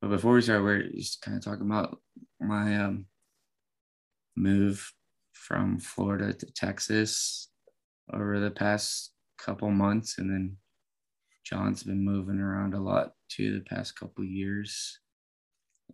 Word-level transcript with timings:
but 0.00 0.08
before 0.08 0.34
we 0.34 0.42
start, 0.42 0.62
we're 0.62 0.82
just 0.82 1.20
kind 1.20 1.36
of 1.36 1.44
talking 1.44 1.66
about 1.66 1.98
my 2.40 2.76
um, 2.76 3.06
move 4.36 4.92
from 5.32 5.78
Florida 5.78 6.32
to 6.32 6.46
Texas 6.52 7.50
over 8.12 8.40
the 8.40 8.50
past 8.50 9.12
couple 9.38 9.70
months, 9.70 10.18
and 10.18 10.30
then 10.30 10.56
John's 11.44 11.82
been 11.82 12.04
moving 12.04 12.38
around 12.38 12.74
a 12.74 12.80
lot 12.80 13.12
too 13.28 13.52
the 13.52 13.64
past 13.64 13.98
couple 13.98 14.24
years, 14.24 14.98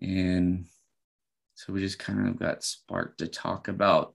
and 0.00 0.66
so 1.54 1.72
we 1.72 1.80
just 1.80 1.98
kind 1.98 2.28
of 2.28 2.38
got 2.38 2.62
sparked 2.62 3.18
to 3.18 3.26
talk 3.26 3.68
about 3.68 4.14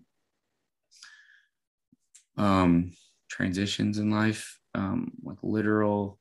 um, 2.38 2.94
transitions 3.30 3.98
in 3.98 4.10
life, 4.10 4.60
um, 4.74 5.12
like 5.24 5.38
literal 5.44 6.20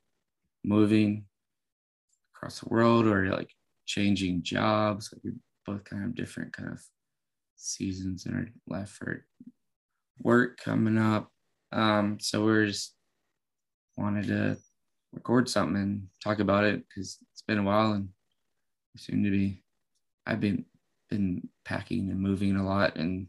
moving 0.64 1.24
across 2.34 2.60
the 2.60 2.68
world 2.68 3.06
or 3.06 3.30
like 3.30 3.50
changing 3.90 4.42
jobs. 4.42 5.10
Like 5.12 5.22
we're 5.24 5.34
both 5.66 5.84
kind 5.84 6.04
of 6.04 6.14
different 6.14 6.52
kind 6.52 6.70
of 6.70 6.80
seasons 7.56 8.26
in 8.26 8.34
our 8.34 8.46
life 8.68 8.90
for 8.90 9.26
work 10.20 10.58
coming 10.58 10.96
up. 10.96 11.30
Um, 11.72 12.18
so 12.20 12.44
we're 12.44 12.66
just 12.66 12.94
wanted 13.96 14.28
to 14.28 14.56
record 15.12 15.48
something 15.48 15.76
and 15.76 16.06
talk 16.22 16.38
about 16.38 16.64
it 16.64 16.84
because 16.88 17.18
it's 17.32 17.42
been 17.42 17.58
a 17.58 17.62
while 17.62 17.92
and 17.92 18.08
soon 18.96 19.24
to 19.24 19.30
be 19.30 19.62
I've 20.26 20.40
been 20.40 20.64
been 21.08 21.48
packing 21.64 22.10
and 22.10 22.20
moving 22.20 22.56
a 22.56 22.64
lot 22.64 22.96
and 22.96 23.26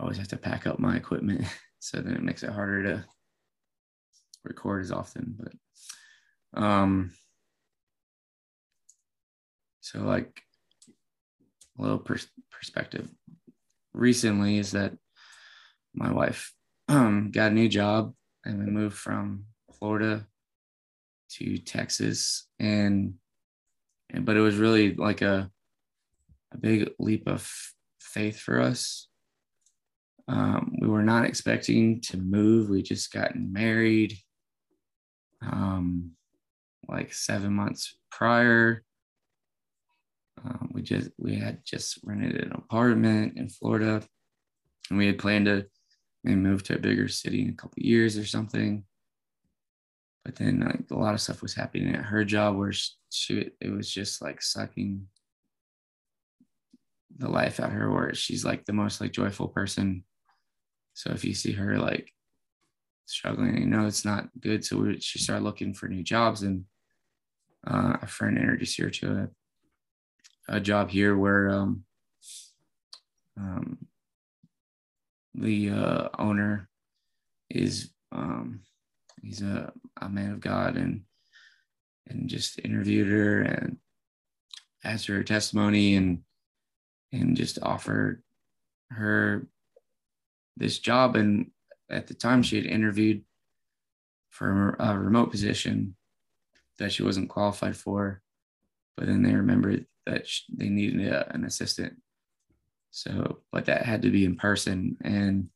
always 0.00 0.18
have 0.18 0.28
to 0.28 0.36
pack 0.36 0.66
up 0.66 0.78
my 0.78 0.96
equipment 0.96 1.44
so 1.78 2.00
then 2.00 2.14
it 2.14 2.22
makes 2.22 2.42
it 2.42 2.50
harder 2.50 2.82
to 2.82 3.04
record 4.44 4.82
as 4.82 4.90
often 4.90 5.36
but 5.38 6.60
um 6.60 7.12
so 9.84 9.98
like 9.98 10.40
a 11.78 11.82
little 11.82 11.98
pers- 11.98 12.30
perspective 12.50 13.10
recently 13.92 14.56
is 14.56 14.72
that 14.72 14.94
my 15.94 16.10
wife 16.10 16.54
um, 16.88 17.30
got 17.34 17.52
a 17.52 17.54
new 17.54 17.68
job 17.68 18.14
and 18.46 18.64
we 18.64 18.70
moved 18.70 18.96
from 18.96 19.44
Florida 19.78 20.26
to 21.32 21.58
Texas 21.58 22.48
and, 22.58 23.12
and 24.08 24.24
but 24.24 24.38
it 24.38 24.40
was 24.40 24.56
really 24.56 24.94
like 24.94 25.20
a 25.20 25.50
a 26.52 26.56
big 26.56 26.88
leap 26.98 27.28
of 27.28 27.46
faith 28.00 28.40
for 28.40 28.62
us. 28.62 29.08
Um, 30.28 30.76
we 30.80 30.88
were 30.88 31.02
not 31.02 31.26
expecting 31.26 32.00
to 32.02 32.16
move. 32.16 32.70
We 32.70 32.82
just 32.82 33.12
gotten 33.12 33.52
married 33.52 34.16
um, 35.42 36.12
like 36.88 37.12
seven 37.12 37.52
months 37.52 37.98
prior. 38.10 38.82
Um, 40.42 40.70
we 40.72 40.82
just 40.82 41.10
we 41.18 41.36
had 41.36 41.64
just 41.64 41.98
rented 42.04 42.42
an 42.42 42.52
apartment 42.52 43.36
in 43.36 43.48
Florida, 43.48 44.02
and 44.90 44.98
we 44.98 45.06
had 45.06 45.18
planned 45.18 45.46
to 45.46 45.66
maybe 46.22 46.36
move 46.36 46.62
to 46.64 46.76
a 46.76 46.78
bigger 46.78 47.08
city 47.08 47.42
in 47.42 47.50
a 47.50 47.54
couple 47.54 47.82
years 47.82 48.18
or 48.18 48.24
something. 48.24 48.84
But 50.24 50.36
then 50.36 50.60
like 50.60 50.84
a 50.90 50.98
lot 50.98 51.14
of 51.14 51.20
stuff 51.20 51.42
was 51.42 51.54
happening 51.54 51.94
at 51.94 52.04
her 52.04 52.24
job 52.24 52.56
where 52.56 52.72
she 53.10 53.50
it 53.60 53.70
was 53.70 53.90
just 53.90 54.22
like 54.22 54.42
sucking 54.42 55.06
the 57.16 57.28
life 57.28 57.60
out 57.60 57.68
of 57.68 57.74
her 57.74 57.90
where 57.90 58.14
she's 58.14 58.44
like 58.44 58.64
the 58.64 58.72
most 58.72 59.00
like 59.00 59.12
joyful 59.12 59.48
person. 59.48 60.04
So 60.94 61.10
if 61.10 61.24
you 61.24 61.34
see 61.34 61.52
her 61.52 61.78
like 61.78 62.10
struggling, 63.04 63.58
you 63.58 63.66
know 63.66 63.86
it's 63.86 64.04
not 64.04 64.28
good. 64.40 64.64
So 64.64 64.78
we, 64.78 65.00
she 65.00 65.18
started 65.18 65.44
looking 65.44 65.74
for 65.74 65.88
new 65.88 66.02
jobs, 66.02 66.42
and 66.42 66.64
uh, 67.66 67.98
a 68.02 68.06
friend 68.06 68.38
introduced 68.38 68.78
her 68.80 68.90
to 68.90 69.12
a, 69.12 69.28
a 70.48 70.60
job 70.60 70.90
here 70.90 71.16
where 71.16 71.50
um, 71.50 71.84
um, 73.36 73.78
the 75.34 75.70
uh, 75.70 76.08
owner 76.18 76.68
is 77.50 77.90
um, 78.12 78.60
he's 79.22 79.42
a, 79.42 79.72
a 80.00 80.08
man 80.08 80.32
of 80.32 80.40
God 80.40 80.76
and 80.76 81.02
and 82.06 82.28
just 82.28 82.58
interviewed 82.58 83.08
her 83.08 83.42
and 83.42 83.78
asked 84.84 85.06
her 85.06 85.22
testimony 85.22 85.96
and 85.96 86.20
and 87.12 87.36
just 87.36 87.58
offered 87.62 88.22
her 88.90 89.46
this 90.56 90.78
job. 90.78 91.16
And 91.16 91.50
at 91.88 92.06
the 92.06 92.14
time, 92.14 92.42
she 92.42 92.56
had 92.56 92.66
interviewed 92.66 93.22
for 94.30 94.76
a 94.78 94.98
remote 94.98 95.30
position 95.30 95.94
that 96.78 96.92
she 96.92 97.04
wasn't 97.04 97.28
qualified 97.28 97.76
for, 97.76 98.20
but 98.96 99.06
then 99.06 99.22
they 99.22 99.32
remembered 99.32 99.86
that 100.06 100.26
they 100.54 100.68
needed 100.68 101.06
a, 101.08 101.32
an 101.34 101.44
assistant. 101.44 101.94
So, 102.90 103.40
but 103.50 103.66
that 103.66 103.84
had 103.84 104.02
to 104.02 104.10
be 104.10 104.24
in 104.24 104.36
person, 104.36 104.96
and 105.02 105.48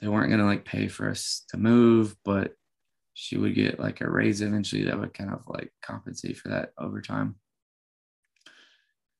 they 0.00 0.08
weren't 0.08 0.30
gonna 0.30 0.46
like 0.46 0.64
pay 0.64 0.88
for 0.88 1.08
us 1.08 1.44
to 1.50 1.56
move, 1.56 2.16
but 2.24 2.54
she 3.14 3.36
would 3.36 3.54
get 3.54 3.78
like 3.78 4.00
a 4.00 4.10
raise 4.10 4.40
eventually 4.40 4.84
that 4.84 4.98
would 4.98 5.14
kind 5.14 5.30
of 5.30 5.42
like 5.46 5.72
compensate 5.82 6.38
for 6.38 6.48
that 6.48 6.70
overtime. 6.78 7.36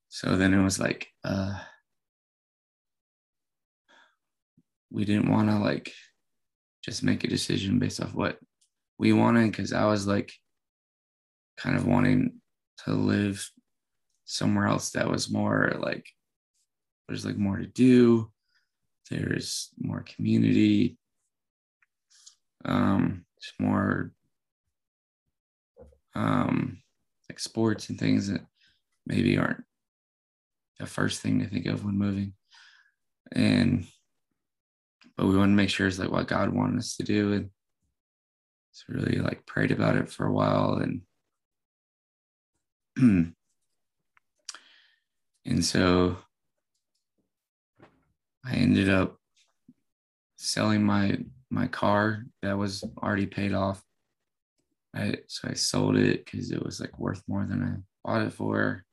So 0.09 0.37
then 0.37 0.55
it 0.55 0.63
was 0.63 0.81
like, 0.81 1.09
uh, 1.23 1.61
we 4.91 5.05
didn't 5.05 5.31
want 5.31 5.49
to 5.49 5.59
like 5.59 5.93
just 6.85 7.03
make 7.03 7.25
a 7.25 7.29
decision 7.29 7.79
based 7.79 8.01
off 8.01 8.15
what 8.15 8.39
we 8.99 9.13
wanted 9.13 9.51
because 9.51 9.73
I 9.73 9.85
was 9.85 10.07
like 10.07 10.33
kind 11.57 11.77
of 11.77 11.87
wanting 11.87 12.41
to 12.85 12.93
live 12.93 13.49
somewhere 14.25 14.67
else 14.67 14.91
that 14.91 15.11
was 15.11 15.31
more 15.31 15.75
like 15.81 16.07
there's 17.09 17.25
like 17.25 17.37
more 17.37 17.57
to 17.57 17.67
do 17.67 18.31
there's 19.11 19.71
more 19.79 20.03
community 20.03 20.97
um 22.65 23.25
it's 23.37 23.53
more 23.59 24.13
um 26.15 26.79
like 27.29 27.41
sports 27.41 27.89
and 27.89 27.99
things 27.99 28.29
that 28.29 28.43
maybe 29.07 29.39
aren't 29.39 29.65
the 30.81 30.87
first 30.87 31.21
thing 31.21 31.39
to 31.39 31.47
think 31.47 31.67
of 31.67 31.85
when 31.85 31.97
moving. 31.97 32.33
And 33.33 33.87
but 35.17 35.27
we 35.27 35.37
want 35.37 35.51
to 35.51 35.57
make 35.57 35.69
sure 35.69 35.87
it's 35.87 35.99
like 35.99 36.11
what 36.11 36.27
God 36.27 36.53
wanted 36.53 36.79
us 36.79 36.97
to 36.97 37.03
do. 37.03 37.35
And 37.35 37.51
so 38.73 38.85
really 38.89 39.19
like 39.19 39.47
prayed 39.47 39.71
about 39.71 39.97
it 39.97 40.09
for 40.09 40.27
a 40.27 40.33
while 40.33 40.81
and 40.83 41.03
Hmm. 43.01 43.23
and 45.47 45.65
so 45.65 46.19
I 48.45 48.57
ended 48.57 48.91
up 48.91 49.17
selling 50.37 50.83
my 50.83 51.19
my 51.51 51.67
car 51.67 52.27
that 52.43 52.59
was 52.59 52.85
already 53.03 53.25
paid 53.25 53.55
off. 53.55 53.83
I 54.95 55.17
so 55.29 55.49
I 55.49 55.55
sold 55.55 55.97
it 55.97 56.27
because 56.27 56.51
it 56.51 56.63
was 56.63 56.79
like 56.79 56.99
worth 56.99 57.23
more 57.27 57.47
than 57.47 57.63
I 57.63 57.77
bought 58.07 58.27
it 58.27 58.35
for 58.35 58.85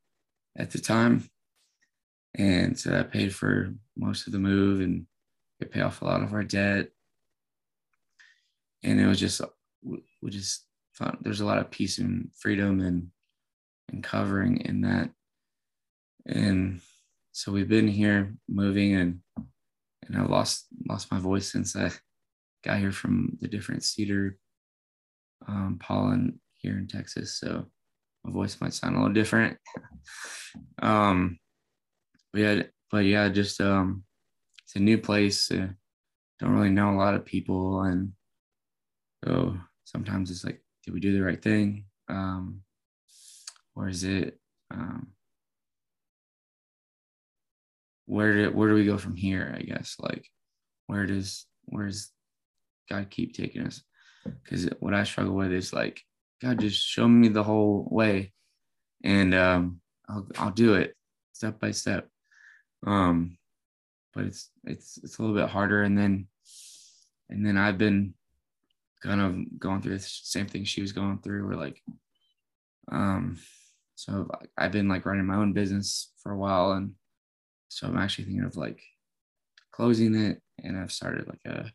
at 0.58 0.72
the 0.72 0.80
time. 0.80 1.30
And 2.34 2.80
so 2.80 2.92
that 2.92 3.12
paid 3.12 3.36
for 3.36 3.74
most 3.98 4.26
of 4.26 4.32
the 4.32 4.40
move 4.40 4.80
and 4.80 5.06
it 5.60 5.70
paid 5.70 5.82
off 5.82 6.02
a 6.02 6.06
lot 6.06 6.24
of 6.24 6.32
our 6.32 6.46
debt. 6.46 6.92
And 8.84 9.02
it 9.02 9.06
was 9.06 9.20
just, 9.20 9.42
we 9.84 10.30
just 10.30 10.66
found 10.94 11.18
there's 11.20 11.42
a 11.42 11.46
lot 11.46 11.58
of 11.58 11.72
peace 11.72 11.98
and 11.98 12.30
freedom 12.34 12.80
and, 12.80 13.10
and 13.90 14.04
covering 14.04 14.62
in 14.62 14.82
that. 14.82 15.10
And 16.26 16.82
so 17.32 17.52
we've 17.52 17.70
been 17.70 17.88
here 17.88 18.36
moving 18.50 18.96
and, 18.96 19.20
and 20.06 20.18
I 20.18 20.26
lost, 20.26 20.66
lost 20.90 21.12
my 21.12 21.20
voice 21.20 21.52
since 21.52 21.76
I 21.76 21.92
got 22.64 22.80
here 22.80 22.92
from 22.92 23.38
the 23.40 23.48
different 23.48 23.84
cedar 23.84 24.38
um, 25.48 25.78
pollen 25.80 26.40
here 26.56 26.78
in 26.78 26.88
Texas. 26.88 27.40
So 27.40 27.66
my 28.24 28.32
voice 28.32 28.60
might 28.60 28.74
sound 28.74 28.96
a 28.96 29.00
little 29.00 29.14
different. 29.14 29.58
um, 30.82 31.38
but 32.34 32.42
yeah, 32.42 32.64
but 32.92 33.06
yeah, 33.06 33.30
just 33.30 33.62
um, 33.62 34.04
it's 34.64 34.76
a 34.76 34.80
new 34.80 34.98
place. 34.98 35.50
Uh, 35.52 35.68
don't 36.40 36.54
really 36.56 36.70
know 36.70 36.92
a 36.92 36.98
lot 36.98 37.16
of 37.16 37.26
people, 37.26 37.82
and 37.82 38.12
so 39.24 39.58
sometimes 39.86 40.30
it's 40.30 40.44
like, 40.44 40.62
did 40.84 40.94
we 40.94 41.00
do 41.00 41.14
the 41.14 41.24
right 41.24 41.42
thing, 41.42 41.86
um, 42.10 42.62
or 43.78 43.88
is 43.88 44.04
it 44.04 44.40
um, 44.72 45.14
where 48.08 48.34
did 48.34 48.56
where 48.56 48.70
do 48.70 48.74
we 48.74 48.86
go 48.86 48.98
from 48.98 49.16
here? 49.16 49.56
I 49.56 49.62
guess 49.62 49.96
like 50.00 50.28
where 50.88 51.06
does 51.06 51.46
where 51.66 51.86
does 51.86 52.12
God 52.90 53.12
keep 53.12 53.36
taking 53.36 53.68
us? 53.68 53.84
Because 54.26 54.68
what 54.80 54.96
I 54.96 55.04
struggle 55.04 55.36
with 55.36 55.52
is 55.52 55.74
like 55.74 56.02
God 56.42 56.60
just 56.60 56.84
show 56.84 57.08
me 57.08 57.28
the 57.28 57.44
whole 57.44 57.88
way, 57.92 58.34
and 59.04 59.36
um, 59.36 59.80
I'll 60.10 60.28
I'll 60.40 60.52
do 60.52 60.74
it 60.74 60.96
step 61.34 61.60
by 61.60 61.70
step. 61.70 62.10
Um, 62.86 63.38
but 64.16 64.26
it's 64.26 64.50
it's 64.64 64.98
it's 65.04 65.20
a 65.20 65.22
little 65.22 65.38
bit 65.38 65.50
harder. 65.50 65.84
And 65.84 65.96
then 65.96 66.28
and 67.30 67.46
then 67.46 67.58
I've 67.58 67.78
been 67.78 68.16
kind 69.04 69.22
of 69.22 69.60
going 69.60 69.82
through 69.84 69.98
the 69.98 70.04
same 70.04 70.48
thing 70.48 70.64
she 70.66 70.82
was 70.82 70.94
going 70.94 71.20
through, 71.20 71.46
where 71.48 71.58
like 71.58 71.80
Um, 72.92 73.38
so 73.98 74.30
I've 74.56 74.72
been 74.72 74.88
like 74.88 75.08
running 75.08 75.26
my 75.26 75.38
own 75.38 75.54
business 75.54 76.12
for 76.22 76.32
a 76.32 76.38
while, 76.38 76.74
and 76.74 76.92
so 77.68 77.88
I'm 77.88 77.98
actually 77.98 78.26
thinking 78.26 78.44
of 78.44 78.56
like 78.56 78.80
closing 79.72 80.14
it, 80.14 80.40
and 80.64 80.78
I've 80.78 80.92
started 80.92 81.28
like 81.28 81.42
a, 81.46 81.72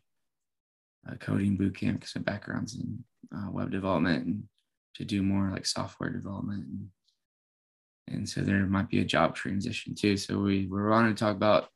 a 1.11 1.17
coding 1.17 1.57
boot 1.57 1.75
camp 1.77 1.99
because 1.99 2.15
my 2.15 2.21
background's 2.21 2.75
in 2.75 3.03
uh, 3.35 3.51
web 3.51 3.71
development 3.71 4.25
and 4.25 4.43
to 4.95 5.03
do 5.03 5.21
more 5.21 5.49
like 5.51 5.65
software 5.65 6.11
development 6.11 6.65
and 6.65 6.87
and 8.07 8.29
so 8.29 8.41
there 8.41 8.65
might 8.67 8.89
be 8.89 8.99
a 8.99 9.05
job 9.05 9.35
transition 9.35 9.95
too. 9.95 10.17
So 10.17 10.37
we 10.37 10.67
we're 10.67 10.89
wanting 10.89 11.15
to 11.15 11.19
talk 11.19 11.35
about 11.35 11.69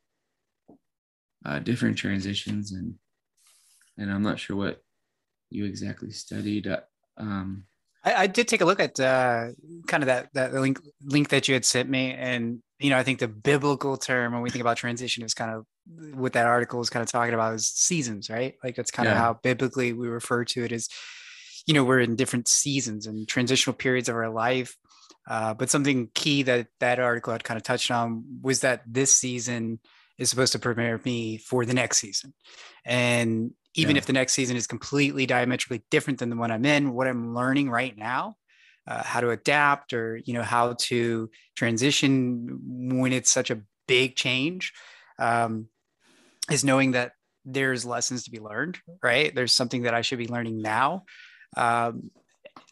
uh, 1.44 1.58
different 1.58 1.98
transitions 1.98 2.72
and 2.72 2.94
and 3.98 4.10
I'm 4.10 4.22
not 4.22 4.38
sure 4.38 4.56
what 4.56 4.82
you 5.50 5.66
exactly 5.66 6.10
studied. 6.10 6.66
Uh, 6.66 6.80
um, 7.18 7.64
I, 8.08 8.22
I, 8.22 8.26
did 8.26 8.48
take 8.48 8.60
a 8.60 8.64
look 8.64 8.80
at 8.80 8.98
uh, 8.98 9.48
kind 9.86 10.02
of 10.02 10.06
that 10.08 10.28
that 10.34 10.52
link 10.54 10.80
link 11.02 11.28
that 11.30 11.48
you 11.48 11.54
had 11.54 11.64
sent 11.64 11.88
me, 11.88 12.12
and 12.12 12.62
you 12.78 12.90
know 12.90 12.98
I 12.98 13.02
think 13.02 13.18
the 13.18 13.28
biblical 13.28 13.96
term 13.96 14.32
when 14.32 14.42
we 14.42 14.50
think 14.50 14.62
about 14.62 14.76
transition 14.76 15.24
is 15.24 15.34
kind 15.34 15.50
of 15.50 15.66
what 16.14 16.34
that 16.34 16.46
article 16.46 16.80
is 16.80 16.90
kind 16.90 17.02
of 17.02 17.10
talking 17.10 17.34
about 17.34 17.54
is 17.54 17.68
seasons, 17.68 18.28
right? 18.30 18.54
Like 18.62 18.76
that's 18.76 18.90
kind 18.90 19.06
yeah. 19.06 19.12
of 19.12 19.18
how 19.18 19.40
biblically 19.42 19.92
we 19.92 20.08
refer 20.08 20.44
to 20.44 20.64
it 20.64 20.72
as 20.72 20.88
you 21.66 21.74
know 21.74 21.84
we're 21.84 22.00
in 22.00 22.16
different 22.16 22.48
seasons 22.48 23.06
and 23.06 23.28
transitional 23.28 23.74
periods 23.74 24.08
of 24.08 24.16
our 24.16 24.30
life 24.30 24.76
uh, 25.28 25.52
but 25.52 25.68
something 25.68 26.08
key 26.14 26.42
that 26.42 26.68
that 26.80 26.98
article 26.98 27.32
had 27.32 27.44
kind 27.44 27.56
of 27.56 27.62
touched 27.62 27.90
on 27.90 28.24
was 28.42 28.60
that 28.60 28.82
this 28.86 29.12
season 29.12 29.78
is 30.16 30.30
supposed 30.30 30.52
to 30.52 30.58
prepare 30.58 30.98
me 31.04 31.36
for 31.36 31.64
the 31.64 31.74
next 31.74 31.98
season. 31.98 32.32
And 32.84 33.52
even 33.78 33.94
yeah. 33.94 34.00
if 34.00 34.06
the 34.06 34.12
next 34.12 34.32
season 34.32 34.56
is 34.56 34.66
completely 34.66 35.24
diametrically 35.24 35.82
different 35.90 36.18
than 36.18 36.30
the 36.30 36.36
one 36.36 36.50
I'm 36.50 36.64
in, 36.64 36.92
what 36.92 37.06
I'm 37.06 37.34
learning 37.34 37.70
right 37.70 37.96
now, 37.96 38.36
uh, 38.86 39.02
how 39.04 39.20
to 39.20 39.30
adapt 39.30 39.92
or 39.92 40.20
you 40.24 40.34
know 40.34 40.42
how 40.42 40.74
to 40.80 41.30
transition 41.56 42.58
when 42.98 43.12
it's 43.12 43.30
such 43.30 43.50
a 43.50 43.60
big 43.86 44.16
change, 44.16 44.72
um, 45.18 45.68
is 46.50 46.64
knowing 46.64 46.92
that 46.92 47.12
there's 47.44 47.84
lessons 47.84 48.24
to 48.24 48.30
be 48.30 48.40
learned. 48.40 48.78
Right, 49.02 49.32
there's 49.34 49.54
something 49.54 49.82
that 49.82 49.94
I 49.94 50.02
should 50.02 50.18
be 50.18 50.28
learning 50.28 50.60
now. 50.60 51.04
Um, 51.56 52.10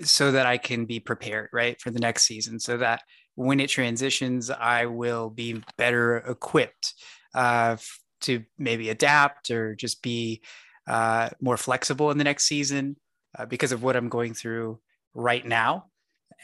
so 0.02 0.32
that 0.32 0.46
I 0.46 0.58
can 0.58 0.84
be 0.84 0.98
prepared, 0.98 1.48
right, 1.52 1.80
for 1.80 1.90
the 1.90 2.00
next 2.00 2.24
season, 2.24 2.58
so 2.58 2.76
that 2.78 3.02
when 3.36 3.60
it 3.60 3.70
transitions, 3.70 4.50
I 4.50 4.86
will 4.86 5.30
be 5.30 5.62
better 5.78 6.16
equipped 6.16 6.94
uh, 7.34 7.76
to 8.22 8.44
maybe 8.58 8.90
adapt 8.90 9.50
or 9.50 9.76
just 9.76 10.02
be 10.02 10.42
uh, 10.86 11.30
more 11.40 11.56
flexible 11.56 12.10
in 12.10 12.18
the 12.18 12.24
next 12.24 12.44
season 12.44 12.96
uh, 13.38 13.46
because 13.46 13.72
of 13.72 13.82
what 13.82 13.96
I'm 13.96 14.08
going 14.08 14.34
through 14.34 14.78
right 15.14 15.44
now. 15.44 15.86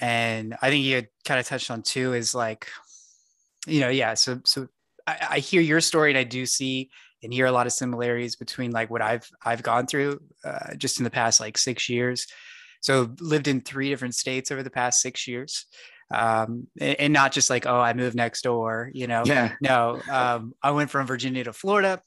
And 0.00 0.56
I 0.62 0.70
think 0.70 0.84
you 0.84 1.02
kind 1.24 1.38
of 1.38 1.46
touched 1.46 1.70
on 1.70 1.82
too 1.82 2.14
is 2.14 2.34
like, 2.34 2.68
you 3.66 3.80
know, 3.80 3.88
yeah. 3.88 4.14
So, 4.14 4.40
so 4.44 4.68
I, 5.06 5.26
I, 5.30 5.38
hear 5.38 5.60
your 5.60 5.80
story 5.80 6.10
and 6.10 6.18
I 6.18 6.24
do 6.24 6.46
see 6.46 6.90
and 7.22 7.32
hear 7.32 7.46
a 7.46 7.52
lot 7.52 7.66
of 7.66 7.72
similarities 7.72 8.34
between 8.34 8.72
like 8.72 8.90
what 8.90 9.02
I've 9.02 9.28
I've 9.44 9.62
gone 9.62 9.86
through 9.86 10.20
uh, 10.44 10.74
just 10.76 10.98
in 10.98 11.04
the 11.04 11.10
past 11.10 11.38
like 11.38 11.56
six 11.56 11.88
years 11.88 12.26
so 12.82 13.14
lived 13.20 13.48
in 13.48 13.60
three 13.60 13.88
different 13.88 14.14
states 14.14 14.50
over 14.50 14.62
the 14.62 14.70
past 14.70 15.00
six 15.00 15.26
years. 15.26 15.66
Um, 16.12 16.66
and, 16.78 17.12
not 17.12 17.32
just 17.32 17.48
like, 17.48 17.64
oh, 17.64 17.80
I 17.80 17.94
moved 17.94 18.14
next 18.14 18.42
door, 18.42 18.90
you 18.92 19.06
know? 19.06 19.22
Yeah. 19.24 19.54
No, 19.62 19.98
um, 20.10 20.52
I 20.62 20.72
went 20.72 20.90
from 20.90 21.06
Virginia 21.06 21.44
to 21.44 21.54
Florida, 21.54 22.02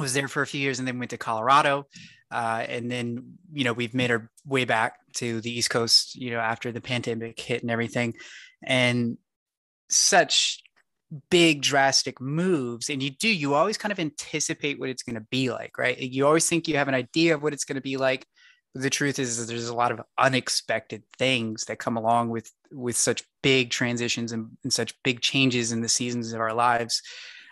was 0.00 0.14
there 0.14 0.28
for 0.28 0.42
a 0.42 0.46
few 0.46 0.60
years 0.60 0.78
and 0.78 0.88
then 0.88 0.98
went 0.98 1.10
to 1.10 1.18
Colorado. 1.18 1.86
Uh, 2.30 2.64
and 2.68 2.90
then, 2.90 3.34
you 3.52 3.64
know, 3.64 3.72
we've 3.72 3.94
made 3.94 4.10
our 4.10 4.30
way 4.46 4.64
back 4.64 4.94
to 5.14 5.40
the 5.40 5.50
East 5.50 5.70
Coast, 5.70 6.14
you 6.14 6.30
know, 6.30 6.38
after 6.38 6.70
the 6.70 6.80
pandemic 6.80 7.40
hit 7.40 7.62
and 7.62 7.70
everything. 7.70 8.14
And 8.62 9.18
such 9.88 10.62
big 11.28 11.60
drastic 11.60 12.20
moves 12.20 12.88
and 12.88 13.02
you 13.02 13.10
do 13.10 13.28
you 13.28 13.54
always 13.54 13.76
kind 13.76 13.90
of 13.90 13.98
anticipate 13.98 14.78
what 14.78 14.88
it's 14.88 15.02
going 15.02 15.16
to 15.16 15.26
be 15.28 15.50
like 15.50 15.76
right 15.76 15.98
you 15.98 16.24
always 16.24 16.48
think 16.48 16.68
you 16.68 16.76
have 16.76 16.86
an 16.86 16.94
idea 16.94 17.34
of 17.34 17.42
what 17.42 17.52
it's 17.52 17.64
going 17.64 17.74
to 17.74 17.80
be 17.80 17.96
like 17.96 18.24
the 18.76 18.90
truth 18.90 19.18
is 19.18 19.48
there's 19.48 19.68
a 19.68 19.74
lot 19.74 19.90
of 19.90 20.00
unexpected 20.18 21.02
things 21.18 21.64
that 21.64 21.80
come 21.80 21.96
along 21.96 22.28
with 22.28 22.52
with 22.70 22.96
such 22.96 23.24
big 23.42 23.70
transitions 23.70 24.30
and, 24.30 24.56
and 24.62 24.72
such 24.72 24.94
big 25.02 25.20
changes 25.20 25.72
in 25.72 25.80
the 25.80 25.88
seasons 25.88 26.32
of 26.32 26.40
our 26.40 26.54
lives 26.54 27.02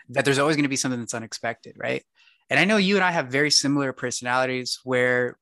that 0.08 0.24
there's 0.24 0.38
always 0.38 0.54
going 0.54 0.62
to 0.62 0.68
be 0.68 0.76
something 0.76 1.00
that's 1.00 1.14
unexpected 1.14 1.74
right 1.76 2.04
and 2.50 2.58
i 2.58 2.64
know 2.64 2.76
you 2.76 2.96
and 2.96 3.04
i 3.04 3.10
have 3.10 3.28
very 3.28 3.50
similar 3.50 3.92
personalities 3.92 4.80
where 4.84 5.36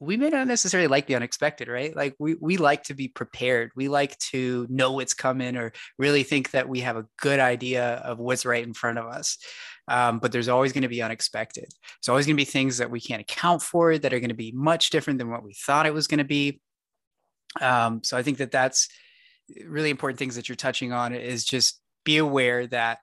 we 0.00 0.16
may 0.16 0.30
not 0.30 0.46
necessarily 0.46 0.88
like 0.88 1.06
the 1.06 1.14
unexpected, 1.14 1.68
right? 1.68 1.94
Like 1.94 2.16
we 2.18 2.34
we 2.40 2.56
like 2.56 2.84
to 2.84 2.94
be 2.94 3.06
prepared. 3.06 3.70
We 3.76 3.88
like 3.88 4.16
to 4.30 4.66
know 4.70 4.92
what's 4.92 5.12
coming 5.12 5.56
or 5.56 5.72
really 5.98 6.22
think 6.22 6.52
that 6.52 6.68
we 6.68 6.80
have 6.80 6.96
a 6.96 7.06
good 7.18 7.38
idea 7.38 7.96
of 7.96 8.18
what's 8.18 8.46
right 8.46 8.64
in 8.64 8.72
front 8.72 8.98
of 8.98 9.04
us. 9.04 9.36
Um, 9.88 10.18
but 10.18 10.32
there's 10.32 10.48
always 10.48 10.72
going 10.72 10.82
to 10.82 10.88
be 10.88 11.02
unexpected. 11.02 11.66
There's 11.66 12.08
always 12.08 12.24
going 12.24 12.36
to 12.36 12.40
be 12.40 12.46
things 12.46 12.78
that 12.78 12.90
we 12.90 13.00
can't 13.00 13.20
account 13.20 13.60
for 13.60 13.98
that 13.98 14.14
are 14.14 14.20
going 14.20 14.30
to 14.30 14.34
be 14.34 14.52
much 14.52 14.88
different 14.88 15.18
than 15.18 15.30
what 15.30 15.44
we 15.44 15.52
thought 15.52 15.86
it 15.86 15.94
was 15.94 16.06
going 16.06 16.18
to 16.18 16.24
be. 16.24 16.60
Um, 17.60 18.02
so 18.02 18.16
I 18.16 18.22
think 18.22 18.38
that 18.38 18.52
that's 18.52 18.88
really 19.66 19.90
important 19.90 20.18
things 20.18 20.36
that 20.36 20.48
you're 20.48 20.56
touching 20.56 20.92
on 20.92 21.12
is 21.12 21.44
just 21.44 21.78
be 22.04 22.16
aware 22.16 22.66
that 22.68 23.00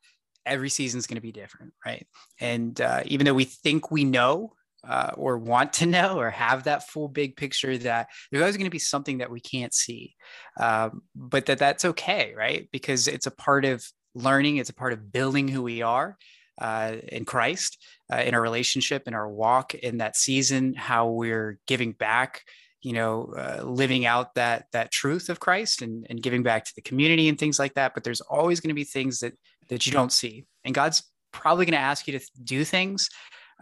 every 0.47 0.69
season 0.69 0.97
is 0.97 1.07
going 1.07 1.15
to 1.15 1.21
be 1.21 1.31
different, 1.31 1.73
right? 1.85 2.07
And 2.39 2.79
uh, 2.79 3.03
even 3.05 3.25
though 3.25 3.33
we 3.33 3.45
think 3.45 3.91
we 3.91 4.03
know 4.03 4.53
uh, 4.87 5.11
or 5.15 5.37
want 5.37 5.73
to 5.73 5.85
know 5.97 6.19
or 6.19 6.29
have 6.29 6.63
that 6.63 6.87
full 6.89 7.07
big 7.07 7.35
picture 7.35 7.77
that 7.77 8.07
there's 8.31 8.41
always 8.41 8.57
going 8.57 8.65
to 8.65 8.71
be 8.71 8.79
something 8.79 9.19
that 9.19 9.31
we 9.31 9.39
can't 9.39 9.73
see 9.73 10.15
um, 10.59 11.01
but 11.15 11.45
that 11.45 11.59
that's 11.59 11.85
okay 11.85 12.33
right 12.35 12.69
because 12.71 13.07
it's 13.07 13.27
a 13.27 13.31
part 13.31 13.65
of 13.65 13.85
learning 14.15 14.57
it's 14.57 14.69
a 14.69 14.75
part 14.75 14.93
of 14.93 15.11
building 15.11 15.47
who 15.47 15.61
we 15.61 15.81
are 15.81 16.17
uh, 16.59 16.95
in 17.09 17.25
christ 17.25 17.83
uh, 18.11 18.17
in 18.17 18.33
our 18.33 18.41
relationship 18.41 19.07
in 19.07 19.13
our 19.13 19.29
walk 19.29 19.75
in 19.75 19.97
that 19.97 20.15
season 20.15 20.73
how 20.73 21.07
we're 21.07 21.59
giving 21.67 21.91
back 21.91 22.43
you 22.81 22.93
know 22.93 23.33
uh, 23.37 23.63
living 23.63 24.05
out 24.05 24.35
that 24.35 24.65
that 24.71 24.91
truth 24.91 25.29
of 25.29 25.39
christ 25.39 25.81
and, 25.81 26.07
and 26.09 26.23
giving 26.23 26.43
back 26.43 26.63
to 26.63 26.71
the 26.75 26.81
community 26.81 27.27
and 27.27 27.37
things 27.37 27.59
like 27.59 27.73
that 27.73 27.93
but 27.93 28.03
there's 28.03 28.21
always 28.21 28.59
going 28.59 28.69
to 28.69 28.75
be 28.75 28.83
things 28.83 29.19
that 29.19 29.33
that 29.69 29.85
you 29.85 29.91
don't 29.91 30.11
see 30.11 30.45
and 30.63 30.75
god's 30.75 31.03
probably 31.31 31.65
going 31.65 31.73
to 31.73 31.77
ask 31.77 32.07
you 32.07 32.17
to 32.17 32.25
do 32.43 32.63
things 32.63 33.09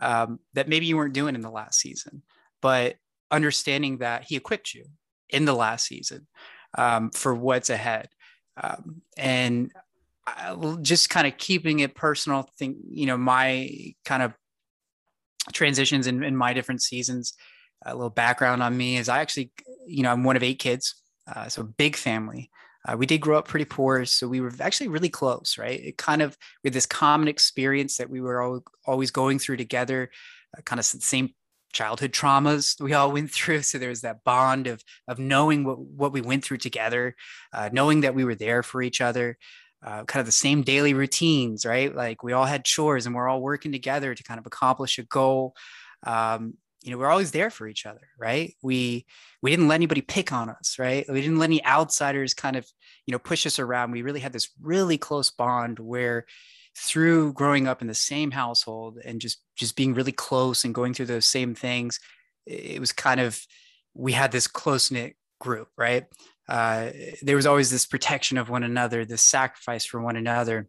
um, 0.02 0.40
that 0.54 0.68
maybe 0.68 0.86
you 0.86 0.98
weren't 0.98 1.13
doing 1.13 1.36
in 1.36 1.42
the 1.42 1.50
last 1.50 1.80
season, 1.80 2.22
but 2.62 2.96
understanding 3.31 4.00
that 4.00 4.24
he 4.24 4.36
equipped 4.36 4.74
you 4.74 4.86
in 5.30 5.46
the 5.46 5.54
last 5.54 5.88
season 5.88 6.28
um, 6.78 7.10
for 7.12 7.34
what's 7.34 7.69
ahead. 7.69 8.07
Um, 8.62 9.02
and 9.18 9.72
I, 10.27 10.56
just 10.82 11.10
kind 11.10 11.27
of 11.27 11.38
keeping 11.38 11.79
it 11.79 11.96
personal, 11.96 12.50
think, 12.58 12.77
you 12.89 13.06
know, 13.06 13.18
my 13.18 13.94
kind 14.06 14.24
of 14.24 14.34
transitions 15.53 16.08
in, 16.08 16.24
in 16.24 16.36
my 16.36 16.53
different 16.53 16.82
seasons. 16.82 17.34
A 17.86 17.94
little 17.94 18.10
background 18.10 18.63
on 18.63 18.75
me 18.75 18.98
is 18.98 19.10
I 19.10 19.20
actually, 19.20 19.51
you 19.86 20.01
know, 20.01 20.12
I'm 20.12 20.24
one 20.24 20.36
of 20.36 20.44
eight 20.44 20.60
kids, 20.60 20.96
uh, 21.34 21.48
so 21.50 21.63
big 21.63 21.96
family. 21.96 22.50
Uh, 22.86 22.96
we 22.98 23.06
did 23.06 23.20
grow 23.20 23.38
up 23.38 23.48
pretty 23.48 23.65
poor, 23.65 24.06
so 24.06 24.27
we 24.27 24.42
were 24.42 24.51
actually 24.60 24.88
really 24.88 25.10
close, 25.10 25.58
right? 25.58 25.80
It 25.80 25.98
kind 25.98 26.22
of 26.22 26.38
with 26.63 26.74
this 26.74 26.86
common 26.86 27.27
experience 27.27 27.98
that 27.98 28.10
we 28.10 28.22
were 28.22 28.42
all, 28.42 28.63
always 28.86 29.12
going 29.12 29.39
through 29.39 29.58
together, 29.58 30.12
uh, 30.58 30.62
kind 30.62 30.80
of 30.80 30.89
the 30.92 31.01
same 31.01 31.30
childhood 31.74 32.13
traumas 32.13 32.80
we 32.80 32.94
all 32.94 33.12
went 33.13 33.32
through. 33.32 33.62
So 33.62 33.77
there 33.77 33.89
was 33.89 34.01
that 34.01 34.24
bond 34.24 34.68
of 34.68 34.84
of 35.08 35.20
knowing 35.20 35.63
what 35.63 35.80
what 35.80 36.13
we 36.13 36.22
went 36.22 36.44
through 36.44 36.58
together, 36.58 37.15
uh, 37.54 37.70
knowing 37.72 38.01
that 38.01 38.15
we 38.15 38.24
were 38.24 38.36
there 38.36 38.63
for 38.63 38.82
each 38.82 39.01
other. 39.01 39.38
Uh, 39.84 40.04
kind 40.06 40.20
of 40.20 40.25
the 40.25 40.32
same 40.32 40.63
daily 40.63 40.96
routines, 40.96 41.63
right? 41.63 41.94
Like 41.94 42.24
we 42.24 42.34
all 42.34 42.46
had 42.46 42.65
chores 42.65 43.06
and 43.06 43.13
we're 43.13 43.27
all 43.27 43.42
working 43.42 43.72
together 43.72 44.15
to 44.15 44.24
kind 44.24 44.39
of 44.39 44.48
accomplish 44.48 44.98
a 44.98 45.04
goal. 45.04 45.54
Um, 46.01 46.56
you 46.86 46.92
know, 46.92 47.00
we're 47.00 47.10
always 47.10 47.32
there 47.32 47.50
for 47.50 47.68
each 47.68 47.88
other, 47.88 48.08
right? 48.15 48.54
We 48.62 49.08
we 49.42 49.50
didn't 49.50 49.68
let 49.68 49.75
anybody 49.75 50.01
pick 50.01 50.32
on 50.32 50.51
us, 50.51 50.77
right? 50.77 51.04
We 51.10 51.20
didn't 51.20 51.39
let 51.39 51.46
any 51.46 51.65
outsiders 51.65 52.36
kind 52.36 52.56
of, 52.56 52.68
you 53.08 53.12
know, 53.12 53.18
push 53.18 53.48
us 53.48 53.58
around. 53.58 53.89
We 53.89 54.04
really 54.04 54.20
had 54.20 54.34
this 54.34 54.50
really 54.62 55.00
close 55.00 55.32
bond 55.32 55.80
where 55.80 56.25
through 56.77 57.34
growing 57.34 57.68
up 57.68 57.82
in 57.82 57.88
the 57.88 57.96
same 57.96 58.30
household 58.30 59.00
and 59.04 59.20
just 59.20 59.42
just 59.56 59.75
being 59.75 59.96
really 59.96 60.12
close 60.12 60.63
and 60.63 60.75
going 60.75 60.94
through 60.94 61.08
those 61.08 61.25
same 61.25 61.56
things, 61.56 62.00
it 62.46 62.80
was 62.80 62.92
kind 62.92 63.20
of 63.20 63.44
we 63.96 64.12
had 64.12 64.32
this 64.32 64.46
close 64.46 64.92
knit 64.92 65.15
group, 65.39 65.70
right? 65.75 66.06
Uh, 66.48 66.92
there 67.24 67.36
was 67.36 67.48
always 67.48 67.72
this 67.72 67.88
protection 67.88 68.38
of 68.38 68.50
one 68.50 68.62
another, 68.62 69.06
this 69.06 69.24
sacrifice 69.24 69.86
for 69.86 70.00
one 70.00 70.18
another, 70.18 70.68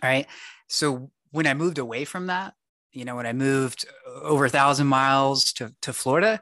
right? 0.00 0.28
So 0.68 1.10
when 1.32 1.48
I 1.48 1.54
moved 1.54 1.78
away 1.78 2.04
from 2.04 2.28
that, 2.28 2.54
you 2.94 3.04
know, 3.04 3.16
when 3.16 3.26
I 3.26 3.32
moved 3.32 3.86
over 4.22 4.46
a 4.46 4.50
thousand 4.50 4.86
miles 4.86 5.52
to, 5.54 5.74
to 5.82 5.92
Florida, 5.92 6.40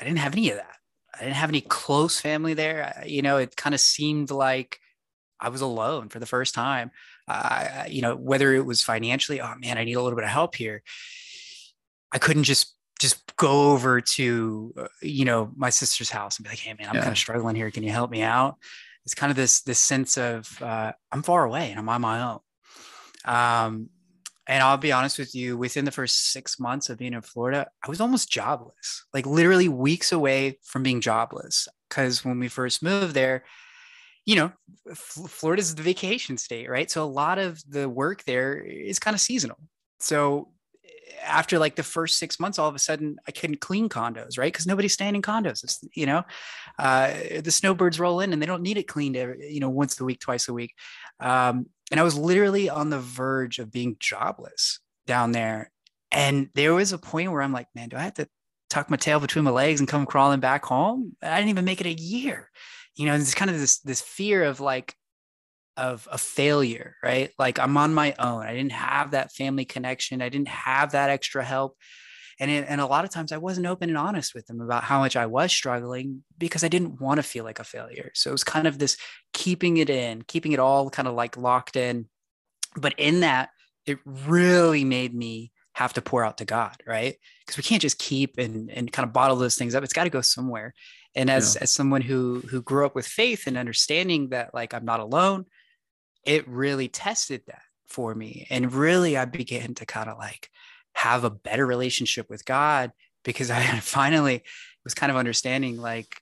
I 0.00 0.04
didn't 0.04 0.18
have 0.18 0.32
any 0.32 0.50
of 0.50 0.56
that. 0.56 0.76
I 1.14 1.20
didn't 1.20 1.36
have 1.36 1.50
any 1.50 1.60
close 1.60 2.20
family 2.20 2.54
there. 2.54 2.94
I, 2.98 3.04
you 3.06 3.22
know, 3.22 3.36
it 3.38 3.56
kind 3.56 3.74
of 3.74 3.80
seemed 3.80 4.30
like 4.30 4.78
I 5.40 5.48
was 5.48 5.60
alone 5.60 6.08
for 6.08 6.18
the 6.18 6.26
first 6.26 6.54
time. 6.54 6.90
Uh, 7.28 7.84
you 7.88 8.02
know, 8.02 8.16
whether 8.16 8.52
it 8.54 8.66
was 8.66 8.82
financially, 8.82 9.40
oh 9.40 9.54
man, 9.58 9.78
I 9.78 9.84
need 9.84 9.94
a 9.94 10.02
little 10.02 10.16
bit 10.16 10.24
of 10.24 10.30
help 10.30 10.56
here. 10.56 10.82
I 12.10 12.18
couldn't 12.18 12.44
just 12.44 12.74
just 13.00 13.34
go 13.36 13.72
over 13.72 14.00
to 14.00 14.72
uh, 14.78 14.86
you 15.00 15.24
know 15.24 15.50
my 15.56 15.70
sister's 15.70 16.08
house 16.08 16.38
and 16.38 16.44
be 16.44 16.50
like 16.50 16.60
hey 16.60 16.72
man 16.78 16.88
i'm 16.88 16.94
yeah. 16.94 17.00
kind 17.00 17.10
of 17.10 17.18
struggling 17.18 17.56
here 17.56 17.68
can 17.68 17.82
you 17.82 17.90
help 17.90 18.12
me 18.12 18.22
out 18.22 18.56
it's 19.04 19.14
kind 19.14 19.30
of 19.30 19.34
this 19.34 19.62
this 19.62 19.80
sense 19.80 20.16
of 20.16 20.62
uh, 20.62 20.92
i'm 21.10 21.22
far 21.22 21.44
away 21.44 21.70
and 21.70 21.80
i'm 21.80 21.88
on 21.88 22.00
my 22.00 22.22
own 22.22 22.38
um, 23.24 23.88
and 24.52 24.62
i'll 24.62 24.76
be 24.76 24.92
honest 24.92 25.18
with 25.18 25.34
you 25.34 25.56
within 25.56 25.86
the 25.86 25.90
first 25.90 26.30
six 26.30 26.60
months 26.60 26.90
of 26.90 26.98
being 26.98 27.14
in 27.14 27.22
florida 27.22 27.66
i 27.84 27.88
was 27.88 28.00
almost 28.00 28.30
jobless 28.30 29.04
like 29.14 29.26
literally 29.26 29.68
weeks 29.68 30.12
away 30.12 30.58
from 30.62 30.82
being 30.82 31.00
jobless 31.00 31.68
because 31.88 32.24
when 32.24 32.38
we 32.38 32.48
first 32.48 32.82
moved 32.82 33.14
there 33.14 33.44
you 34.26 34.36
know 34.36 34.52
florida's 34.94 35.74
the 35.74 35.82
vacation 35.82 36.36
state 36.36 36.68
right 36.68 36.90
so 36.90 37.02
a 37.02 37.06
lot 37.06 37.38
of 37.38 37.62
the 37.68 37.88
work 37.88 38.24
there 38.24 38.58
is 38.58 38.98
kind 38.98 39.14
of 39.14 39.20
seasonal 39.20 39.58
so 40.00 40.48
after 41.24 41.58
like 41.58 41.76
the 41.76 41.82
first 41.82 42.18
six 42.18 42.38
months, 42.40 42.58
all 42.58 42.68
of 42.68 42.74
a 42.74 42.78
sudden 42.78 43.16
I 43.26 43.30
couldn't 43.32 43.60
clean 43.60 43.88
condos, 43.88 44.38
right? 44.38 44.52
Because 44.52 44.66
nobody's 44.66 44.92
staying 44.92 45.14
in 45.14 45.22
condos. 45.22 45.64
It's, 45.64 45.84
you 45.94 46.06
know, 46.06 46.24
uh, 46.78 47.12
the 47.42 47.50
snowbirds 47.50 48.00
roll 48.00 48.20
in 48.20 48.32
and 48.32 48.40
they 48.40 48.46
don't 48.46 48.62
need 48.62 48.78
it 48.78 48.88
cleaned, 48.88 49.16
every, 49.16 49.52
you 49.52 49.60
know, 49.60 49.70
once 49.70 50.00
a 50.00 50.04
week, 50.04 50.20
twice 50.20 50.48
a 50.48 50.52
week. 50.52 50.74
Um, 51.20 51.66
and 51.90 52.00
I 52.00 52.02
was 52.02 52.16
literally 52.16 52.68
on 52.68 52.90
the 52.90 52.98
verge 52.98 53.58
of 53.58 53.70
being 53.70 53.96
jobless 53.98 54.80
down 55.06 55.32
there. 55.32 55.70
And 56.10 56.48
there 56.54 56.74
was 56.74 56.92
a 56.92 56.98
point 56.98 57.30
where 57.32 57.42
I'm 57.42 57.52
like, 57.52 57.68
man, 57.74 57.88
do 57.88 57.96
I 57.96 58.02
have 58.02 58.14
to 58.14 58.28
tuck 58.70 58.90
my 58.90 58.96
tail 58.96 59.20
between 59.20 59.44
my 59.44 59.50
legs 59.50 59.80
and 59.80 59.88
come 59.88 60.06
crawling 60.06 60.40
back 60.40 60.64
home? 60.64 61.16
I 61.22 61.36
didn't 61.36 61.50
even 61.50 61.64
make 61.64 61.80
it 61.80 61.86
a 61.86 61.92
year. 61.92 62.50
You 62.96 63.06
know, 63.06 63.14
it's 63.14 63.34
kind 63.34 63.50
of 63.50 63.58
this 63.58 63.80
this 63.80 64.00
fear 64.00 64.44
of 64.44 64.60
like, 64.60 64.94
of 65.78 66.06
a 66.12 66.18
failure, 66.18 66.96
right? 67.02 67.30
Like 67.38 67.58
I'm 67.58 67.76
on 67.78 67.94
my 67.94 68.14
own. 68.18 68.42
I 68.42 68.52
didn't 68.52 68.72
have 68.72 69.12
that 69.12 69.32
family 69.32 69.64
connection. 69.64 70.20
I 70.20 70.28
didn't 70.28 70.48
have 70.48 70.92
that 70.92 71.08
extra 71.08 71.42
help. 71.42 71.78
And, 72.42 72.50
it, 72.50 72.66
and 72.68 72.80
a 72.80 72.86
lot 72.86 73.04
of 73.04 73.10
times 73.12 73.30
I 73.30 73.36
wasn't 73.36 73.68
open 73.68 73.88
and 73.88 73.96
honest 73.96 74.34
with 74.34 74.48
them 74.48 74.60
about 74.60 74.82
how 74.82 74.98
much 74.98 75.14
I 75.14 75.26
was 75.26 75.52
struggling 75.52 76.24
because 76.38 76.64
I 76.64 76.68
didn't 76.68 77.00
want 77.00 77.18
to 77.18 77.22
feel 77.22 77.44
like 77.44 77.60
a 77.60 77.64
failure. 77.64 78.10
So 78.14 78.30
it 78.30 78.32
was 78.32 78.42
kind 78.42 78.66
of 78.66 78.80
this 78.80 78.96
keeping 79.32 79.76
it 79.76 79.88
in, 79.88 80.22
keeping 80.22 80.50
it 80.50 80.58
all 80.58 80.90
kind 80.90 81.06
of 81.06 81.14
like 81.14 81.36
locked 81.36 81.76
in. 81.76 82.06
But 82.76 82.94
in 82.98 83.20
that, 83.20 83.50
it 83.86 83.98
really 84.04 84.82
made 84.82 85.14
me 85.14 85.52
have 85.74 85.92
to 85.92 86.02
pour 86.02 86.24
out 86.24 86.38
to 86.38 86.44
God, 86.44 86.74
right? 86.84 87.14
Because 87.46 87.58
we 87.58 87.62
can't 87.62 87.80
just 87.80 88.00
keep 88.00 88.38
and, 88.38 88.72
and 88.72 88.90
kind 88.90 89.06
of 89.06 89.12
bottle 89.12 89.36
those 89.36 89.54
things 89.54 89.76
up. 89.76 89.84
It's 89.84 89.92
got 89.92 90.04
to 90.04 90.10
go 90.10 90.20
somewhere. 90.20 90.74
And 91.14 91.30
as, 91.30 91.54
yeah. 91.54 91.62
as 91.62 91.70
someone 91.70 92.02
who 92.02 92.42
who 92.50 92.60
grew 92.60 92.84
up 92.84 92.96
with 92.96 93.06
faith 93.06 93.46
and 93.46 93.56
understanding 93.56 94.30
that 94.30 94.52
like 94.52 94.74
I'm 94.74 94.84
not 94.84 94.98
alone, 94.98 95.44
it 96.24 96.48
really 96.48 96.88
tested 96.88 97.42
that 97.46 97.62
for 97.86 98.16
me. 98.16 98.48
And 98.50 98.72
really, 98.72 99.16
I 99.16 99.26
began 99.26 99.74
to 99.74 99.86
kind 99.86 100.10
of 100.10 100.18
like 100.18 100.50
have 100.94 101.24
a 101.24 101.30
better 101.30 101.66
relationship 101.66 102.28
with 102.28 102.44
God 102.44 102.92
because 103.24 103.50
I 103.50 103.62
finally 103.80 104.42
was 104.84 104.94
kind 104.94 105.10
of 105.10 105.16
understanding 105.16 105.76
like 105.76 106.20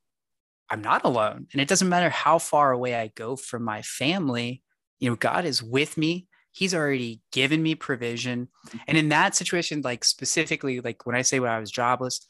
I'm 0.70 0.82
not 0.82 1.04
alone. 1.04 1.48
And 1.52 1.60
it 1.60 1.68
doesn't 1.68 1.88
matter 1.88 2.10
how 2.10 2.38
far 2.38 2.70
away 2.70 2.94
I 2.94 3.08
go 3.08 3.34
from 3.34 3.64
my 3.64 3.82
family, 3.82 4.62
you 5.00 5.10
know, 5.10 5.16
God 5.16 5.44
is 5.44 5.62
with 5.62 5.96
me. 5.96 6.28
He's 6.52 6.74
already 6.74 7.20
given 7.32 7.62
me 7.62 7.74
provision. 7.74 8.48
Mm-hmm. 8.68 8.78
And 8.86 8.98
in 8.98 9.08
that 9.08 9.34
situation, 9.34 9.82
like 9.82 10.04
specifically, 10.04 10.80
like 10.80 11.06
when 11.06 11.16
I 11.16 11.22
say 11.22 11.40
when 11.40 11.50
I 11.50 11.58
was 11.58 11.70
jobless, 11.70 12.26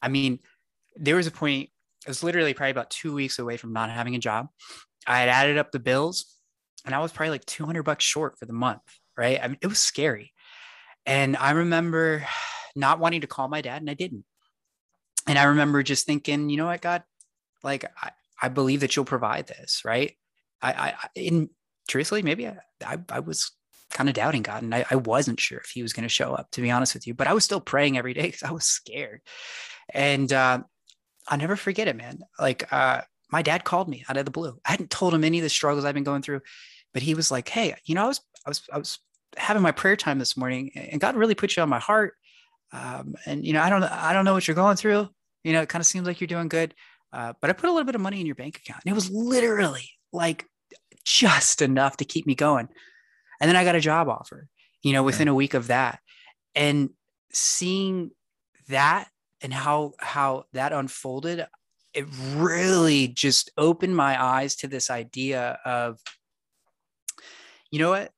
I 0.00 0.08
mean, 0.08 0.38
there 0.96 1.16
was 1.16 1.26
a 1.26 1.30
point, 1.30 1.68
it 2.06 2.08
was 2.08 2.22
literally 2.22 2.54
probably 2.54 2.70
about 2.70 2.90
two 2.90 3.14
weeks 3.14 3.38
away 3.38 3.56
from 3.56 3.72
not 3.72 3.90
having 3.90 4.14
a 4.14 4.18
job. 4.18 4.48
I 5.06 5.20
had 5.20 5.28
added 5.28 5.58
up 5.58 5.70
the 5.70 5.78
bills 5.78 6.36
and 6.84 6.94
I 6.94 6.98
was 7.00 7.12
probably 7.12 7.30
like 7.30 7.44
200 7.44 7.82
bucks 7.82 8.04
short 8.04 8.38
for 8.38 8.46
the 8.46 8.52
month, 8.52 8.82
right? 9.16 9.38
I 9.42 9.48
mean, 9.48 9.58
it 9.60 9.66
was 9.66 9.78
scary. 9.78 10.31
And 11.06 11.36
I 11.36 11.52
remember 11.52 12.26
not 12.74 12.98
wanting 12.98 13.22
to 13.22 13.26
call 13.26 13.48
my 13.48 13.60
dad, 13.60 13.82
and 13.82 13.90
I 13.90 13.94
didn't. 13.94 14.24
And 15.26 15.38
I 15.38 15.44
remember 15.44 15.82
just 15.82 16.06
thinking, 16.06 16.50
you 16.50 16.56
know 16.56 16.66
what, 16.66 16.80
God, 16.80 17.02
like 17.62 17.84
I, 18.00 18.10
I 18.40 18.48
believe 18.48 18.80
that 18.80 18.94
you'll 18.94 19.04
provide 19.04 19.46
this, 19.46 19.82
right? 19.84 20.16
I, 20.60 20.72
I, 20.72 20.94
in 21.14 21.50
truthfully, 21.88 22.22
maybe 22.22 22.46
I, 22.46 22.58
I, 22.84 22.98
I 23.08 23.20
was 23.20 23.52
kind 23.90 24.08
of 24.08 24.14
doubting 24.14 24.42
God, 24.42 24.62
and 24.62 24.74
I, 24.74 24.84
I 24.90 24.96
wasn't 24.96 25.40
sure 25.40 25.58
if 25.58 25.70
He 25.70 25.82
was 25.82 25.92
going 25.92 26.04
to 26.04 26.08
show 26.08 26.32
up, 26.34 26.50
to 26.52 26.62
be 26.62 26.70
honest 26.70 26.94
with 26.94 27.06
you. 27.06 27.14
But 27.14 27.26
I 27.26 27.34
was 27.34 27.44
still 27.44 27.60
praying 27.60 27.98
every 27.98 28.14
day 28.14 28.22
because 28.22 28.42
I 28.42 28.52
was 28.52 28.64
scared. 28.64 29.20
And 29.92 30.32
uh, 30.32 30.62
I'll 31.28 31.38
never 31.38 31.56
forget 31.56 31.88
it, 31.88 31.96
man. 31.96 32.20
Like 32.38 32.72
uh, 32.72 33.02
my 33.30 33.42
dad 33.42 33.64
called 33.64 33.88
me 33.88 34.04
out 34.08 34.16
of 34.16 34.24
the 34.24 34.30
blue. 34.30 34.58
I 34.64 34.70
hadn't 34.70 34.90
told 34.90 35.14
him 35.14 35.24
any 35.24 35.38
of 35.38 35.42
the 35.42 35.48
struggles 35.50 35.84
I've 35.84 35.94
been 35.94 36.04
going 36.04 36.22
through 36.22 36.40
but 36.92 37.02
he 37.02 37.14
was 37.14 37.30
like, 37.30 37.48
Hey, 37.48 37.74
you 37.84 37.94
know, 37.94 38.04
I 38.04 38.08
was, 38.08 38.20
I 38.46 38.50
was, 38.50 38.62
I 38.72 38.78
was 38.78 38.98
having 39.36 39.62
my 39.62 39.72
prayer 39.72 39.96
time 39.96 40.18
this 40.18 40.36
morning 40.36 40.72
and 40.74 41.00
God 41.00 41.16
really 41.16 41.34
put 41.34 41.56
you 41.56 41.62
on 41.62 41.68
my 41.68 41.78
heart. 41.78 42.14
Um, 42.72 43.14
and, 43.26 43.44
you 43.44 43.52
know, 43.52 43.62
I 43.62 43.70
don't, 43.70 43.82
I 43.82 44.12
don't 44.12 44.24
know 44.24 44.32
what 44.32 44.46
you're 44.46 44.54
going 44.54 44.76
through. 44.76 45.08
You 45.44 45.52
know, 45.52 45.62
it 45.62 45.68
kind 45.68 45.80
of 45.80 45.86
seems 45.86 46.06
like 46.06 46.20
you're 46.20 46.28
doing 46.28 46.48
good. 46.48 46.74
Uh, 47.12 47.34
but 47.40 47.50
I 47.50 47.52
put 47.52 47.68
a 47.68 47.72
little 47.72 47.84
bit 47.84 47.94
of 47.94 48.00
money 48.00 48.20
in 48.20 48.26
your 48.26 48.34
bank 48.34 48.56
account 48.56 48.82
and 48.84 48.92
it 48.92 48.94
was 48.94 49.10
literally 49.10 49.90
like 50.12 50.46
just 51.04 51.60
enough 51.60 51.98
to 51.98 52.04
keep 52.04 52.26
me 52.26 52.34
going. 52.34 52.68
And 53.40 53.48
then 53.48 53.56
I 53.56 53.64
got 53.64 53.74
a 53.74 53.80
job 53.80 54.08
offer, 54.08 54.48
you 54.82 54.92
know, 54.92 55.02
within 55.02 55.28
a 55.28 55.34
week 55.34 55.54
of 55.54 55.66
that. 55.66 55.98
And 56.54 56.90
seeing 57.32 58.10
that 58.68 59.08
and 59.40 59.52
how 59.52 59.92
how 59.98 60.44
that 60.52 60.72
unfolded, 60.72 61.46
it 61.92 62.06
really 62.34 63.08
just 63.08 63.50
opened 63.58 63.96
my 63.96 64.22
eyes 64.22 64.56
to 64.56 64.68
this 64.68 64.90
idea 64.90 65.58
of 65.64 65.98
you 67.70 67.78
know 67.78 67.90
what? 67.90 68.12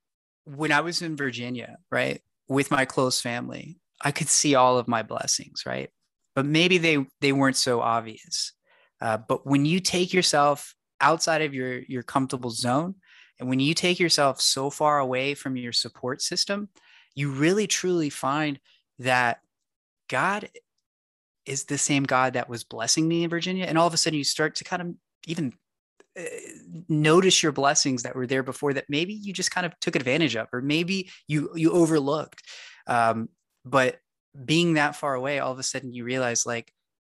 When 0.45 0.73
I 0.73 0.81
was 0.81 1.03
in 1.03 1.17
Virginia, 1.17 1.79
right, 1.91 2.21
with 2.49 2.71
my 2.71 2.85
close 2.85 3.21
family, 3.21 3.79
I 4.01 4.11
could 4.11 4.29
see 4.29 4.55
all 4.55 4.79
of 4.79 4.89
my 4.89 5.03
blessings, 5.03 5.65
right? 5.67 5.91
But 6.35 6.47
maybe 6.47 6.79
they 6.79 7.07
they 7.21 7.33
weren't 7.33 7.57
so 7.57 7.81
obvious. 7.81 8.53
Uh, 9.01 9.19
but 9.19 9.47
when 9.47 9.65
you 9.65 9.81
take 9.81 10.13
yourself 10.13 10.75
outside 11.01 11.43
of 11.43 11.55
your 11.55 11.79
your 11.81 12.03
comfortable 12.03 12.51
zone, 12.51 12.97
and 13.39 13.49
when 13.49 13.61
you 13.61 13.75
take 13.75 13.99
yourself 13.99 14.41
so 14.41 14.71
far 14.71 14.99
away 14.99 15.35
from 15.35 15.57
your 15.57 15.73
support 15.73 16.23
system, 16.23 16.69
you 17.15 17.31
really 17.31 17.67
truly 17.67 18.11
find 18.11 18.59
that 18.99 19.41
God 20.09 20.49
is 21.47 21.65
the 21.65 21.79
same 21.79 22.05
God 22.05 22.35
that 22.35 22.49
was 22.49 22.65
blessing 22.65 23.07
me 23.07 23.25
in 23.25 23.31
Virginia. 23.31 23.65
And 23.67 23.79
all 23.79 23.87
of 23.87 23.95
a 23.95 23.97
sudden, 23.97 24.19
you 24.19 24.25
start 24.25 24.57
to 24.57 24.65
kind 24.65 24.83
of 24.83 24.95
even 25.27 25.53
notice 26.89 27.43
your 27.43 27.53
blessings 27.53 28.03
that 28.03 28.15
were 28.15 28.27
there 28.27 28.43
before 28.43 28.73
that 28.73 28.85
maybe 28.89 29.15
you 29.15 29.33
just 29.33 29.51
kind 29.51 29.67
of 29.67 29.79
took 29.81 29.97
advantage 29.97 30.37
of 30.37 30.49
or 30.53 30.61
maybe 30.61 31.11
you 31.29 31.51
you 31.55 31.73
overlooked. 31.73 32.43
Um, 32.87 33.29
but 33.65 33.99
being 34.45 34.75
that 34.75 34.97
far 34.97 35.15
away 35.15 35.39
all 35.39 35.53
of 35.53 35.59
a 35.59 35.63
sudden 35.63 35.93
you 35.93 36.03
realize 36.03 36.45
like 36.45 36.73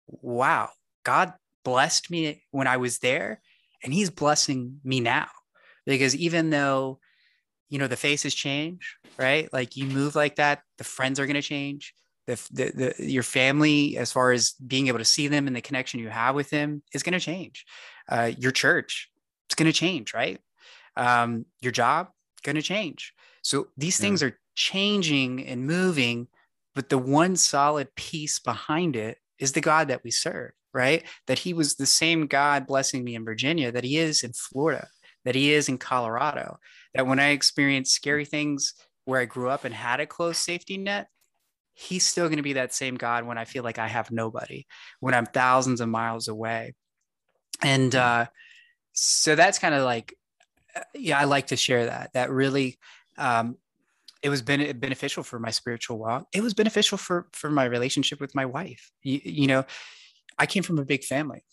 wow 0.06 0.68
god 1.02 1.32
blessed 1.64 2.10
me 2.10 2.44
when 2.50 2.66
i 2.66 2.76
was 2.76 2.98
there 2.98 3.40
and 3.82 3.92
he's 3.94 4.10
blessing 4.10 4.80
me 4.84 5.00
now. 5.00 5.28
Because 5.86 6.14
even 6.14 6.50
though 6.50 6.98
you 7.68 7.78
know 7.78 7.86
the 7.86 7.96
faces 7.96 8.34
change 8.34 8.96
right? 9.18 9.50
Like 9.52 9.76
you 9.76 9.86
move 9.86 10.14
like 10.14 10.36
that 10.36 10.62
the 10.78 10.84
friends 10.84 11.18
are 11.18 11.26
going 11.26 11.34
to 11.34 11.42
change. 11.42 11.94
The, 12.26 12.48
the, 12.50 12.94
the, 12.98 13.06
your 13.06 13.22
family 13.22 13.96
as 13.96 14.10
far 14.10 14.32
as 14.32 14.54
being 14.54 14.88
able 14.88 14.98
to 14.98 15.04
see 15.04 15.28
them 15.28 15.46
and 15.46 15.54
the 15.54 15.60
connection 15.60 16.00
you 16.00 16.08
have 16.08 16.34
with 16.34 16.50
them 16.50 16.82
is 16.92 17.04
going 17.04 17.12
to 17.12 17.20
change 17.20 17.64
uh, 18.08 18.30
your 18.38 18.52
church 18.52 19.08
it's 19.46 19.54
going 19.54 19.70
to 19.70 19.78
change 19.78 20.14
right 20.14 20.40
um, 20.96 21.44
your 21.60 21.72
job 21.72 22.08
going 22.42 22.56
to 22.56 22.62
change 22.62 23.12
so 23.42 23.68
these 23.76 23.98
things 23.98 24.22
yeah. 24.22 24.28
are 24.28 24.38
changing 24.54 25.44
and 25.46 25.66
moving 25.66 26.28
but 26.74 26.88
the 26.88 26.98
one 26.98 27.36
solid 27.36 27.94
piece 27.94 28.38
behind 28.38 28.96
it 28.96 29.18
is 29.38 29.52
the 29.52 29.60
god 29.60 29.88
that 29.88 30.04
we 30.04 30.10
serve 30.10 30.52
right 30.72 31.04
that 31.26 31.40
he 31.40 31.52
was 31.52 31.74
the 31.74 31.86
same 31.86 32.26
god 32.26 32.66
blessing 32.66 33.04
me 33.04 33.14
in 33.14 33.24
virginia 33.24 33.72
that 33.72 33.84
he 33.84 33.98
is 33.98 34.22
in 34.22 34.32
florida 34.32 34.86
that 35.24 35.34
he 35.34 35.52
is 35.52 35.68
in 35.68 35.76
colorado 35.76 36.58
that 36.94 37.06
when 37.06 37.18
i 37.18 37.28
experience 37.28 37.90
scary 37.90 38.24
things 38.24 38.74
where 39.04 39.20
i 39.20 39.24
grew 39.24 39.50
up 39.50 39.64
and 39.64 39.74
had 39.74 40.00
a 40.00 40.06
close 40.06 40.38
safety 40.38 40.78
net 40.78 41.08
he's 41.76 42.06
still 42.06 42.26
going 42.26 42.38
to 42.38 42.42
be 42.42 42.54
that 42.54 42.72
same 42.72 42.96
God 42.96 43.26
when 43.26 43.36
I 43.36 43.44
feel 43.44 43.62
like 43.62 43.78
I 43.78 43.86
have 43.86 44.10
nobody, 44.10 44.66
when 45.00 45.12
I'm 45.12 45.26
thousands 45.26 45.82
of 45.82 45.90
miles 45.90 46.26
away. 46.26 46.74
And 47.62 47.94
uh, 47.94 48.26
so 48.92 49.34
that's 49.34 49.58
kind 49.58 49.74
of 49.74 49.84
like, 49.84 50.14
uh, 50.74 50.80
yeah, 50.94 51.18
I 51.18 51.24
like 51.24 51.48
to 51.48 51.56
share 51.56 51.86
that. 51.86 52.12
That 52.14 52.30
really, 52.30 52.78
um, 53.18 53.56
it 54.22 54.28
was 54.28 54.42
beneficial 54.42 55.22
for 55.22 55.38
my 55.38 55.50
spiritual 55.50 55.98
walk. 55.98 56.26
It 56.32 56.42
was 56.42 56.54
beneficial 56.54 56.98
for 56.98 57.28
for 57.32 57.50
my 57.50 57.64
relationship 57.64 58.20
with 58.20 58.34
my 58.34 58.44
wife. 58.44 58.90
You, 59.02 59.20
you 59.22 59.46
know, 59.46 59.64
I 60.38 60.46
came 60.46 60.62
from 60.62 60.78
a 60.78 60.84
big 60.84 61.04
family, 61.04 61.44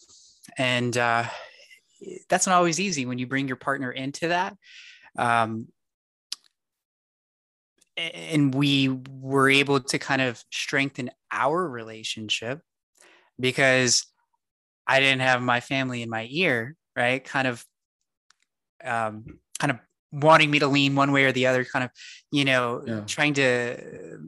and 0.58 0.98
uh, 0.98 1.26
that's 2.30 2.48
not 2.48 2.56
always 2.56 2.80
easy 2.80 3.06
when 3.06 3.20
you 3.20 3.28
bring 3.28 3.48
your 3.48 3.58
partner 3.58 3.92
into 3.92 4.30
that. 4.30 4.58
Um, 5.18 5.68
and 7.96 8.56
we 8.56 8.90
were 8.90 9.50
able 9.50 9.80
to 9.80 10.00
kind 10.00 10.22
of 10.22 10.44
strengthen 10.52 11.12
our 11.32 11.68
relationship 11.68 12.62
because 13.40 14.08
I 14.88 15.00
didn't 15.00 15.22
have 15.22 15.42
my 15.42 15.60
family 15.60 16.02
in 16.02 16.10
my 16.10 16.28
ear, 16.30 16.76
right? 16.96 17.24
Kind 17.24 17.48
of, 17.48 17.66
um, 18.84 19.40
kind 19.60 19.72
of 19.72 19.80
wanting 20.12 20.52
me 20.52 20.60
to 20.60 20.68
lean 20.68 20.96
one 20.96 21.12
way 21.12 21.26
or 21.26 21.32
the 21.32 21.48
other, 21.48 21.66
kind 21.66 21.84
of, 21.84 21.92
you 22.32 22.46
know, 22.46 22.84
Yeah. 22.86 23.02
trying 23.06 23.34
to 23.36 24.20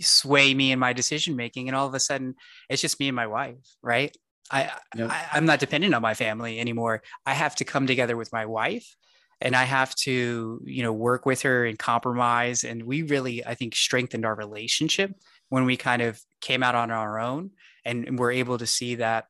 sway 0.00 0.52
me 0.54 0.72
in 0.72 0.78
my 0.78 0.92
decision 0.92 1.36
making. 1.36 1.68
And 1.68 1.76
all 1.76 1.86
of 1.86 1.94
a 1.94 2.00
sudden, 2.00 2.34
it's 2.68 2.82
just 2.82 3.00
me 3.00 3.08
and 3.08 3.16
my 3.16 3.26
wife, 3.26 3.56
right? 3.82 4.14
I, 4.50 4.70
Yep. 4.96 5.10
I 5.10 5.28
I'm 5.32 5.46
not 5.46 5.60
dependent 5.60 5.94
on 5.94 6.02
my 6.02 6.14
family 6.14 6.58
anymore. 6.58 7.02
I 7.24 7.32
have 7.34 7.54
to 7.56 7.64
come 7.64 7.86
together 7.86 8.16
with 8.16 8.32
my 8.32 8.44
wife 8.44 8.96
and 9.40 9.56
I 9.56 9.64
have 9.64 9.94
to, 9.96 10.60
you 10.64 10.82
know, 10.82 10.92
work 10.92 11.24
with 11.24 11.42
her 11.42 11.64
and 11.64 11.78
compromise. 11.78 12.64
And 12.64 12.82
we 12.84 13.02
really, 13.02 13.44
I 13.46 13.54
think, 13.54 13.74
strengthened 13.74 14.26
our 14.26 14.34
relationship 14.34 15.12
when 15.48 15.64
we 15.64 15.76
kind 15.76 16.02
of 16.02 16.20
came 16.40 16.62
out 16.62 16.74
on 16.74 16.90
our 16.90 17.18
own 17.18 17.50
and, 17.84 18.06
and 18.06 18.18
we're 18.18 18.32
able 18.32 18.58
to 18.58 18.66
see 18.66 18.96
that 18.96 19.26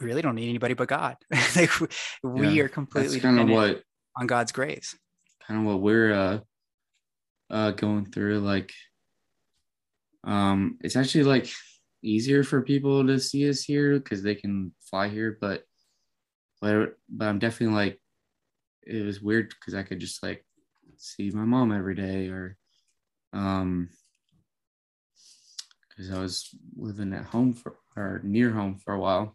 we 0.00 0.06
really 0.06 0.22
don't 0.22 0.34
need 0.34 0.48
anybody 0.48 0.74
but 0.74 0.88
God. 0.88 1.16
like 1.56 1.70
we, 2.22 2.48
Yeah, 2.48 2.64
are 2.64 2.68
completely 2.68 3.18
That's 3.18 3.22
kind 3.22 3.38
of 3.38 3.46
dependent 3.46 3.74
what 3.76 3.82
on 4.20 4.26
God's 4.26 4.52
grace. 4.52 4.96
kind 5.46 5.60
of 5.60 5.66
what 5.66 5.80
we're 5.82 6.12
uh 6.12 6.38
uh 7.50 7.70
going 7.72 8.06
through 8.06 8.38
like 8.40 8.72
um 10.24 10.78
it's 10.82 10.96
actually 10.96 11.24
like 11.24 11.50
easier 12.02 12.42
for 12.44 12.62
people 12.62 13.06
to 13.06 13.18
see 13.18 13.48
us 13.48 13.62
here 13.62 13.98
because 13.98 14.22
they 14.22 14.34
can 14.34 14.72
fly 14.80 15.08
here 15.08 15.36
but 15.40 15.64
but 16.60 16.94
but 17.08 17.26
i'm 17.26 17.38
definitely 17.38 17.74
like 17.74 18.00
it 18.86 19.04
was 19.04 19.20
weird 19.20 19.48
because 19.48 19.74
i 19.74 19.82
could 19.82 19.98
just 19.98 20.22
like 20.22 20.44
see 20.96 21.30
my 21.30 21.44
mom 21.44 21.72
every 21.72 21.94
day 21.94 22.28
or 22.28 22.56
um 23.32 23.88
because 25.88 26.10
i 26.10 26.18
was 26.18 26.48
living 26.76 27.12
at 27.12 27.24
home 27.24 27.52
for 27.54 27.76
or 27.96 28.20
near 28.22 28.50
home 28.50 28.78
for 28.78 28.94
a 28.94 29.00
while 29.00 29.34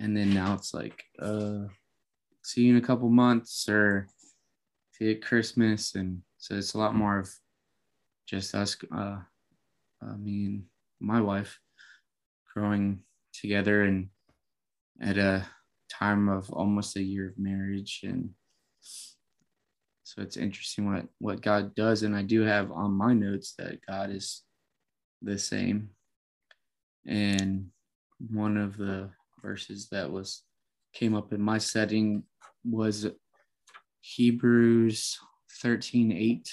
and 0.00 0.16
then 0.16 0.32
now 0.32 0.54
it's 0.54 0.72
like 0.72 1.02
uh 1.20 1.64
see 2.48 2.62
you 2.62 2.76
in 2.76 2.82
a 2.82 2.86
couple 2.86 3.10
months 3.10 3.68
or 3.68 4.08
see 4.92 5.12
at 5.12 5.22
Christmas. 5.22 5.94
And 5.94 6.22
so 6.38 6.54
it's 6.54 6.74
a 6.74 6.78
lot 6.78 6.94
more 6.94 7.18
of 7.18 7.30
just 8.26 8.54
us, 8.54 8.76
uh, 8.94 9.18
uh, 10.02 10.16
me 10.18 10.46
and 10.46 10.62
my 11.00 11.20
wife 11.20 11.58
growing 12.54 13.00
together 13.32 13.82
and 13.82 14.08
at 15.00 15.18
a 15.18 15.46
time 15.90 16.28
of 16.28 16.50
almost 16.50 16.96
a 16.96 17.02
year 17.02 17.28
of 17.28 17.38
marriage. 17.38 18.00
And 18.02 18.30
so 20.04 20.22
it's 20.22 20.36
interesting 20.38 20.90
what, 20.90 21.04
what 21.18 21.42
God 21.42 21.74
does. 21.74 22.02
And 22.02 22.16
I 22.16 22.22
do 22.22 22.42
have 22.42 22.72
on 22.72 22.92
my 22.92 23.12
notes 23.12 23.54
that 23.58 23.78
God 23.86 24.10
is 24.10 24.42
the 25.20 25.38
same. 25.38 25.90
And 27.06 27.68
one 28.30 28.56
of 28.56 28.76
the 28.76 29.10
verses 29.40 29.88
that 29.90 30.10
was 30.10 30.42
came 30.92 31.14
up 31.14 31.32
in 31.32 31.40
my 31.40 31.58
setting 31.58 32.22
was 32.64 33.06
Hebrews 34.00 35.18
13 35.62 36.12
8, 36.12 36.50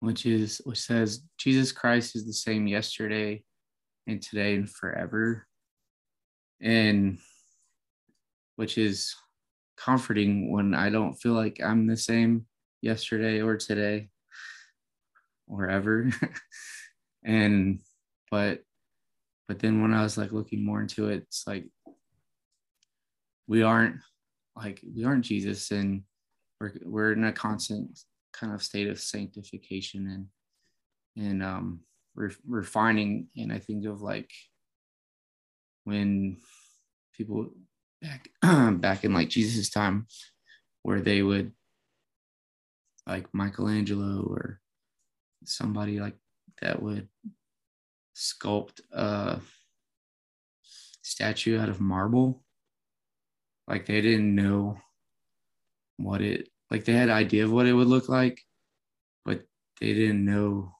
which 0.00 0.26
is 0.26 0.60
which 0.64 0.80
says 0.80 1.22
Jesus 1.38 1.72
Christ 1.72 2.16
is 2.16 2.26
the 2.26 2.32
same 2.32 2.66
yesterday 2.66 3.42
and 4.06 4.22
today 4.22 4.56
and 4.56 4.68
forever. 4.68 5.46
And 6.60 7.18
which 8.56 8.78
is 8.78 9.14
comforting 9.76 10.50
when 10.50 10.74
I 10.74 10.90
don't 10.90 11.14
feel 11.14 11.34
like 11.34 11.60
I'm 11.62 11.86
the 11.86 11.96
same 11.96 12.46
yesterday 12.82 13.40
or 13.40 13.56
today 13.56 14.08
or 15.46 15.68
ever. 15.68 16.10
and 17.24 17.80
but 18.30 18.62
but 19.48 19.58
then 19.58 19.80
when 19.80 19.94
I 19.94 20.02
was 20.02 20.18
like 20.18 20.30
looking 20.30 20.62
more 20.62 20.80
into 20.80 21.08
it, 21.08 21.24
it's 21.26 21.46
like 21.46 21.64
we 23.46 23.62
aren't 23.62 23.96
like 24.54 24.80
we 24.94 25.04
aren't 25.04 25.24
Jesus 25.24 25.70
and 25.70 26.02
we're 26.60 26.74
we're 26.84 27.12
in 27.12 27.24
a 27.24 27.32
constant 27.32 27.98
kind 28.32 28.52
of 28.52 28.62
state 28.62 28.88
of 28.88 29.00
sanctification 29.00 30.28
and 31.16 31.26
and 31.26 31.42
um 31.42 31.80
re- 32.14 32.36
refining 32.46 33.28
and 33.36 33.50
I 33.50 33.58
think 33.58 33.86
of 33.86 34.02
like 34.02 34.30
when 35.84 36.36
people 37.14 37.48
back 38.02 38.28
back 38.80 39.04
in 39.04 39.14
like 39.14 39.30
Jesus' 39.30 39.70
time 39.70 40.06
where 40.82 41.00
they 41.00 41.22
would 41.22 41.52
like 43.06 43.26
Michelangelo 43.32 44.26
or 44.28 44.60
somebody 45.44 45.98
like 45.98 46.16
that 46.60 46.82
would 46.82 47.08
sculpt 48.18 48.80
a 48.92 49.40
statue 51.02 51.58
out 51.60 51.68
of 51.68 51.80
marble. 51.80 52.42
Like 53.68 53.86
they 53.86 54.00
didn't 54.00 54.34
know 54.34 54.78
what 55.98 56.20
it 56.20 56.48
like 56.70 56.84
they 56.84 56.92
had 56.92 57.10
idea 57.10 57.44
of 57.44 57.52
what 57.52 57.66
it 57.66 57.72
would 57.72 57.88
look 57.88 58.08
like 58.08 58.40
but 59.24 59.42
they 59.80 59.92
didn't 59.94 60.24
know 60.24 60.72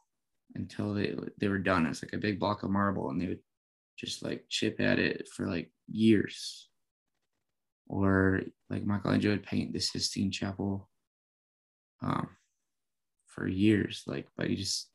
until 0.54 0.94
they 0.94 1.14
they 1.38 1.48
were 1.48 1.58
done. 1.58 1.86
It's 1.86 2.02
like 2.02 2.12
a 2.12 2.18
big 2.18 2.40
block 2.40 2.62
of 2.62 2.70
marble 2.70 3.10
and 3.10 3.20
they 3.20 3.26
would 3.26 3.40
just 3.96 4.22
like 4.22 4.44
chip 4.48 4.80
at 4.80 4.98
it 4.98 5.28
for 5.28 5.46
like 5.46 5.70
years. 5.86 6.68
Or 7.86 8.42
like 8.68 8.84
michelangelo 8.84 9.34
would 9.34 9.46
paint 9.46 9.72
the 9.72 9.80
sistine 9.80 10.30
chapel 10.30 10.88
um 12.02 12.28
for 13.26 13.48
years 13.48 14.04
like 14.06 14.28
but 14.36 14.48
he 14.48 14.56
just 14.56 14.88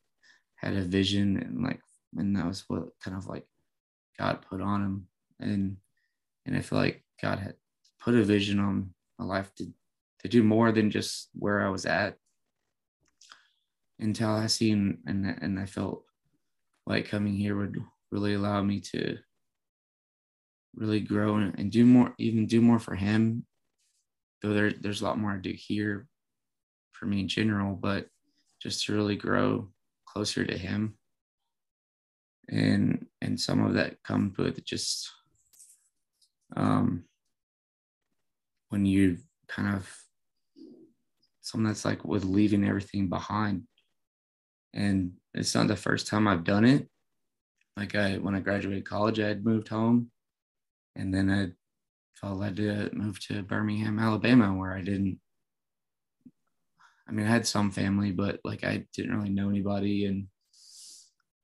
had 0.56 0.74
a 0.74 0.82
vision 0.82 1.36
and 1.36 1.62
like 1.62 1.80
and 2.16 2.36
that 2.36 2.46
was 2.46 2.64
what 2.68 2.88
kind 3.02 3.16
of 3.16 3.26
like 3.26 3.46
god 4.18 4.44
put 4.48 4.60
on 4.60 4.82
him. 4.82 5.08
And 5.40 5.76
and 6.46 6.56
i 6.56 6.60
feel 6.60 6.78
like 6.78 7.02
god 7.20 7.38
had 7.38 7.54
put 8.00 8.14
a 8.14 8.22
vision 8.22 8.60
on 8.60 8.94
my 9.18 9.24
life 9.24 9.52
to 9.56 9.72
to 10.24 10.28
do 10.28 10.42
more 10.42 10.72
than 10.72 10.90
just 10.90 11.28
where 11.34 11.64
I 11.64 11.68
was 11.68 11.84
at 11.84 12.16
in 13.98 14.14
Tallahassee, 14.14 14.70
seen 14.70 14.98
and 15.06 15.26
and 15.40 15.58
I 15.58 15.66
felt 15.66 16.04
like 16.86 17.08
coming 17.08 17.34
here 17.34 17.56
would 17.56 17.78
really 18.10 18.34
allow 18.34 18.62
me 18.62 18.80
to 18.80 19.18
really 20.74 21.00
grow 21.00 21.36
and, 21.36 21.58
and 21.58 21.70
do 21.70 21.84
more 21.84 22.14
even 22.18 22.46
do 22.46 22.60
more 22.60 22.78
for 22.78 22.94
him 22.94 23.44
though 24.42 24.52
there, 24.52 24.72
there's 24.72 25.00
a 25.00 25.04
lot 25.04 25.18
more 25.18 25.32
to 25.34 25.38
do 25.38 25.52
here 25.52 26.08
for 26.92 27.06
me 27.06 27.20
in 27.20 27.28
general 27.28 27.74
but 27.76 28.06
just 28.60 28.84
to 28.84 28.92
really 28.92 29.14
grow 29.14 29.68
closer 30.04 30.44
to 30.44 30.58
him 30.58 30.96
and 32.48 33.06
and 33.20 33.40
some 33.40 33.64
of 33.64 33.74
that 33.74 34.02
comes 34.02 34.36
with 34.36 34.64
just 34.64 35.10
um 36.56 37.04
when 38.68 38.84
you 38.84 39.18
kind 39.48 39.74
of 39.74 40.04
something 41.40 41.66
that's 41.66 41.84
like 41.84 42.04
with 42.04 42.24
leaving 42.24 42.64
everything 42.64 43.08
behind. 43.08 43.64
And 44.72 45.12
it's 45.34 45.54
not 45.54 45.68
the 45.68 45.76
first 45.76 46.06
time 46.06 46.26
i've 46.26 46.44
done 46.44 46.64
it. 46.64 46.88
Like 47.76 47.94
i 47.94 48.14
when 48.14 48.34
i 48.34 48.40
graduated 48.40 48.84
college 48.84 49.18
i 49.20 49.28
had 49.28 49.44
moved 49.44 49.68
home 49.68 50.10
and 50.96 51.12
then 51.12 51.30
i 51.30 51.48
felt 52.20 52.38
led 52.38 52.56
to 52.56 52.88
move 52.92 53.18
to 53.26 53.42
birmingham 53.42 53.98
alabama 53.98 54.54
where 54.54 54.72
i 54.72 54.80
didn't 54.80 55.18
i 57.08 57.12
mean 57.12 57.26
i 57.26 57.28
had 57.28 57.46
some 57.46 57.72
family 57.72 58.12
but 58.12 58.38
like 58.44 58.62
i 58.62 58.86
didn't 58.94 59.16
really 59.16 59.30
know 59.30 59.48
anybody 59.48 60.06
and 60.06 60.28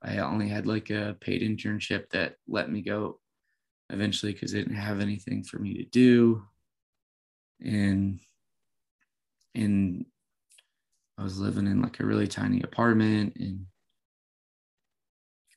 i 0.02 0.18
only 0.18 0.48
had 0.48 0.66
like 0.66 0.90
a 0.90 1.16
paid 1.20 1.42
internship 1.42 2.08
that 2.10 2.36
let 2.48 2.70
me 2.70 2.80
go 2.80 3.20
eventually 3.90 4.32
because 4.32 4.52
they 4.52 4.58
didn't 4.58 4.76
have 4.76 5.00
anything 5.00 5.42
for 5.42 5.58
me 5.58 5.74
to 5.74 5.84
do. 5.84 6.42
And 7.60 8.20
and 9.54 10.06
I 11.18 11.22
was 11.22 11.38
living 11.38 11.66
in 11.66 11.82
like 11.82 12.00
a 12.00 12.06
really 12.06 12.26
tiny 12.26 12.62
apartment 12.62 13.36
and 13.36 13.66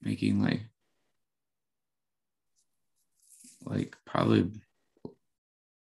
making 0.02 0.42
like 0.42 0.62
like 3.66 3.96
probably 4.06 4.52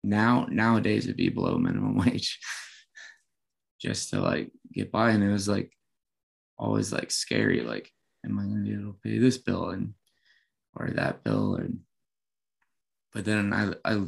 now 0.03 0.47
nowadays 0.49 1.05
it'd 1.05 1.17
be 1.17 1.29
below 1.29 1.59
minimum 1.59 1.97
wage 1.99 2.39
just 3.79 4.11
to 4.11 4.21
like 4.21 4.51
get 4.73 4.91
by. 4.91 5.11
And 5.11 5.23
it 5.23 5.31
was 5.31 5.49
like 5.49 5.73
always 6.57 6.93
like 6.93 7.11
scary 7.11 7.61
like 7.61 7.93
am 8.25 8.39
i 8.39 8.43
gonna 8.43 8.63
be 8.63 8.73
able 8.73 8.93
to 8.93 8.99
pay 9.03 9.19
this 9.19 9.39
bill 9.39 9.71
and 9.71 9.95
or 10.75 10.91
that 10.91 11.25
bill? 11.25 11.57
And 11.57 11.81
but 13.13 13.25
then 13.25 13.53
i 13.53 13.73
i 13.85 14.05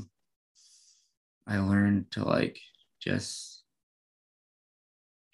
I 1.47 1.59
learned 1.59 2.13
to 2.13 2.25
like 2.25 2.61
just 3.01 3.65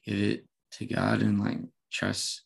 give 0.07 0.19
it 0.19 0.47
to 0.73 0.87
God 0.87 1.21
and 1.21 1.39
like 1.39 1.59
trust 1.93 2.43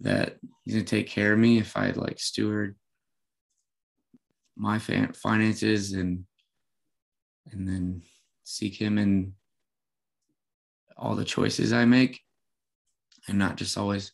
that 0.00 0.36
He's 0.64 0.74
gonna 0.74 0.84
take 0.84 1.08
care 1.08 1.32
of 1.32 1.38
me 1.38 1.58
if 1.58 1.76
I 1.76 1.90
like 1.90 2.20
steward 2.20 2.76
my 4.56 4.78
finances 4.78 5.92
and 5.92 6.26
and 7.50 7.66
then 7.66 8.02
seek 8.44 8.80
Him 8.80 8.98
in 8.98 9.34
all 10.96 11.16
the 11.16 11.24
choices 11.24 11.72
I 11.72 11.86
make. 11.86 12.20
And 13.28 13.38
not 13.38 13.56
just 13.56 13.76
always 13.76 14.12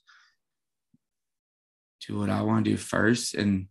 do 2.07 2.19
what 2.19 2.31
I 2.31 2.43
want 2.43 2.65
to 2.65 2.71
do 2.73 2.77
first. 2.77 3.35
And, 3.35 3.69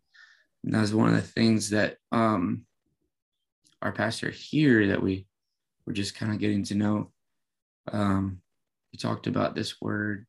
and 0.64 0.74
that 0.74 0.82
was 0.82 0.94
one 0.94 1.10
of 1.10 1.16
the 1.16 1.22
things 1.22 1.70
that 1.72 1.98
um 2.12 2.66
our 3.82 3.92
pastor 3.92 4.30
here 4.30 4.88
that 4.88 5.02
we 5.02 5.28
we're 5.86 5.94
just 5.94 6.16
kind 6.16 6.32
of 6.32 6.40
getting 6.40 6.64
to 6.64 6.76
know. 6.76 7.12
Um, 7.92 8.42
he 8.92 8.98
talked 8.98 9.28
about 9.28 9.56
this 9.56 9.80
word 9.80 10.26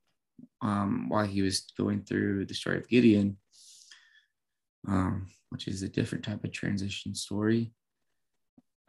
um, 0.61 1.09
while 1.09 1.25
he 1.25 1.41
was 1.43 1.73
going 1.79 2.03
through 2.03 2.45
the 2.45 2.55
story 2.55 2.77
of 2.77 2.89
Gideon, 2.89 3.39
um, 4.87 5.27
which 5.51 5.69
is 5.69 5.83
a 5.83 5.89
different 5.89 6.25
type 6.25 6.45
of 6.45 6.53
transition 6.53 7.15
story. 7.15 7.73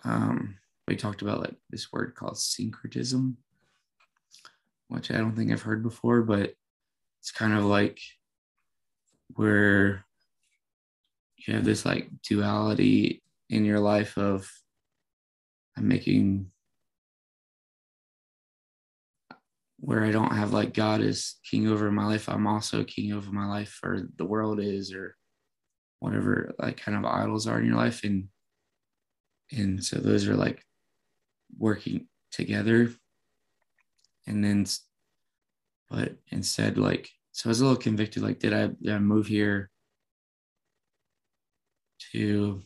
Um, 0.03 0.57
we 0.87 0.95
talked 0.95 1.21
about 1.21 1.39
like 1.39 1.55
this 1.69 1.91
word 1.91 2.15
called 2.15 2.37
syncretism, 2.37 3.37
which 4.89 5.11
I 5.11 5.17
don't 5.17 5.35
think 5.35 5.51
I've 5.51 5.61
heard 5.61 5.83
before, 5.83 6.21
but 6.21 6.53
it's 7.21 7.31
kind 7.31 7.53
of 7.53 7.63
like 7.63 7.99
where 9.35 10.05
you 11.37 11.53
have 11.53 11.65
this 11.65 11.85
like 11.85 12.09
duality 12.23 13.23
in 13.49 13.65
your 13.65 13.79
life 13.79 14.17
of 14.17 14.49
I'm 15.77 15.87
making 15.87 16.51
where 19.79 20.03
I 20.03 20.11
don't 20.11 20.33
have 20.33 20.53
like 20.53 20.73
God 20.73 21.01
is 21.01 21.35
king 21.49 21.67
over 21.67 21.91
my 21.91 22.05
life, 22.05 22.27
I'm 22.27 22.47
also 22.47 22.83
king 22.83 23.13
over 23.13 23.31
my 23.31 23.45
life, 23.45 23.79
or 23.83 24.07
the 24.17 24.25
world 24.25 24.59
is, 24.59 24.91
or 24.91 25.15
whatever 25.99 26.53
like 26.59 26.77
kind 26.77 26.97
of 26.97 27.05
idols 27.05 27.47
are 27.47 27.59
in 27.59 27.65
your 27.65 27.75
life. 27.75 28.03
And 28.03 28.27
and 29.51 29.83
so 29.83 29.97
those 29.99 30.27
are 30.27 30.35
like 30.35 30.63
working 31.57 32.07
together. 32.31 32.91
And 34.25 34.43
then 34.43 34.65
but 35.89 36.15
instead, 36.31 36.77
like 36.77 37.09
so 37.37 37.47
I 37.47 37.51
was 37.51 37.61
a 37.61 37.65
little 37.65 37.79
convicted, 37.79 38.23
like, 38.23 38.39
did 38.39 38.51
I 38.51 38.65
did 38.81 38.91
I 38.91 38.97
move 38.97 39.27
here 39.27 39.69
to 42.11 42.63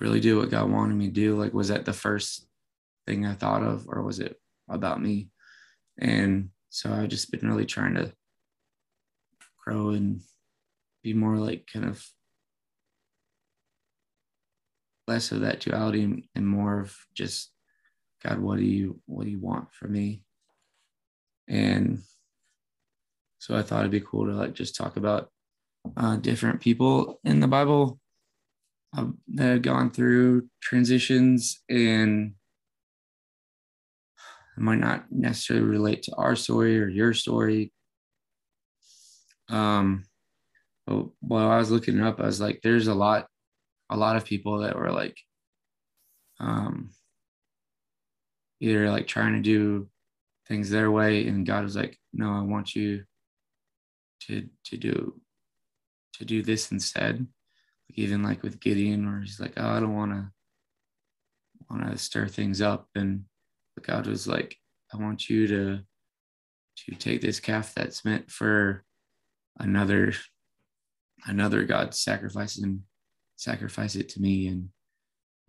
really 0.00 0.20
do 0.20 0.38
what 0.38 0.48
God 0.48 0.70
wanted 0.70 0.94
me 0.94 1.08
to 1.08 1.12
do? 1.12 1.36
Like, 1.36 1.52
was 1.52 1.68
that 1.68 1.84
the 1.84 1.92
first 1.92 2.48
thing 3.06 3.26
I 3.26 3.34
thought 3.34 3.62
of, 3.62 3.86
or 3.88 4.02
was 4.02 4.20
it 4.20 4.40
about 4.70 5.02
me? 5.02 5.28
And 5.98 6.48
so 6.70 6.94
I've 6.94 7.10
just 7.10 7.30
been 7.30 7.46
really 7.46 7.66
trying 7.66 7.94
to 7.96 8.10
grow 9.62 9.90
and 9.90 10.22
be 11.02 11.12
more 11.12 11.36
like 11.36 11.68
kind 11.70 11.84
of 11.84 12.02
less 15.06 15.30
of 15.30 15.42
that 15.42 15.60
duality 15.60 16.26
and 16.34 16.48
more 16.48 16.80
of 16.80 16.96
just 17.12 17.52
God, 18.22 18.38
what 18.38 18.56
do 18.56 18.64
you 18.64 18.98
what 19.04 19.24
do 19.24 19.30
you 19.30 19.40
want 19.40 19.74
from 19.74 19.92
me? 19.92 20.22
And 21.46 21.98
so 23.44 23.54
I 23.54 23.60
thought 23.60 23.80
it'd 23.80 23.90
be 23.90 24.00
cool 24.00 24.24
to 24.24 24.32
like 24.32 24.54
just 24.54 24.74
talk 24.74 24.96
about 24.96 25.28
uh, 25.98 26.16
different 26.16 26.62
people 26.62 27.20
in 27.24 27.40
the 27.40 27.46
Bible 27.46 28.00
uh, 28.96 29.08
that 29.34 29.44
have 29.44 29.60
gone 29.60 29.90
through 29.90 30.48
transitions 30.62 31.62
and 31.68 32.32
it 34.56 34.60
might 34.62 34.78
not 34.78 35.12
necessarily 35.12 35.66
relate 35.66 36.04
to 36.04 36.14
our 36.14 36.36
story 36.36 36.80
or 36.80 36.88
your 36.88 37.12
story. 37.12 37.70
Um, 39.50 40.04
but 40.86 41.08
while 41.20 41.50
I 41.50 41.58
was 41.58 41.70
looking 41.70 41.98
it 41.98 42.02
up, 42.02 42.20
I 42.20 42.24
was 42.24 42.40
like, 42.40 42.60
there's 42.62 42.86
a 42.86 42.94
lot, 42.94 43.26
a 43.90 43.96
lot 43.98 44.16
of 44.16 44.24
people 44.24 44.60
that 44.60 44.74
were 44.74 44.90
like, 44.90 45.18
um, 46.40 46.92
either 48.60 48.90
like 48.90 49.06
trying 49.06 49.34
to 49.34 49.42
do 49.42 49.86
things 50.48 50.70
their 50.70 50.90
way, 50.90 51.26
and 51.26 51.44
God 51.44 51.64
was 51.64 51.76
like, 51.76 51.98
no, 52.14 52.32
I 52.32 52.40
want 52.40 52.74
you 52.74 53.04
to 54.26 54.48
to 54.66 54.76
do 54.76 55.20
to 56.14 56.24
do 56.24 56.42
this 56.42 56.70
instead. 56.72 57.26
Even 57.96 58.22
like 58.22 58.42
with 58.42 58.60
Gideon, 58.60 59.06
where 59.06 59.20
he's 59.20 59.38
like, 59.38 59.52
oh, 59.56 59.68
I 59.68 59.80
don't 59.80 59.94
want 59.94 60.12
to 60.12 60.30
want 61.70 61.90
to 61.90 61.98
stir 61.98 62.26
things 62.28 62.60
up, 62.60 62.88
and 62.94 63.24
God 63.82 64.06
was 64.06 64.26
like, 64.26 64.56
I 64.92 64.96
want 64.96 65.28
you 65.28 65.46
to 65.48 65.80
to 66.76 66.94
take 66.96 67.20
this 67.20 67.40
calf 67.40 67.74
that's 67.74 68.04
meant 68.04 68.30
for 68.30 68.84
another 69.58 70.12
another 71.26 71.64
God 71.64 71.94
sacrifice 71.94 72.58
and 72.58 72.80
sacrifice 73.36 73.94
it 73.94 74.08
to 74.10 74.20
me 74.20 74.48
and 74.48 74.68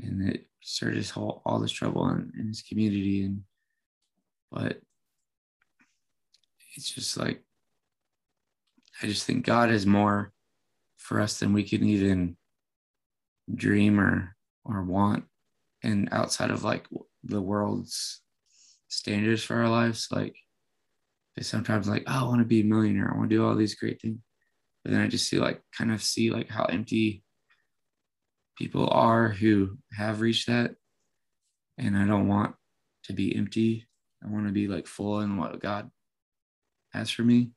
and 0.01 0.29
it 0.29 0.47
started 0.61 0.97
his 0.97 1.09
whole 1.09 1.41
all 1.45 1.59
this 1.59 1.71
trouble 1.71 2.07
in, 2.09 2.31
in 2.39 2.47
his 2.47 2.61
community 2.61 3.23
and 3.23 3.41
but 4.51 4.79
it's 6.75 6.91
just 6.91 7.17
like 7.17 7.44
I 9.01 9.07
just 9.07 9.25
think 9.25 9.45
God 9.45 9.69
has 9.69 9.85
more 9.85 10.31
for 10.97 11.19
us 11.19 11.39
than 11.39 11.53
we 11.53 11.63
can 11.63 11.83
even 11.83 12.37
dream 13.53 13.99
or 13.99 14.35
or 14.63 14.83
want 14.83 15.25
and 15.83 16.09
outside 16.11 16.49
of 16.49 16.63
like 16.63 16.87
the 17.23 17.41
world's 17.41 18.21
standards 18.87 19.43
for 19.43 19.57
our 19.57 19.69
lives. 19.69 20.07
Like 20.11 20.35
they 21.35 21.43
sometimes 21.43 21.87
like, 21.87 22.03
oh, 22.07 22.25
I 22.25 22.27
want 22.27 22.39
to 22.39 22.45
be 22.45 22.61
a 22.61 22.65
millionaire. 22.65 23.11
I 23.11 23.17
want 23.17 23.29
to 23.29 23.35
do 23.35 23.45
all 23.45 23.55
these 23.55 23.75
great 23.75 24.01
things. 24.01 24.19
But 24.83 24.91
then 24.91 25.01
I 25.01 25.07
just 25.07 25.27
see 25.27 25.37
like 25.37 25.61
kind 25.77 25.91
of 25.91 26.01
see 26.01 26.31
like 26.31 26.49
how 26.49 26.65
empty 26.65 27.23
people 28.57 28.89
are 28.89 29.29
who 29.29 29.77
have 29.97 30.21
reached 30.21 30.47
that. 30.47 30.75
And 31.77 31.97
I 31.97 32.05
don't 32.05 32.27
want 32.27 32.55
to 33.05 33.13
be 33.13 33.35
empty. 33.35 33.87
I 34.23 34.29
want 34.29 34.47
to 34.47 34.53
be 34.53 34.67
like 34.67 34.87
full 34.87 35.19
in 35.19 35.37
what 35.37 35.59
God 35.59 35.89
has 36.93 37.09
for 37.09 37.23
me. 37.23 37.51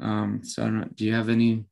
Um, 0.00 0.40
so 0.42 0.62
I 0.62 0.66
don't 0.66 0.80
know, 0.80 0.88
do 0.94 1.04
you 1.04 1.14
have 1.14 1.28
any 1.28 1.64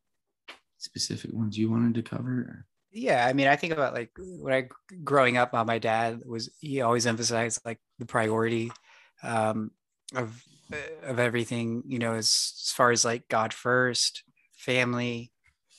specific 0.76 1.32
ones 1.32 1.58
you 1.58 1.70
wanted 1.70 1.94
to 1.94 2.02
cover? 2.02 2.64
yeah 2.90 3.26
i 3.26 3.34
mean 3.34 3.46
i 3.46 3.54
think 3.54 3.74
about 3.74 3.92
like 3.92 4.10
when 4.16 4.54
i 4.54 4.66
growing 5.04 5.36
up 5.36 5.52
uh, 5.52 5.62
my 5.62 5.78
dad 5.78 6.22
was 6.24 6.48
he 6.58 6.80
always 6.80 7.06
emphasized 7.06 7.60
like 7.62 7.78
the 7.98 8.06
priority 8.06 8.72
um, 9.22 9.70
of 10.14 10.42
of 11.02 11.18
everything 11.18 11.82
you 11.86 11.98
know 11.98 12.14
as, 12.14 12.54
as 12.64 12.72
far 12.74 12.90
as 12.90 13.04
like 13.04 13.28
god 13.28 13.52
first 13.52 14.22
family 14.56 15.30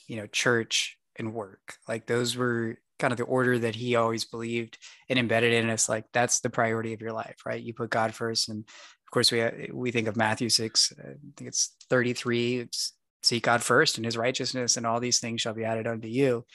you 0.09 0.17
know 0.17 0.27
church 0.27 0.97
and 1.15 1.33
work. 1.33 1.75
Like 1.87 2.07
those 2.07 2.35
were 2.35 2.77
kind 2.97 3.11
of 3.13 3.17
the 3.17 3.23
order 3.23 3.59
that 3.59 3.75
he 3.75 3.95
always 3.95 4.25
believed 4.25 4.77
and 5.07 5.17
embedded 5.17 5.53
in 5.53 5.69
us 5.69 5.87
like 5.87 6.03
that's 6.11 6.41
the 6.41 6.49
priority 6.49 6.93
of 6.93 7.01
your 7.01 7.13
life 7.13 7.37
right? 7.45 7.61
You 7.61 7.73
put 7.73 7.89
god 7.89 8.13
first 8.13 8.49
and 8.49 8.65
of 9.09 9.11
course 9.11 9.31
we 9.31 9.69
we 9.73 9.89
think 9.89 10.07
of 10.07 10.15
matthew 10.15 10.49
6 10.49 10.93
i 10.99 11.03
think 11.35 11.47
it's 11.47 11.75
33 11.89 12.57
it's 12.59 12.93
seek 13.23 13.43
god 13.43 13.63
first 13.63 13.97
and 13.97 14.05
his 14.05 14.15
righteousness 14.15 14.77
and 14.77 14.85
all 14.85 14.99
these 14.99 15.19
things 15.19 15.41
shall 15.41 15.53
be 15.53 15.65
added 15.65 15.87
unto 15.87 16.07
you. 16.07 16.45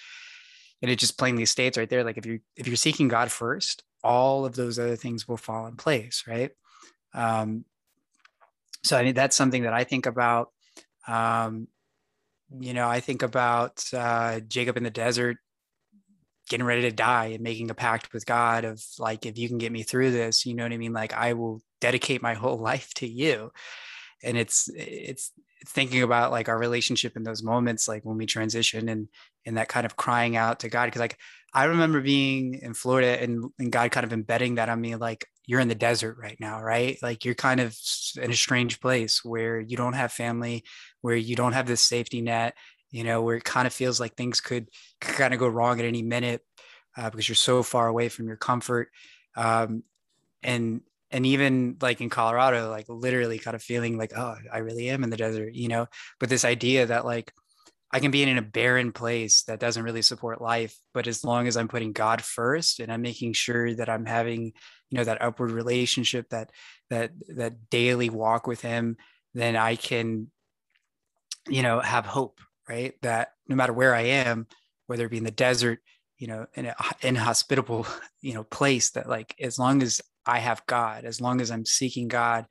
And 0.80 0.90
it 0.90 0.98
just 0.98 1.18
plainly 1.18 1.46
states 1.46 1.78
right 1.78 1.88
there 1.88 2.04
like 2.04 2.18
if 2.18 2.26
you 2.26 2.40
if 2.56 2.66
you're 2.66 2.76
seeking 2.76 3.08
god 3.08 3.30
first 3.30 3.82
all 4.02 4.44
of 4.44 4.54
those 4.54 4.78
other 4.78 4.96
things 4.96 5.26
will 5.26 5.36
fall 5.36 5.66
in 5.66 5.76
place 5.76 6.24
right? 6.26 6.50
Um 7.12 7.64
so 8.82 8.96
i 8.96 9.02
mean 9.02 9.14
that's 9.14 9.36
something 9.36 9.62
that 9.62 9.72
i 9.72 9.84
think 9.84 10.06
about 10.06 10.50
um 11.08 11.68
you 12.60 12.74
know 12.74 12.86
i 12.86 13.00
think 13.00 13.22
about 13.22 13.82
uh 13.94 14.40
jacob 14.40 14.76
in 14.76 14.82
the 14.82 14.90
desert 14.90 15.38
getting 16.48 16.66
ready 16.66 16.82
to 16.82 16.90
die 16.90 17.26
and 17.26 17.42
making 17.42 17.70
a 17.70 17.74
pact 17.74 18.12
with 18.12 18.26
god 18.26 18.64
of 18.64 18.82
like 18.98 19.24
if 19.26 19.38
you 19.38 19.48
can 19.48 19.58
get 19.58 19.72
me 19.72 19.82
through 19.82 20.10
this 20.10 20.44
you 20.44 20.54
know 20.54 20.62
what 20.62 20.72
i 20.72 20.76
mean? 20.76 20.92
Like 20.92 21.12
i 21.12 21.32
will 21.32 21.62
dedicate 21.84 22.22
my 22.22 22.34
whole 22.42 22.58
life 22.58 22.92
to 22.94 23.06
you. 23.06 23.52
And 24.22 24.38
it's 24.38 24.70
it's 24.74 25.32
thinking 25.66 26.02
about 26.02 26.30
like 26.30 26.48
our 26.48 26.58
relationship 26.58 27.16
in 27.16 27.22
those 27.22 27.42
moments 27.42 27.88
like 27.88 28.04
when 28.04 28.16
we 28.16 28.26
transition 28.26 28.88
and 28.88 29.08
and 29.46 29.56
that 29.56 29.68
kind 29.68 29.86
of 29.86 29.96
crying 29.96 30.36
out 30.36 30.60
to 30.60 30.68
god. 30.68 30.86
Because 30.86 31.00
like 31.00 31.18
i 31.52 31.64
remember 31.64 32.00
being 32.00 32.54
in 32.54 32.74
florida 32.74 33.20
and, 33.22 33.50
and 33.58 33.70
god 33.70 33.90
kind 33.90 34.04
of 34.04 34.12
embedding 34.12 34.56
that 34.56 34.68
on 34.68 34.80
me 34.80 34.96
like 34.96 35.26
you're 35.46 35.60
in 35.60 35.68
the 35.68 35.74
desert 35.74 36.16
right 36.18 36.38
now 36.40 36.62
right? 36.62 36.96
Like 37.02 37.24
you're 37.24 37.34
kind 37.34 37.60
of 37.60 37.76
in 38.20 38.30
a 38.30 38.34
strange 38.34 38.80
place 38.80 39.22
where 39.22 39.60
you 39.60 39.76
don't 39.76 39.92
have 39.92 40.10
family 40.10 40.64
where 41.02 41.16
you 41.16 41.36
don't 41.36 41.52
have 41.52 41.66
this 41.66 41.82
safety 41.82 42.22
net 42.22 42.54
you 42.94 43.02
know 43.02 43.22
where 43.22 43.36
it 43.36 43.44
kind 43.44 43.66
of 43.66 43.72
feels 43.72 43.98
like 43.98 44.14
things 44.14 44.40
could, 44.40 44.68
could 45.00 45.16
kind 45.16 45.34
of 45.34 45.40
go 45.40 45.48
wrong 45.48 45.80
at 45.80 45.86
any 45.86 46.02
minute 46.02 46.42
uh, 46.96 47.10
because 47.10 47.28
you're 47.28 47.34
so 47.34 47.62
far 47.64 47.88
away 47.88 48.08
from 48.08 48.28
your 48.28 48.36
comfort 48.36 48.88
um, 49.36 49.82
and 50.44 50.80
and 51.10 51.26
even 51.26 51.76
like 51.80 52.00
in 52.00 52.10
Colorado, 52.10 52.70
like 52.70 52.86
literally 52.88 53.38
kind 53.38 53.54
of 53.54 53.62
feeling 53.62 53.98
like, 53.98 54.12
oh, 54.16 54.36
I 54.52 54.58
really 54.58 54.90
am 54.90 55.04
in 55.04 55.10
the 55.10 55.16
desert, 55.16 55.54
you 55.54 55.68
know, 55.68 55.86
but 56.18 56.28
this 56.28 56.44
idea 56.44 56.86
that 56.86 57.04
like 57.04 57.32
I 57.92 58.00
can 58.00 58.10
be 58.10 58.22
in 58.22 58.38
a 58.38 58.42
barren 58.42 58.92
place 58.92 59.42
that 59.44 59.60
doesn't 59.60 59.84
really 59.84 60.02
support 60.02 60.40
life, 60.40 60.76
but 60.92 61.06
as 61.06 61.24
long 61.24 61.46
as 61.46 61.56
I'm 61.56 61.68
putting 61.68 61.92
God 61.92 62.22
first 62.22 62.80
and 62.80 62.92
I'm 62.92 63.02
making 63.02 63.32
sure 63.32 63.74
that 63.74 63.88
I'm 63.88 64.06
having, 64.06 64.52
you 64.90 64.98
know, 64.98 65.04
that 65.04 65.22
upward 65.22 65.50
relationship, 65.50 66.30
that 66.30 66.50
that 66.90 67.10
that 67.28 67.70
daily 67.70 68.08
walk 68.08 68.46
with 68.46 68.60
him, 68.60 68.96
then 69.34 69.56
I 69.56 69.76
can, 69.76 70.30
you 71.48 71.62
know, 71.62 71.80
have 71.80 72.06
hope, 72.06 72.40
right? 72.68 72.94
That 73.02 73.32
no 73.48 73.56
matter 73.56 73.72
where 73.72 73.94
I 73.94 74.02
am, 74.02 74.46
whether 74.86 75.06
it 75.06 75.10
be 75.10 75.18
in 75.18 75.24
the 75.24 75.30
desert, 75.30 75.80
you 76.18 76.26
know, 76.26 76.46
in 76.54 76.66
an 76.66 76.74
inhospitable, 77.02 77.86
you 78.20 78.34
know, 78.34 78.44
place 78.44 78.90
that 78.90 79.08
like 79.08 79.34
as 79.40 79.58
long 79.58 79.82
as 79.82 80.00
I 80.26 80.38
have 80.38 80.64
God, 80.66 81.04
as 81.04 81.20
long 81.20 81.40
as 81.40 81.50
I'm 81.50 81.66
seeking 81.66 82.08
God, 82.08 82.46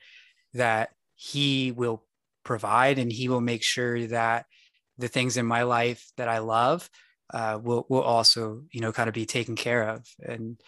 that 0.54 0.90
He 1.16 1.72
will 1.72 2.04
provide 2.44 3.00
and 3.00 3.12
He 3.12 3.30
will 3.30 3.42
make 3.42 3.64
sure 3.64 4.08
that 4.08 4.46
the 4.98 5.08
things 5.08 5.38
in 5.38 5.46
my 5.46 5.64
life 5.64 6.12
that 6.18 6.28
I 6.28 6.40
love 6.40 6.90
uh, 7.34 7.60
will 7.62 7.86
will 7.90 8.02
also, 8.02 8.64
you 8.72 8.82
know, 8.82 8.92
kind 8.92 9.08
of 9.08 9.16
be 9.16 9.26
taken 9.26 9.56
care 9.56 9.90
of. 9.90 10.08
And 10.20 10.60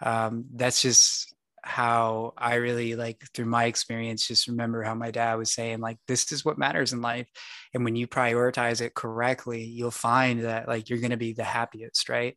um, 0.00 0.44
that's 0.54 0.82
just 0.82 1.34
how 1.62 2.34
I 2.36 2.56
really 2.56 2.96
like 2.96 3.22
through 3.34 3.46
my 3.46 3.64
experience, 3.64 4.26
just 4.26 4.48
remember 4.48 4.82
how 4.82 4.94
my 4.94 5.10
dad 5.10 5.34
was 5.34 5.52
saying, 5.52 5.80
like, 5.80 5.98
this 6.08 6.32
is 6.32 6.44
what 6.44 6.58
matters 6.58 6.92
in 6.92 7.00
life. 7.00 7.28
And 7.72 7.84
when 7.84 7.96
you 7.96 8.06
prioritize 8.08 8.80
it 8.80 8.94
correctly, 8.94 9.62
you'll 9.64 9.92
find 9.92 10.44
that 10.44 10.66
like 10.68 10.90
you're 10.90 10.98
going 10.98 11.10
to 11.12 11.16
be 11.16 11.32
the 11.32 11.44
happiest, 11.44 12.08
right? 12.08 12.36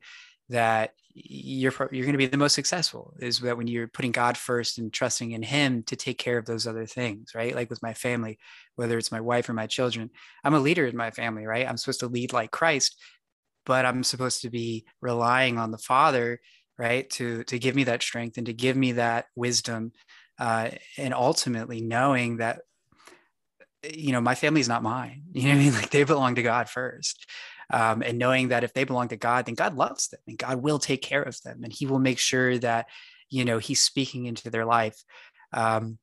That 0.49 0.91
you're 1.15 1.73
you're 1.91 2.05
going 2.05 2.13
to 2.13 2.17
be 2.17 2.27
the 2.27 2.37
most 2.37 2.53
successful 2.53 3.15
is 3.19 3.39
that 3.39 3.57
when 3.57 3.67
you're 3.67 3.87
putting 3.87 4.11
God 4.11 4.37
first 4.37 4.77
and 4.77 4.91
trusting 4.93 5.31
in 5.31 5.41
Him 5.41 5.81
to 5.83 5.95
take 5.95 6.19
care 6.19 6.37
of 6.37 6.45
those 6.45 6.67
other 6.67 6.85
things, 6.85 7.33
right? 7.33 7.55
Like 7.55 7.69
with 7.69 7.81
my 7.81 7.93
family, 7.93 8.37
whether 8.75 8.97
it's 8.97 9.11
my 9.11 9.21
wife 9.21 9.49
or 9.49 9.53
my 9.53 9.65
children, 9.65 10.11
I'm 10.43 10.53
a 10.53 10.59
leader 10.59 10.85
in 10.85 10.95
my 10.95 11.11
family, 11.11 11.45
right? 11.45 11.67
I'm 11.67 11.77
supposed 11.77 12.01
to 12.01 12.07
lead 12.07 12.33
like 12.33 12.51
Christ, 12.51 13.01
but 13.65 13.85
I'm 13.85 14.03
supposed 14.03 14.41
to 14.41 14.49
be 14.49 14.85
relying 15.01 15.57
on 15.57 15.71
the 15.71 15.77
Father 15.79 16.41
right 16.77 17.09
to 17.09 17.43
to 17.45 17.59
give 17.59 17.75
me 17.75 17.85
that 17.85 18.01
strength 18.01 18.37
and 18.37 18.47
to 18.47 18.53
give 18.53 18.75
me 18.75 18.93
that 18.93 19.25
wisdom 19.35 19.91
uh, 20.39 20.69
and 20.97 21.13
ultimately 21.13 21.81
knowing 21.81 22.37
that 22.37 22.61
you 23.83 24.11
know 24.11 24.21
my 24.21 24.35
family 24.35 24.61
is 24.61 24.67
not 24.67 24.83
mine 24.83 25.23
you 25.33 25.47
know 25.47 25.53
i 25.53 25.57
mean 25.57 25.73
like 25.73 25.89
they 25.89 26.03
belong 26.03 26.35
to 26.35 26.43
god 26.43 26.69
first 26.69 27.25
um, 27.71 28.03
and 28.03 28.19
knowing 28.19 28.49
that 28.49 28.63
if 28.63 28.73
they 28.73 28.83
belong 28.83 29.07
to 29.07 29.17
god 29.17 29.45
then 29.45 29.55
god 29.55 29.75
loves 29.75 30.09
them 30.09 30.19
and 30.27 30.37
god 30.37 30.61
will 30.61 30.79
take 30.79 31.01
care 31.01 31.23
of 31.23 31.39
them 31.41 31.63
and 31.63 31.73
he 31.73 31.85
will 31.85 31.99
make 31.99 32.19
sure 32.19 32.57
that 32.57 32.87
you 33.29 33.45
know 33.45 33.57
he's 33.57 33.81
speaking 33.81 34.25
into 34.25 34.49
their 34.49 34.65
life 34.65 35.03
um, 35.53 35.97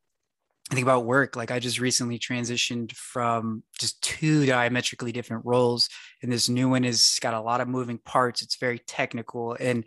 I 0.70 0.74
think 0.74 0.87
about 0.87 1.04
work. 1.04 1.37
Like 1.37 1.50
I 1.50 1.58
just 1.58 1.80
recently 1.80 2.18
transitioned 2.18 2.92
from 2.92 3.62
just 3.78 4.02
two 4.02 4.46
diametrically 4.46 5.12
different 5.12 5.44
roles, 5.44 5.90
and 6.22 6.32
this 6.32 6.48
new 6.48 6.68
one 6.70 6.85
has 6.85 7.18
got 7.20 7.35
a 7.35 7.40
lot 7.42 7.61
of 7.61 7.68
moving 7.68 7.98
parts. 7.98 8.42
It's 8.42 8.56
very 8.56 8.78
technical, 8.78 9.54
and 9.61 9.85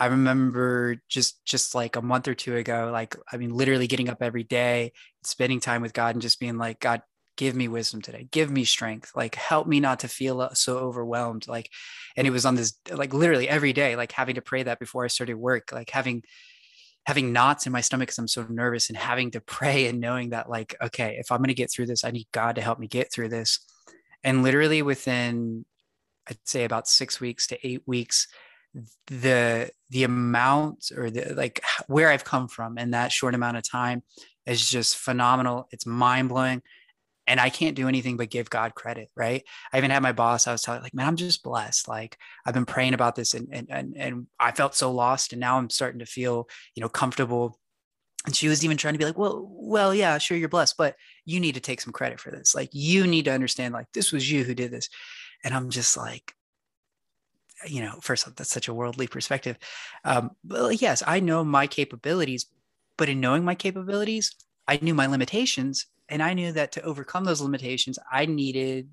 I 0.00 0.06
remember 0.06 0.96
just 1.10 1.44
just 1.44 1.74
like 1.74 1.94
a 1.94 2.02
month 2.02 2.26
or 2.26 2.34
two 2.34 2.56
ago, 2.56 2.88
like 2.90 3.14
I 3.30 3.36
mean, 3.36 3.50
literally 3.50 3.86
getting 3.86 4.08
up 4.08 4.22
every 4.22 4.44
day, 4.44 4.92
spending 5.24 5.60
time 5.60 5.82
with 5.82 5.92
God, 5.92 6.14
and 6.14 6.22
just 6.22 6.40
being 6.40 6.56
like, 6.56 6.80
God, 6.80 7.02
give 7.36 7.54
me 7.54 7.68
wisdom 7.68 8.00
today, 8.00 8.26
give 8.30 8.50
me 8.50 8.64
strength, 8.64 9.12
like 9.14 9.34
help 9.34 9.66
me 9.66 9.78
not 9.78 10.00
to 10.00 10.08
feel 10.08 10.40
uh, 10.40 10.54
so 10.54 10.78
overwhelmed. 10.78 11.46
Like, 11.46 11.68
and 12.16 12.26
it 12.26 12.30
was 12.30 12.46
on 12.46 12.54
this 12.54 12.78
like 12.90 13.12
literally 13.12 13.46
every 13.46 13.74
day, 13.74 13.94
like 13.94 14.12
having 14.12 14.36
to 14.36 14.40
pray 14.40 14.62
that 14.62 14.78
before 14.78 15.04
I 15.04 15.08
started 15.08 15.34
work, 15.34 15.70
like 15.70 15.90
having 15.90 16.22
having 17.04 17.34
knots 17.34 17.66
in 17.66 17.72
my 17.72 17.82
stomach 17.82 18.08
because 18.08 18.18
I'm 18.18 18.28
so 18.28 18.46
nervous 18.48 18.88
and 18.88 18.96
having 18.96 19.30
to 19.32 19.40
pray 19.42 19.86
and 19.86 20.00
knowing 20.00 20.30
that 20.30 20.48
like, 20.48 20.76
okay, 20.82 21.16
if 21.20 21.30
I'm 21.30 21.42
gonna 21.42 21.52
get 21.52 21.70
through 21.70 21.86
this, 21.86 22.04
I 22.04 22.10
need 22.10 22.28
God 22.32 22.56
to 22.56 22.62
help 22.62 22.78
me 22.78 22.86
get 22.88 23.12
through 23.12 23.28
this. 23.28 23.60
And 24.24 24.42
literally 24.42 24.80
within 24.80 25.66
I'd 26.26 26.38
say 26.46 26.64
about 26.64 26.88
six 26.88 27.20
weeks 27.20 27.46
to 27.48 27.66
eight 27.66 27.82
weeks, 27.86 28.28
the 29.08 29.70
the 29.90 30.04
amount 30.04 30.92
or 30.96 31.10
the 31.10 31.34
like 31.34 31.62
where 31.86 32.08
I've 32.10 32.24
come 32.24 32.48
from 32.48 32.78
in 32.78 32.92
that 32.92 33.12
short 33.12 33.34
amount 33.34 33.56
of 33.56 33.68
time 33.68 34.02
is 34.46 34.68
just 34.68 34.96
phenomenal. 34.96 35.68
It's 35.72 35.86
mind 35.86 36.28
blowing. 36.28 36.62
And 37.26 37.38
I 37.38 37.48
can't 37.48 37.76
do 37.76 37.86
anything 37.86 38.16
but 38.16 38.30
give 38.30 38.50
God 38.50 38.74
credit, 38.74 39.08
right? 39.14 39.44
I 39.72 39.78
even 39.78 39.92
had 39.92 40.02
my 40.02 40.10
boss, 40.10 40.48
I 40.48 40.52
was 40.52 40.62
telling 40.62 40.82
like, 40.82 40.94
man, 40.94 41.06
I'm 41.06 41.16
just 41.16 41.44
blessed. 41.44 41.86
Like 41.86 42.16
I've 42.44 42.54
been 42.54 42.64
praying 42.64 42.94
about 42.94 43.14
this 43.14 43.34
and 43.34 43.48
and 43.52 43.68
and, 43.70 43.96
and 43.96 44.26
I 44.38 44.50
felt 44.52 44.74
so 44.74 44.90
lost. 44.90 45.32
And 45.32 45.40
now 45.40 45.56
I'm 45.56 45.70
starting 45.70 46.00
to 46.00 46.06
feel, 46.06 46.48
you 46.74 46.80
know, 46.80 46.88
comfortable. 46.88 47.60
And 48.26 48.34
she 48.34 48.48
was 48.48 48.64
even 48.64 48.76
trying 48.76 48.94
to 48.94 48.98
be 48.98 49.04
like, 49.04 49.16
well, 49.16 49.48
well, 49.48 49.94
yeah, 49.94 50.18
sure, 50.18 50.36
you're 50.36 50.48
blessed, 50.48 50.76
but 50.76 50.96
you 51.24 51.40
need 51.40 51.54
to 51.54 51.60
take 51.60 51.80
some 51.80 51.92
credit 51.92 52.20
for 52.20 52.30
this. 52.30 52.54
Like 52.54 52.70
you 52.72 53.06
need 53.06 53.24
to 53.26 53.32
understand, 53.32 53.72
like, 53.72 53.86
this 53.94 54.12
was 54.12 54.30
you 54.30 54.44
who 54.44 54.54
did 54.54 54.70
this. 54.70 54.90
And 55.42 55.54
I'm 55.54 55.70
just 55.70 55.96
like, 55.96 56.34
you 57.66 57.82
know, 57.82 57.98
first 58.00 58.26
all, 58.26 58.32
that's 58.36 58.50
such 58.50 58.68
a 58.68 58.74
worldly 58.74 59.06
perspective. 59.06 59.58
Um, 60.04 60.30
but 60.44 60.80
yes, 60.80 61.02
I 61.06 61.20
know 61.20 61.44
my 61.44 61.66
capabilities, 61.66 62.46
but 62.96 63.08
in 63.08 63.20
knowing 63.20 63.44
my 63.44 63.54
capabilities, 63.54 64.34
I 64.66 64.78
knew 64.82 64.94
my 64.94 65.06
limitations, 65.06 65.86
and 66.08 66.22
I 66.22 66.34
knew 66.34 66.52
that 66.52 66.72
to 66.72 66.82
overcome 66.82 67.24
those 67.24 67.40
limitations, 67.40 67.98
I 68.10 68.26
needed 68.26 68.88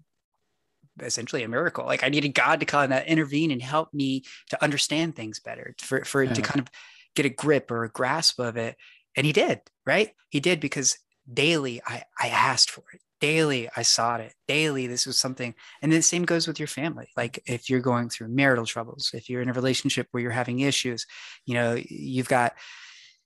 essentially 1.02 1.44
a 1.44 1.48
miracle. 1.48 1.86
Like 1.86 2.04
I 2.04 2.10
needed 2.10 2.34
God 2.34 2.60
to 2.60 2.66
kind 2.66 2.94
of 2.94 3.04
intervene 3.04 3.52
and 3.52 3.62
help 3.62 3.94
me 3.94 4.24
to 4.50 4.64
understand 4.64 5.16
things 5.16 5.40
better, 5.40 5.76
for 5.80 6.04
for 6.06 6.24
yeah. 6.24 6.34
to 6.34 6.42
kind 6.42 6.60
of 6.60 6.68
get 7.16 7.26
a 7.26 7.30
grip 7.30 7.72
or 7.72 7.84
a 7.84 7.90
grasp 7.90 8.40
of 8.40 8.58
it. 8.58 8.76
And 9.16 9.26
He 9.26 9.34
did, 9.34 9.62
right? 9.86 10.12
He 10.30 10.40
did 10.40 10.60
because 10.60 10.98
daily 11.32 11.82
I 11.86 12.04
I 12.20 12.30
asked 12.30 12.72
for 12.72 12.84
it. 12.94 13.02
Daily 13.20 13.70
i 13.76 13.82
sought 13.82 14.22
it. 14.22 14.34
Daily 14.48 14.88
this 14.88 15.06
was 15.06 15.18
something 15.18 15.54
and 15.82 15.92
the 15.92 16.02
same 16.02 16.24
goes 16.24 16.48
with 16.48 16.60
your 16.60 16.68
family. 16.68 17.08
Like 17.18 17.42
if 17.46 17.70
you're 17.70 17.80
going 17.80 18.10
through 18.10 18.30
marital 18.30 18.66
troubles 18.66 19.12
if 19.14 19.30
you're 19.30 19.42
in 19.42 19.50
a 19.50 19.54
relationship 19.54 20.08
where 20.12 20.22
you're 20.22 20.32
having 20.32 20.60
issues 20.60 21.06
you 21.46 21.54
know 21.54 21.78
you've 21.90 22.30
got 22.30 22.54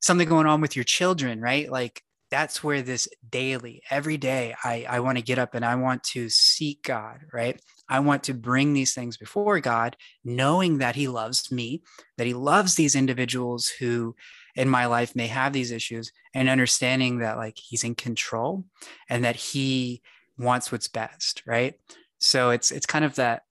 something 0.02 0.28
going 0.28 0.48
on 0.48 0.62
with 0.62 0.76
your 0.76 0.86
children 0.86 1.42
right? 1.42 1.72
Like 1.72 2.02
that's 2.32 2.64
where 2.64 2.82
this 2.82 3.10
daily 3.30 3.84
every 3.90 4.18
day 4.18 4.56
i 4.64 4.86
i 4.90 5.00
want 5.02 5.18
to 5.18 5.24
get 5.24 5.38
up 5.38 5.54
and 5.54 5.66
i 5.66 5.76
want 5.76 6.02
to 6.02 6.30
seek 6.30 6.82
god 6.84 7.20
right? 7.32 7.62
I 7.90 8.00
want 8.00 8.24
to 8.24 8.34
bring 8.34 8.72
these 8.72 8.94
things 8.94 9.18
before 9.18 9.60
god 9.60 9.98
knowing 10.24 10.78
that 10.78 10.96
he 10.96 11.10
loves 11.10 11.52
me 11.52 11.84
that 12.18 12.26
he 12.26 12.34
loves 12.34 12.76
these 12.76 12.96
individuals 12.96 13.68
who 13.68 14.16
in 14.56 14.70
my 14.70 14.86
life 14.86 15.16
may 15.16 15.28
have 15.28 15.54
these 15.54 15.72
issues 15.72 16.12
and 16.34 16.50
understanding 16.50 17.20
that 17.20 17.38
like 17.38 17.58
he's 17.58 17.84
in 17.84 17.96
control 17.96 18.66
and 19.10 19.24
that 19.24 19.36
he 19.36 20.02
wants 20.38 20.72
what's 20.72 20.88
best 20.88 21.44
right? 21.46 21.76
So 22.20 22.52
it's 22.52 22.72
it's 22.72 22.86
kind 22.86 23.06
of 23.06 23.16
that 23.16 23.44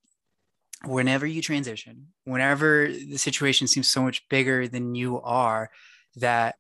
whenever 0.86 1.26
you 1.26 1.42
transition 1.42 2.06
whenever 2.24 2.88
the 2.88 3.18
situation 3.18 3.66
seems 3.66 3.88
so 3.88 4.02
much 4.02 4.26
bigger 4.28 4.66
than 4.66 4.94
you 4.94 5.20
are 5.20 5.70
that 6.16 6.54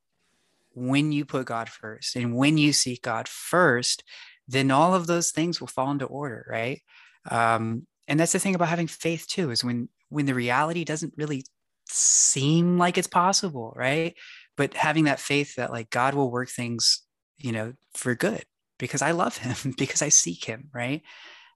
when 0.74 1.10
you 1.10 1.24
put 1.24 1.46
god 1.46 1.70
first 1.70 2.16
and 2.16 2.36
when 2.36 2.58
you 2.58 2.70
seek 2.70 3.02
god 3.02 3.26
first 3.26 4.04
then 4.46 4.70
all 4.70 4.94
of 4.94 5.06
those 5.06 5.30
things 5.30 5.60
will 5.60 5.68
fall 5.68 5.90
into 5.90 6.04
order 6.04 6.44
right? 6.50 6.82
Um, 7.30 7.86
and 8.08 8.18
that's 8.18 8.32
the 8.32 8.38
thing 8.38 8.54
about 8.54 8.68
having 8.68 8.88
faith 8.88 9.26
too 9.28 9.50
is 9.50 9.64
when 9.64 9.88
when 10.08 10.26
the 10.26 10.34
reality 10.34 10.84
doesn't 10.84 11.14
really 11.16 11.44
seem 11.92 12.78
like 12.78 12.98
it's 12.98 13.08
possible, 13.08 13.72
right? 13.76 14.14
But 14.56 14.74
having 14.74 15.04
that 15.04 15.20
faith 15.20 15.56
that 15.56 15.70
like 15.70 15.90
God 15.90 16.14
will 16.14 16.30
work 16.30 16.48
things, 16.48 17.02
you 17.38 17.52
know, 17.52 17.74
for 17.94 18.14
good 18.14 18.44
because 18.78 19.02
I 19.02 19.12
love 19.12 19.36
him, 19.36 19.74
because 19.78 20.02
I 20.02 20.08
seek 20.08 20.44
him, 20.44 20.68
right? 20.72 21.02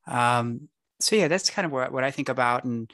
Um, 0.06 0.68
so 1.00 1.16
yeah, 1.16 1.28
that's 1.28 1.50
kind 1.50 1.66
of 1.66 1.72
what, 1.72 1.92
what 1.92 2.04
I 2.04 2.10
think 2.10 2.28
about 2.28 2.64
and 2.64 2.92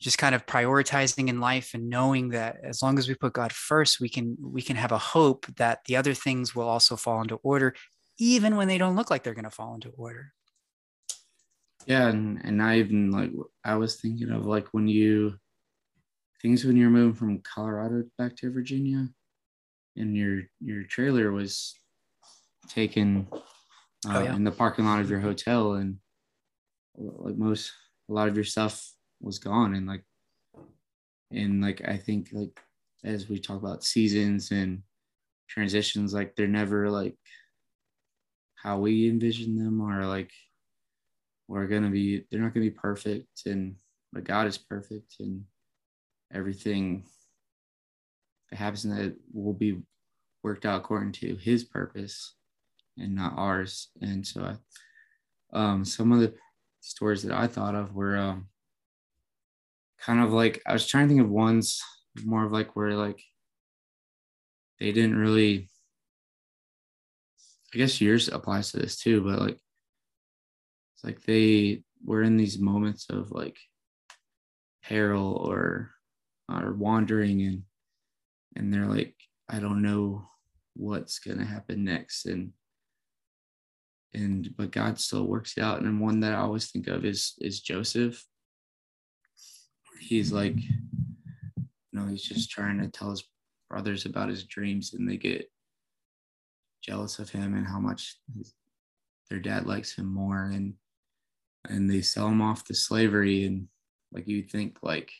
just 0.00 0.18
kind 0.18 0.34
of 0.34 0.46
prioritizing 0.46 1.28
in 1.28 1.40
life 1.40 1.72
and 1.74 1.88
knowing 1.88 2.30
that 2.30 2.56
as 2.62 2.82
long 2.82 2.98
as 2.98 3.08
we 3.08 3.14
put 3.14 3.32
God 3.32 3.52
first, 3.52 4.00
we 4.00 4.08
can 4.08 4.36
we 4.40 4.62
can 4.62 4.76
have 4.76 4.92
a 4.92 4.98
hope 4.98 5.46
that 5.56 5.80
the 5.86 5.96
other 5.96 6.14
things 6.14 6.54
will 6.54 6.68
also 6.68 6.96
fall 6.96 7.22
into 7.22 7.36
order, 7.36 7.74
even 8.18 8.56
when 8.56 8.68
they 8.68 8.78
don't 8.78 8.96
look 8.96 9.10
like 9.10 9.22
they're 9.22 9.34
going 9.34 9.44
to 9.44 9.50
fall 9.50 9.74
into 9.74 9.90
order. 9.96 10.32
Yeah, 11.86 12.08
and 12.08 12.40
and 12.44 12.62
I 12.62 12.78
even 12.78 13.10
like 13.10 13.30
I 13.64 13.76
was 13.76 13.96
thinking 13.96 14.30
of 14.30 14.44
like 14.44 14.68
when 14.72 14.86
you 14.86 15.38
things 16.40 16.64
when 16.64 16.76
you're 16.76 16.90
moving 16.90 17.14
from 17.14 17.40
Colorado 17.40 18.04
back 18.18 18.36
to 18.36 18.52
Virginia, 18.52 19.08
and 19.96 20.16
your 20.16 20.42
your 20.60 20.82
trailer 20.84 21.32
was 21.32 21.74
taken 22.68 23.26
uh, 23.32 23.38
oh, 24.08 24.22
yeah. 24.22 24.34
in 24.34 24.44
the 24.44 24.50
parking 24.50 24.84
lot 24.84 25.00
of 25.00 25.10
your 25.10 25.20
hotel, 25.20 25.74
and 25.74 25.96
like 26.96 27.36
most 27.36 27.72
a 28.08 28.12
lot 28.12 28.28
of 28.28 28.36
your 28.36 28.44
stuff 28.44 28.92
was 29.20 29.38
gone, 29.38 29.74
and 29.74 29.86
like 29.86 30.04
and 31.32 31.62
like 31.62 31.82
I 31.86 31.96
think 31.96 32.28
like 32.32 32.60
as 33.04 33.28
we 33.28 33.38
talk 33.38 33.60
about 33.60 33.84
seasons 33.84 34.50
and 34.50 34.82
transitions, 35.48 36.12
like 36.12 36.34
they're 36.34 36.46
never 36.46 36.90
like 36.90 37.16
how 38.62 38.78
we 38.78 39.08
envision 39.08 39.56
them, 39.56 39.80
or 39.80 40.06
like 40.06 40.30
we're 41.48 41.66
gonna 41.66 41.90
be 41.90 42.24
they're 42.30 42.40
not 42.40 42.54
gonna 42.54 42.66
be 42.66 42.70
perfect, 42.70 43.46
and 43.46 43.76
but 44.12 44.24
God 44.24 44.46
is 44.46 44.58
perfect, 44.58 45.16
and 45.20 45.44
everything 46.32 47.04
that 48.50 48.56
happens 48.56 48.84
in 48.84 48.96
that 48.96 49.16
will 49.32 49.52
be 49.52 49.80
worked 50.42 50.66
out 50.66 50.80
according 50.80 51.12
to 51.12 51.36
his 51.36 51.64
purpose 51.64 52.34
and 52.96 53.14
not 53.14 53.34
ours. 53.36 53.88
And 54.00 54.26
so 54.26 54.42
I, 55.52 55.58
um, 55.58 55.84
some 55.84 56.12
of 56.12 56.20
the 56.20 56.34
stories 56.80 57.22
that 57.22 57.36
I 57.36 57.46
thought 57.46 57.74
of 57.74 57.94
were 57.94 58.16
um, 58.16 58.48
kind 60.00 60.20
of 60.20 60.32
like 60.32 60.62
I 60.66 60.72
was 60.72 60.86
trying 60.86 61.08
to 61.08 61.14
think 61.14 61.24
of 61.24 61.30
ones 61.30 61.82
more 62.24 62.44
of 62.44 62.52
like 62.52 62.76
where 62.76 62.94
like 62.94 63.22
they 64.78 64.92
didn't 64.92 65.16
really 65.16 65.68
I 67.74 67.78
guess 67.78 68.00
yours 68.00 68.28
applies 68.28 68.70
to 68.70 68.78
this 68.78 68.96
too, 68.96 69.22
but 69.22 69.38
like 69.38 69.58
it's 70.94 71.04
like 71.04 71.22
they 71.24 71.82
were 72.04 72.22
in 72.22 72.36
these 72.36 72.58
moments 72.58 73.10
of 73.10 73.32
like 73.32 73.58
peril 74.82 75.34
or 75.34 75.90
are 76.48 76.72
wandering 76.72 77.42
and 77.42 77.62
and 78.56 78.72
they're 78.72 78.86
like 78.86 79.14
i 79.48 79.58
don't 79.58 79.82
know 79.82 80.26
what's 80.76 81.18
going 81.18 81.38
to 81.38 81.44
happen 81.44 81.84
next. 81.84 82.26
And 82.26 82.52
and 84.14 84.48
but 84.56 84.70
god 84.70 84.98
still 84.98 85.26
works 85.26 85.56
it 85.56 85.62
out. 85.62 85.80
And 85.82 86.00
one 86.00 86.20
that 86.20 86.34
i 86.34 86.36
always 86.36 86.70
think 86.70 86.86
of 86.88 87.04
is 87.04 87.34
is 87.38 87.60
joseph. 87.60 88.24
He's 90.00 90.32
like 90.32 90.56
you 90.56 91.64
know 91.92 92.06
he's 92.06 92.22
just 92.22 92.50
trying 92.50 92.80
to 92.80 92.88
tell 92.88 93.10
his 93.10 93.24
brothers 93.68 94.06
about 94.06 94.28
his 94.28 94.44
dreams 94.44 94.94
and 94.94 95.08
they 95.08 95.16
get 95.16 95.50
jealous 96.82 97.18
of 97.18 97.30
him 97.30 97.54
and 97.54 97.66
how 97.66 97.80
much 97.80 98.16
his, 98.36 98.54
their 99.28 99.40
dad 99.40 99.66
likes 99.66 99.96
him 99.96 100.06
more. 100.06 100.50
And 100.52 100.74
and 101.68 101.90
they 101.90 102.00
sell 102.00 102.28
him 102.28 102.42
off 102.42 102.64
to 102.64 102.74
slavery. 102.74 103.44
And 103.44 103.68
like 104.12 104.28
you 104.28 104.42
think 104.42 104.78
like 104.82 105.10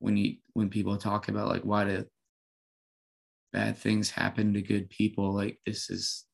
when 0.00 0.16
you 0.16 0.36
when 0.54 0.68
people 0.68 0.96
talk 0.96 1.28
about 1.28 1.48
like 1.48 1.62
why 1.62 1.84
do 1.84 2.04
bad 3.52 3.76
things 3.76 4.10
happen 4.10 4.52
to 4.52 4.62
good 4.62 4.88
people 4.90 5.32
like 5.32 5.58
this 5.64 5.90
is 5.90 6.24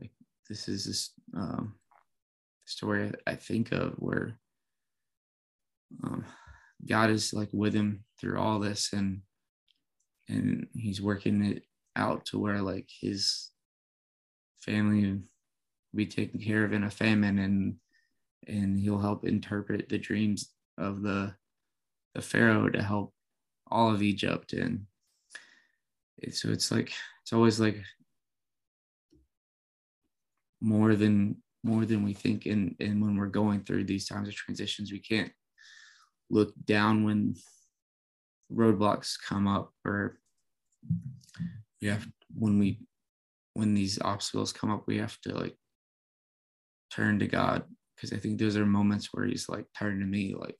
like 0.00 0.10
this 0.48 0.68
is 0.68 0.84
this 0.84 1.10
um 1.36 1.74
story 2.64 3.10
i 3.26 3.34
think 3.34 3.72
of 3.72 3.94
where 3.94 4.38
um, 6.04 6.24
god 6.86 7.10
is 7.10 7.32
like 7.32 7.50
with 7.52 7.74
him 7.74 8.04
through 8.20 8.38
all 8.38 8.58
this 8.58 8.92
and 8.92 9.22
and 10.28 10.66
he's 10.74 11.02
working 11.02 11.44
it 11.44 11.64
out 11.96 12.24
to 12.24 12.38
where 12.38 12.62
like 12.62 12.88
his 13.00 13.50
family 14.60 15.12
will 15.12 15.18
be 15.94 16.06
taken 16.06 16.40
care 16.40 16.64
of 16.64 16.72
in 16.72 16.84
a 16.84 16.90
famine 16.90 17.38
and 17.38 17.74
and 18.48 18.78
he'll 18.78 18.98
help 18.98 19.24
interpret 19.24 19.88
the 19.88 19.98
dreams 19.98 20.52
of 20.78 21.02
the 21.02 21.34
the 22.14 22.22
pharaoh 22.22 22.68
to 22.68 22.82
help 22.82 23.14
all 23.70 23.92
of 23.92 24.02
egypt. 24.02 24.52
And 24.52 24.86
it, 26.18 26.34
so 26.34 26.50
it's 26.50 26.70
like 26.70 26.92
it's 27.22 27.32
always 27.32 27.58
like 27.58 27.78
more 30.60 30.94
than 30.94 31.36
more 31.64 31.84
than 31.84 32.04
we 32.04 32.12
think. 32.12 32.46
And 32.46 32.76
and 32.80 33.00
when 33.00 33.16
we're 33.16 33.26
going 33.26 33.64
through 33.64 33.84
these 33.84 34.06
times 34.06 34.28
of 34.28 34.34
transitions 34.34 34.92
we 34.92 35.00
can't 35.00 35.32
look 36.30 36.52
down 36.64 37.04
when 37.04 37.34
roadblocks 38.52 39.16
come 39.26 39.46
up 39.46 39.72
or 39.84 40.18
we 41.80 41.88
have 41.88 42.06
when 42.34 42.58
we 42.58 42.80
when 43.54 43.74
these 43.74 44.00
obstacles 44.00 44.52
come 44.52 44.70
up 44.70 44.84
we 44.86 44.98
have 44.98 45.18
to 45.22 45.34
like 45.34 45.56
turn 46.92 47.18
to 47.18 47.26
god. 47.26 47.64
Because 47.96 48.12
i 48.12 48.16
think 48.16 48.38
those 48.38 48.56
are 48.56 48.66
moments 48.66 49.08
where 49.12 49.26
he's 49.26 49.48
like 49.48 49.66
turn 49.78 50.00
to 50.00 50.06
me 50.06 50.34
like 50.34 50.58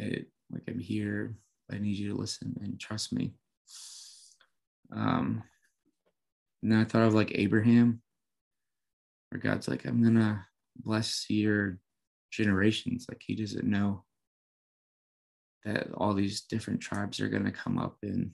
okay 0.00 0.24
like 0.50 0.62
i'm 0.68 0.78
here. 0.78 1.34
I 1.72 1.78
need 1.78 1.96
you 1.96 2.10
to 2.10 2.18
listen 2.18 2.56
and 2.62 2.80
trust 2.80 3.12
me. 3.12 3.34
Um 4.92 5.42
and 6.62 6.74
i 6.74 6.84
thought 6.84 7.02
of 7.06 7.14
like 7.14 7.32
abraham 7.36 8.02
where 9.30 9.40
god's 9.40 9.66
like 9.68 9.86
i'm 9.86 10.02
gonna 10.02 10.46
bless 10.76 11.26
your 11.28 11.78
generations. 12.30 13.06
Like 13.08 13.22
he 13.24 13.34
doesn't 13.34 13.64
know 13.64 14.04
that 15.64 15.88
all 15.94 16.14
these 16.14 16.42
different 16.42 16.80
tribes 16.80 17.20
are 17.20 17.28
to 17.44 17.50
come 17.50 17.78
up 17.78 17.96
and 18.02 18.30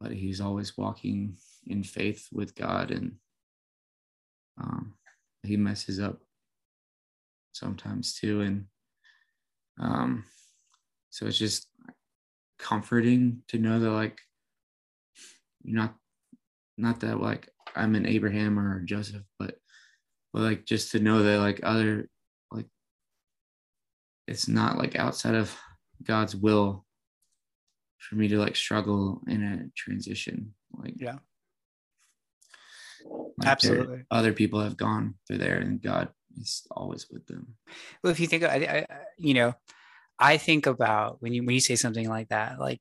but 0.00 0.12
he's 0.12 0.40
always 0.40 0.76
walking 0.76 1.36
in 1.66 1.82
faith 1.82 2.28
with 2.32 2.54
god 2.54 2.90
and 2.90 3.16
um, 4.58 4.94
he 5.42 5.56
messes 5.56 6.00
up 6.00 6.20
sometimes 7.52 8.14
too. 8.14 8.42
And 8.42 8.64
um, 9.80 10.24
so 11.10 11.26
it's 11.26 11.38
just 11.38 11.68
comforting 12.58 13.42
to 13.48 13.58
know 13.58 13.78
that 13.78 13.90
like 13.90 14.18
you're 15.62 15.76
not 15.76 15.94
not 16.78 17.00
that 17.00 17.20
like 17.20 17.48
i'm 17.74 17.94
an 17.94 18.06
abraham 18.06 18.58
or 18.58 18.80
joseph 18.80 19.22
but 19.38 19.56
but 20.32 20.42
like 20.42 20.64
just 20.64 20.92
to 20.92 21.00
know 21.00 21.22
that 21.22 21.40
like 21.40 21.60
other 21.62 22.08
like 22.50 22.66
it's 24.26 24.48
not 24.48 24.78
like 24.78 24.96
outside 24.96 25.34
of 25.34 25.56
God's 26.02 26.36
will 26.36 26.84
for 27.98 28.16
me 28.16 28.28
to 28.28 28.38
like 28.38 28.56
struggle 28.56 29.22
in 29.26 29.42
a 29.42 29.70
transition. 29.76 30.54
Like, 30.76 30.94
yeah, 30.96 31.18
like 33.38 33.48
absolutely. 33.48 34.04
Other 34.10 34.32
people 34.32 34.60
have 34.60 34.76
gone 34.76 35.14
through 35.26 35.38
there, 35.38 35.58
and 35.58 35.80
God 35.80 36.08
is 36.38 36.66
always 36.70 37.06
with 37.10 37.26
them. 37.26 37.56
Well, 38.02 38.10
if 38.10 38.20
you 38.20 38.26
think, 38.26 38.44
I, 38.44 38.56
I, 38.56 38.86
you 39.16 39.34
know, 39.34 39.54
I 40.18 40.36
think 40.38 40.66
about 40.66 41.20
when 41.20 41.32
you 41.32 41.44
when 41.44 41.54
you 41.54 41.60
say 41.60 41.76
something 41.76 42.08
like 42.08 42.28
that, 42.28 42.58
like 42.58 42.80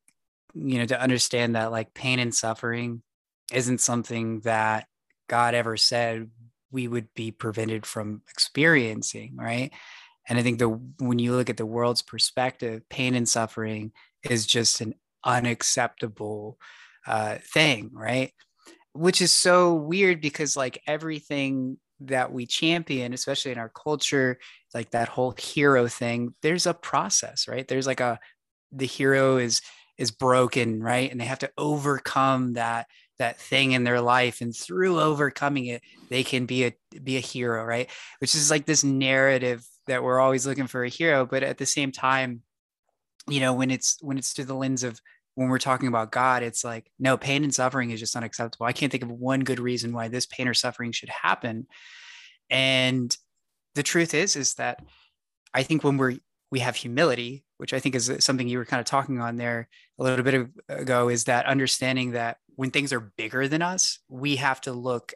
you 0.54 0.80
know, 0.80 0.86
to 0.86 1.00
understand 1.02 1.56
that 1.56 1.72
like 1.72 1.94
pain 1.94 2.20
and 2.20 2.34
suffering 2.34 3.02
isn't 3.52 3.82
something 3.82 4.40
that 4.42 4.88
God 5.28 5.54
ever 5.54 5.78
said 5.78 6.30
we 6.72 6.88
would 6.88 7.14
be 7.14 7.32
prevented 7.32 7.86
from 7.86 8.22
experiencing, 8.30 9.36
right? 9.36 9.72
And 10.28 10.40
I 10.40 10.42
think 10.42 10.60
the 10.60 10.70
when 11.00 11.20
you 11.20 11.34
look 11.34 11.50
at 11.50 11.58
the 11.58 11.66
world's 11.66 12.02
perspective, 12.02 12.88
pain 12.90 13.16
and 13.16 13.28
suffering 13.28 13.92
is 14.24 14.46
just 14.46 14.82
an 14.82 14.94
unacceptable 15.24 16.58
uh, 17.06 17.38
thing, 17.54 17.92
right? 17.94 18.32
Which 18.94 19.22
is 19.22 19.32
so 19.32 19.74
weird 19.74 20.22
because 20.22 20.58
like 20.58 20.82
everything 20.88 21.78
that 22.02 22.32
we 22.32 22.46
champion, 22.46 23.14
especially 23.14 23.52
in 23.52 23.58
our 23.58 23.70
culture, 23.70 24.38
like 24.74 24.92
that 24.92 25.08
whole 25.08 25.34
hero 25.38 25.88
thing, 25.88 26.34
there's 26.42 26.66
a 26.66 26.74
process, 26.74 27.48
right? 27.48 27.68
There's 27.68 27.88
like 27.88 28.00
a 28.00 28.20
the 28.72 28.86
hero 28.86 29.38
is 29.38 29.62
is 29.98 30.12
broken, 30.12 30.82
right? 30.84 31.10
And 31.10 31.20
they 31.20 31.26
have 31.26 31.40
to 31.40 31.52
overcome 31.58 32.54
that 32.54 32.88
that 33.18 33.40
thing 33.40 33.72
in 33.72 33.84
their 33.84 34.02
life 34.02 34.42
and 34.42 34.56
through 34.56 35.00
overcoming 35.00 35.68
it 35.68 35.82
they 36.10 36.24
can 36.24 36.46
be 36.46 36.66
a 36.66 37.00
be 37.02 37.18
a 37.18 37.22
hero 37.22 37.64
right 37.64 37.90
which 38.20 38.36
is 38.36 38.52
like 38.52 38.66
this 38.66 38.84
narrative 38.84 39.66
that 39.88 40.04
we're 40.04 40.20
always 40.20 40.46
looking 40.46 40.68
for 40.68 40.84
a 40.84 40.90
hero 40.90 41.26
but 41.26 41.44
at 41.44 41.58
the 41.58 41.66
same 41.66 41.92
time 41.92 42.42
you 43.28 43.40
know 43.40 43.54
when 43.54 43.72
it's 43.72 43.98
when 44.02 44.18
it's 44.18 44.34
through 44.34 44.46
the 44.46 44.54
lens 44.54 44.84
of 44.84 45.00
when 45.36 45.50
we're 45.50 45.60
talking 45.60 45.88
about 45.88 46.12
god 46.12 46.44
it's 46.44 46.64
like 46.64 46.90
no 47.00 47.18
pain 47.18 47.44
and 47.44 47.54
suffering 47.54 47.92
is 47.92 48.00
just 48.00 48.16
unacceptable 48.16 48.66
i 48.66 48.74
can't 48.74 48.92
think 48.92 49.04
of 49.04 49.12
one 49.12 49.42
good 49.42 49.60
reason 49.60 49.94
why 49.94 50.08
this 50.08 50.26
pain 50.26 50.48
or 50.48 50.54
suffering 50.54 50.92
should 50.92 51.10
happen 51.10 51.68
and 52.50 53.16
the 53.76 53.84
truth 53.84 54.14
is 54.14 54.36
is 54.36 54.56
that 54.56 54.84
i 55.54 55.64
think 55.64 55.84
when 55.84 55.98
we're 55.98 56.18
we 56.52 56.60
have 56.60 56.76
humility 56.76 57.44
which 57.58 57.74
i 57.74 57.80
think 57.80 57.96
is 57.96 58.10
uh, 58.10 58.20
something 58.20 58.48
you 58.48 58.58
were 58.58 58.66
kind 58.66 58.80
of 58.80 58.86
talking 58.86 59.20
on 59.20 59.36
there 59.36 59.68
a 60.00 60.04
little 60.04 60.24
bit 60.24 60.48
ago 60.70 61.10
is 61.10 61.26
that 61.26 61.46
understanding 61.46 62.12
that 62.12 62.38
when 62.56 62.72
things 62.72 62.94
are 62.94 63.12
bigger 63.18 63.48
than 63.48 63.62
us 63.62 64.00
we 64.10 64.38
have 64.38 64.62
to 64.62 64.72
look 64.72 65.14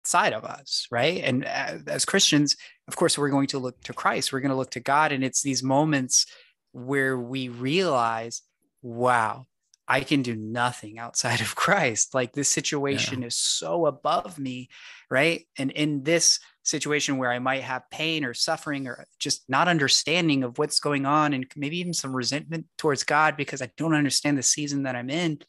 outside 0.00 0.32
of 0.32 0.44
us, 0.44 0.86
right? 0.90 1.22
And 1.22 1.44
uh, 1.44 1.78
as 1.86 2.04
Christians, 2.04 2.56
of 2.88 2.96
course, 2.96 3.18
we're 3.18 3.28
going 3.28 3.48
to 3.48 3.58
look 3.58 3.80
to 3.84 3.92
Christ, 3.92 4.32
we're 4.32 4.40
going 4.40 4.50
to 4.50 4.56
look 4.56 4.70
to 4.72 4.80
God. 4.80 5.12
And 5.12 5.22
it's 5.22 5.42
these 5.42 5.62
moments 5.62 6.26
where 6.72 7.18
we 7.18 7.48
realize, 7.48 8.42
wow, 8.82 9.46
I 9.90 10.02
can 10.02 10.22
do 10.22 10.36
nothing 10.36 11.00
outside 11.00 11.40
of 11.40 11.54
Christ. 11.56 12.14
Like 12.14 12.32
this 12.32 12.48
situation 12.48 13.20
yeah. 13.20 13.26
is 13.26 13.36
so 13.36 13.86
above 13.86 14.38
me, 14.38 14.68
right? 15.10 15.46
And 15.58 15.72
in 15.72 16.04
this 16.04 16.38
situation 16.62 17.18
where 17.18 17.32
I 17.32 17.40
might 17.40 17.62
have 17.62 17.90
pain 17.90 18.24
or 18.24 18.32
suffering 18.32 18.86
or 18.86 19.04
just 19.18 19.42
not 19.48 19.66
understanding 19.66 20.44
of 20.44 20.58
what's 20.58 20.78
going 20.78 21.06
on 21.06 21.32
and 21.32 21.44
maybe 21.56 21.78
even 21.80 21.92
some 21.92 22.14
resentment 22.14 22.66
towards 22.78 23.02
God 23.02 23.36
because 23.36 23.60
I 23.60 23.70
don't 23.76 23.94
understand 23.94 24.38
the 24.38 24.44
season 24.44 24.84
that 24.84 24.94
I'm 24.94 25.10
in, 25.10 25.40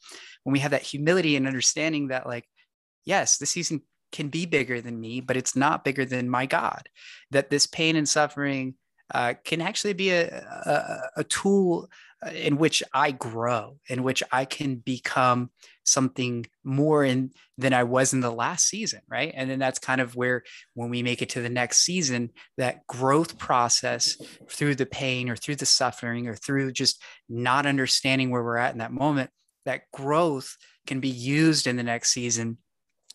when 0.43 0.53
we 0.53 0.59
have 0.59 0.71
that 0.71 0.81
humility 0.81 1.35
and 1.35 1.45
understanding 1.45 2.07
that, 2.07 2.25
like, 2.25 2.45
yes, 3.05 3.37
the 3.37 3.45
season 3.45 3.83
can 4.11 4.29
be 4.29 4.47
bigger 4.47 4.81
than 4.81 4.99
me, 4.99 5.21
but 5.21 5.37
it's 5.37 5.55
not 5.55 5.83
bigger 5.83 6.03
than 6.03 6.27
my 6.27 6.47
God. 6.47 6.89
That 7.29 7.51
this 7.51 7.67
pain 7.67 7.95
and 7.95 8.09
suffering 8.09 8.73
uh, 9.13 9.35
can 9.43 9.61
actually 9.61 9.93
be 9.93 10.09
a, 10.11 10.29
a, 10.29 11.01
a, 11.17 11.23
tool 11.25 11.89
in 12.33 12.57
which 12.57 12.83
I 12.93 13.11
grow, 13.11 13.77
in 13.89 14.03
which 14.03 14.21
I 14.31 14.45
can 14.45 14.75
become 14.75 15.49
something 15.83 16.45
more 16.63 17.03
in 17.03 17.31
than 17.57 17.73
I 17.73 17.83
was 17.83 18.13
in 18.13 18.19
the 18.19 18.31
last 18.31 18.67
season, 18.67 19.01
right? 19.07 19.33
And 19.35 19.49
then 19.49 19.57
that's 19.57 19.79
kind 19.79 19.99
of 19.99 20.15
where, 20.15 20.43
when 20.75 20.89
we 20.89 21.01
make 21.01 21.21
it 21.21 21.29
to 21.29 21.41
the 21.41 21.49
next 21.49 21.77
season, 21.77 22.29
that 22.57 22.85
growth 22.85 23.39
process 23.39 24.17
through 24.49 24.75
the 24.75 24.85
pain 24.85 25.29
or 25.29 25.35
through 25.35 25.55
the 25.55 25.65
suffering 25.65 26.27
or 26.27 26.35
through 26.35 26.71
just 26.73 27.01
not 27.27 27.65
understanding 27.65 28.29
where 28.29 28.43
we're 28.43 28.57
at 28.57 28.73
in 28.73 28.79
that 28.79 28.91
moment, 28.91 29.31
that 29.65 29.89
growth 29.91 30.55
can 30.85 30.99
be 30.99 31.09
used 31.09 31.65
in 31.65 31.75
the 31.75 31.83
next 31.83 32.11
season 32.11 32.57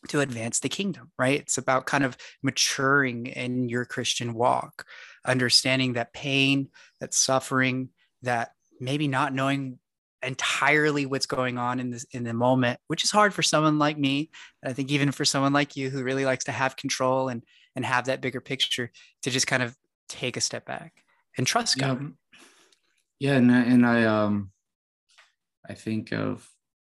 to 0.09 0.21
advance 0.21 0.61
the 0.61 0.69
kingdom, 0.69 1.11
right? 1.19 1.41
It's 1.41 1.59
about 1.59 1.87
kind 1.87 2.05
of 2.05 2.17
maturing 2.43 3.27
in 3.27 3.69
your 3.69 3.85
Christian 3.85 4.35
walk, 4.35 4.85
understanding 5.25 5.95
that 5.95 6.13
pain, 6.13 6.69
that 7.01 7.15
suffering, 7.15 7.91
that 8.23 8.51
maybe 8.81 9.09
not 9.09 9.35
knowing 9.35 9.79
entirely 10.23 11.07
what's 11.07 11.27
going 11.27 11.59
on 11.59 11.79
in 11.79 11.91
this 11.91 12.05
in 12.13 12.25
the 12.25 12.35
moment, 12.35 12.81
which 12.89 13.05
is 13.05 13.11
hard 13.11 13.33
for 13.33 13.43
someone 13.43 13.79
like 13.79 13.99
me. 13.99 14.31
I 14.65 14.73
think 14.73 14.91
even 14.91 15.13
for 15.13 15.25
someone 15.25 15.53
like 15.53 15.77
you 15.77 15.91
who 15.91 16.03
really 16.03 16.25
likes 16.25 16.45
to 16.45 16.53
have 16.53 16.77
control 16.77 17.29
and 17.29 17.43
and 17.75 17.85
have 17.85 18.07
that 18.07 18.21
bigger 18.21 18.41
picture 18.41 18.91
to 19.23 19.31
just 19.31 19.47
kind 19.47 19.63
of 19.63 19.77
take 20.09 20.37
a 20.37 20.41
step 20.41 20.65
back 20.65 20.93
and 21.37 21.47
trust 21.47 21.77
yeah. 21.79 21.95
God. 21.95 22.13
Yeah, 23.19 23.35
and 23.35 23.53
I, 23.53 23.61
and 23.63 23.87
I 23.87 24.05
um 24.05 24.51
I 25.69 25.75
think 25.75 26.13
of 26.13 26.49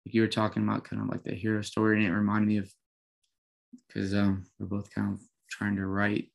you 0.06 0.22
were 0.22 0.28
talking 0.28 0.64
about 0.64 0.84
kind 0.84 1.02
of 1.02 1.10
like 1.10 1.24
the 1.24 1.36
hero 1.36 1.62
story, 1.62 1.98
and 1.98 2.06
it 2.06 2.16
reminded 2.16 2.48
me 2.48 2.58
of 2.58 2.72
because 3.88 4.14
um, 4.14 4.46
we're 4.60 4.68
both 4.68 4.90
kind 4.94 5.14
of 5.14 5.22
trying 5.50 5.76
to 5.76 5.86
write. 5.86 6.30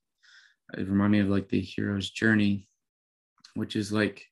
It 0.76 0.88
reminded 0.88 1.18
me 1.18 1.20
of 1.20 1.28
like 1.28 1.48
the 1.48 1.60
hero's 1.60 2.10
journey, 2.10 2.68
which 3.54 3.76
is 3.76 3.92
like 3.92 4.24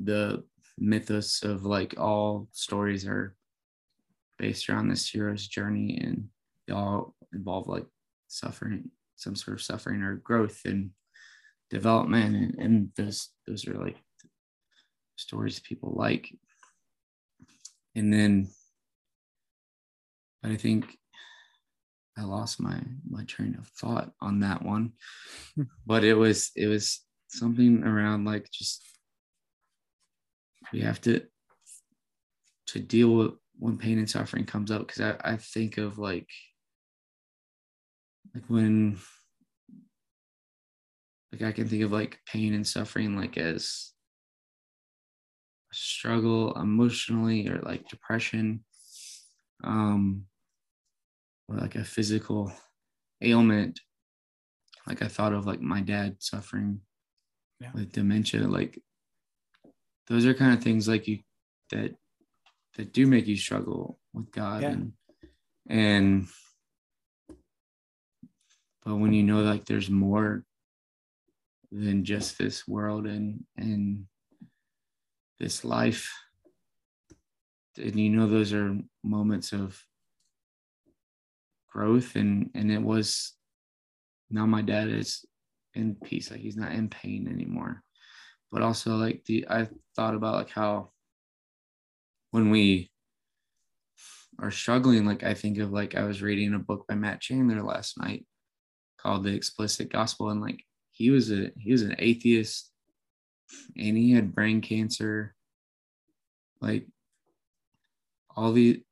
the 0.00 0.44
mythos 0.78 1.42
of 1.42 1.64
like 1.64 1.94
all 1.98 2.48
stories 2.52 3.06
are 3.06 3.34
based 4.38 4.68
around 4.68 4.88
this 4.88 5.08
hero's 5.08 5.46
journey 5.46 5.98
and 6.02 6.28
they 6.66 6.74
all 6.74 7.14
involve 7.32 7.68
like 7.68 7.86
suffering, 8.28 8.90
some 9.16 9.34
sort 9.34 9.56
of 9.56 9.62
suffering 9.62 10.02
or 10.02 10.16
growth 10.16 10.60
and 10.64 10.90
development. 11.70 12.36
And, 12.36 12.54
and 12.58 12.88
those, 12.96 13.30
those 13.46 13.66
are 13.66 13.74
like 13.74 13.96
stories 15.16 15.60
people 15.60 15.94
like. 15.96 16.28
And 17.94 18.12
then, 18.12 18.48
but 20.42 20.52
I 20.52 20.56
think 20.56 20.98
I 22.18 22.22
lost 22.22 22.60
my 22.60 22.80
my 23.08 23.24
train 23.24 23.56
of 23.58 23.68
thought 23.68 24.12
on 24.20 24.40
that 24.40 24.62
one. 24.62 24.92
Hmm. 25.54 25.62
but 25.86 26.04
it 26.04 26.14
was 26.14 26.50
it 26.56 26.66
was 26.66 27.00
something 27.28 27.82
around 27.84 28.24
like 28.24 28.50
just 28.50 28.82
we 30.72 30.80
have 30.80 31.00
to 31.02 31.22
to 32.68 32.80
deal 32.80 33.14
with 33.14 33.32
when 33.58 33.78
pain 33.78 33.98
and 33.98 34.10
suffering 34.10 34.44
comes 34.44 34.70
up 34.70 34.86
because 34.86 35.00
I, 35.00 35.32
I 35.32 35.36
think 35.36 35.78
of 35.78 35.98
like 35.98 36.28
like 38.34 38.44
when 38.48 38.98
like 41.32 41.42
I 41.42 41.52
can 41.52 41.68
think 41.68 41.82
of 41.82 41.92
like 41.92 42.18
pain 42.26 42.54
and 42.54 42.66
suffering 42.66 43.16
like 43.16 43.38
as 43.38 43.92
a 45.72 45.74
struggle 45.74 46.54
emotionally 46.54 47.48
or 47.48 47.60
like 47.62 47.88
depression 47.88 48.64
um 49.64 50.24
or 51.48 51.56
like 51.56 51.76
a 51.76 51.84
physical 51.84 52.52
ailment 53.22 53.80
like 54.86 55.02
I 55.02 55.08
thought 55.08 55.32
of 55.32 55.46
like 55.46 55.60
my 55.60 55.80
dad 55.80 56.16
suffering 56.18 56.80
yeah. 57.60 57.70
with 57.74 57.92
dementia 57.92 58.46
like 58.46 58.80
those 60.08 60.26
are 60.26 60.34
kind 60.34 60.54
of 60.54 60.62
things 60.62 60.88
like 60.88 61.08
you 61.08 61.18
that 61.70 61.94
that 62.76 62.92
do 62.92 63.06
make 63.06 63.26
you 63.26 63.36
struggle 63.36 63.98
with 64.12 64.30
God 64.30 64.62
yeah. 64.62 64.70
and 64.70 64.92
and 65.68 66.28
but 68.84 68.96
when 68.96 69.12
you 69.12 69.22
know 69.22 69.40
like 69.40 69.64
there's 69.64 69.90
more 69.90 70.44
than 71.72 72.04
just 72.04 72.38
this 72.38 72.66
world 72.68 73.06
and 73.06 73.44
and 73.56 74.06
this 75.38 75.64
life 75.64 76.12
and 77.78 77.98
you 77.98 78.10
know 78.10 78.26
those 78.26 78.52
are 78.52 78.78
moments 79.04 79.52
of 79.52 79.82
growth. 81.68 82.16
And 82.16 82.50
and 82.54 82.70
it 82.70 82.82
was 82.82 83.34
now 84.30 84.46
my 84.46 84.62
dad 84.62 84.88
is 84.88 85.24
in 85.74 85.94
peace. 85.94 86.30
Like 86.30 86.40
he's 86.40 86.56
not 86.56 86.72
in 86.72 86.88
pain 86.88 87.28
anymore 87.28 87.82
but 88.56 88.62
also 88.62 88.96
like 88.96 89.22
the 89.26 89.46
i 89.50 89.68
thought 89.94 90.14
about 90.14 90.34
like 90.34 90.48
how 90.48 90.88
when 92.30 92.48
we 92.48 92.90
are 94.38 94.50
struggling 94.50 95.04
like 95.04 95.22
i 95.22 95.34
think 95.34 95.58
of 95.58 95.70
like 95.72 95.94
i 95.94 96.04
was 96.04 96.22
reading 96.22 96.54
a 96.54 96.58
book 96.58 96.86
by 96.88 96.94
matt 96.94 97.20
chandler 97.20 97.62
last 97.62 98.00
night 98.00 98.24
called 98.96 99.24
the 99.24 99.34
explicit 99.34 99.92
gospel 99.92 100.30
and 100.30 100.40
like 100.40 100.64
he 100.90 101.10
was 101.10 101.30
a 101.30 101.50
he 101.58 101.70
was 101.70 101.82
an 101.82 101.94
atheist 101.98 102.70
and 103.76 103.94
he 103.94 104.12
had 104.12 104.34
brain 104.34 104.62
cancer 104.62 105.34
like 106.62 106.86
all 108.34 108.52
the 108.52 108.82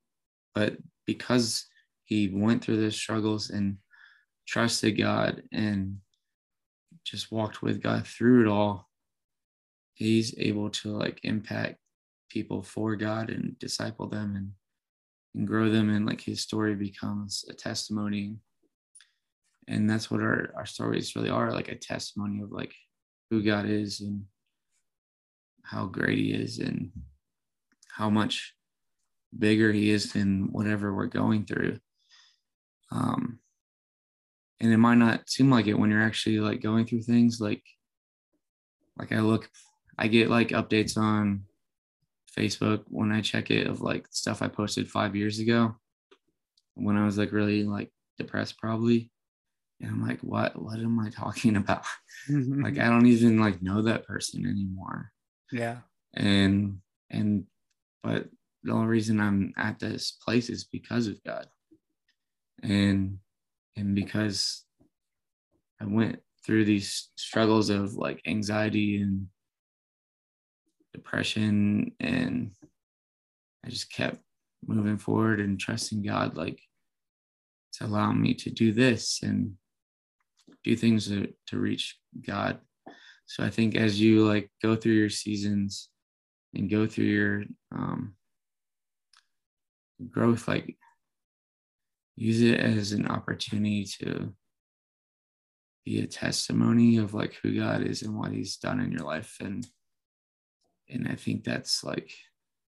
but 0.54 0.76
because 1.06 1.64
he 2.04 2.28
went 2.28 2.62
through 2.62 2.76
those 2.76 2.96
struggles 2.96 3.48
and 3.48 3.78
trusted 4.46 4.98
god 4.98 5.42
and 5.52 5.96
just 7.02 7.32
walked 7.32 7.62
with 7.62 7.82
god 7.82 8.06
through 8.06 8.42
it 8.42 8.46
all 8.46 8.90
he's 9.94 10.34
able 10.38 10.70
to 10.70 10.90
like 10.90 11.20
impact 11.22 11.76
people 12.28 12.62
for 12.62 12.96
God 12.96 13.30
and 13.30 13.58
disciple 13.58 14.08
them 14.08 14.34
and 14.36 14.50
and 15.34 15.48
grow 15.48 15.68
them 15.68 15.90
and 15.90 16.06
like 16.06 16.20
his 16.20 16.40
story 16.40 16.74
becomes 16.74 17.44
a 17.48 17.52
testimony. 17.52 18.36
And 19.66 19.88
that's 19.88 20.10
what 20.10 20.20
our, 20.20 20.52
our 20.56 20.66
stories 20.66 21.16
really 21.16 21.30
are 21.30 21.50
like 21.50 21.68
a 21.68 21.74
testimony 21.74 22.40
of 22.40 22.52
like 22.52 22.72
who 23.30 23.42
god 23.42 23.68
is 23.68 24.00
and 24.00 24.24
how 25.62 25.86
great 25.86 26.18
he 26.18 26.32
is 26.32 26.58
and 26.58 26.92
how 27.90 28.10
much 28.10 28.54
bigger 29.36 29.72
he 29.72 29.90
is 29.90 30.12
than 30.12 30.52
whatever 30.52 30.94
we're 30.94 31.06
going 31.06 31.46
through. 31.46 31.78
Um 32.92 33.40
and 34.60 34.72
it 34.72 34.78
might 34.78 34.98
not 34.98 35.28
seem 35.28 35.50
like 35.50 35.66
it 35.66 35.74
when 35.74 35.90
you're 35.90 36.02
actually 36.02 36.38
like 36.38 36.62
going 36.62 36.86
through 36.86 37.02
things 37.02 37.40
like 37.40 37.62
like 38.98 39.10
i 39.10 39.18
look 39.18 39.50
I 39.98 40.08
get 40.08 40.30
like 40.30 40.48
updates 40.48 40.96
on 40.96 41.44
Facebook 42.36 42.82
when 42.88 43.12
I 43.12 43.20
check 43.20 43.50
it 43.50 43.66
of 43.66 43.80
like 43.80 44.06
stuff 44.10 44.42
I 44.42 44.48
posted 44.48 44.90
five 44.90 45.14
years 45.14 45.38
ago 45.38 45.76
when 46.74 46.96
I 46.96 47.04
was 47.04 47.16
like 47.16 47.32
really 47.32 47.64
like 47.64 47.90
depressed 48.18 48.58
probably. 48.58 49.10
And 49.80 49.90
I'm 49.90 50.06
like, 50.06 50.20
what 50.20 50.60
what 50.60 50.78
am 50.78 50.98
I 50.98 51.10
talking 51.10 51.56
about? 51.62 51.84
like 52.28 52.78
I 52.78 52.88
don't 52.88 53.06
even 53.06 53.38
like 53.38 53.62
know 53.62 53.82
that 53.82 54.06
person 54.06 54.46
anymore. 54.46 55.12
Yeah. 55.52 55.78
And 56.14 56.78
and 57.10 57.44
but 58.02 58.28
the 58.62 58.72
only 58.72 58.86
reason 58.86 59.20
I'm 59.20 59.52
at 59.56 59.78
this 59.78 60.12
place 60.24 60.48
is 60.48 60.64
because 60.64 61.06
of 61.06 61.22
God. 61.24 61.46
And 62.62 63.18
and 63.76 63.94
because 63.94 64.64
I 65.80 65.86
went 65.86 66.20
through 66.44 66.64
these 66.64 67.10
struggles 67.16 67.70
of 67.70 67.94
like 67.94 68.20
anxiety 68.26 69.00
and 69.00 69.26
depression 70.94 71.92
and 72.00 72.52
I 73.66 73.68
just 73.68 73.92
kept 73.92 74.18
moving 74.66 74.96
forward 74.96 75.40
and 75.40 75.58
trusting 75.58 76.02
God 76.02 76.36
like 76.36 76.60
to 77.74 77.86
allow 77.86 78.12
me 78.12 78.34
to 78.34 78.50
do 78.50 78.72
this 78.72 79.20
and 79.22 79.54
do 80.62 80.76
things 80.76 81.08
to, 81.08 81.32
to 81.48 81.58
reach 81.58 81.98
God. 82.26 82.60
So 83.26 83.42
I 83.42 83.50
think 83.50 83.74
as 83.74 84.00
you 84.00 84.24
like 84.26 84.50
go 84.62 84.76
through 84.76 84.92
your 84.92 85.10
seasons 85.10 85.88
and 86.54 86.70
go 86.70 86.86
through 86.86 87.06
your 87.06 87.42
um, 87.74 88.14
growth, 90.10 90.46
like 90.46 90.76
use 92.16 92.40
it 92.40 92.60
as 92.60 92.92
an 92.92 93.08
opportunity 93.08 93.84
to 94.00 94.32
be 95.84 96.00
a 96.00 96.06
testimony 96.06 96.98
of 96.98 97.12
like 97.14 97.34
who 97.42 97.58
God 97.58 97.82
is 97.82 98.02
and 98.02 98.16
what 98.16 98.30
He's 98.32 98.56
done 98.56 98.80
in 98.80 98.92
your 98.92 99.04
life 99.04 99.36
and 99.40 99.66
and 100.88 101.08
I 101.08 101.14
think 101.14 101.44
that's 101.44 101.84
like 101.84 102.10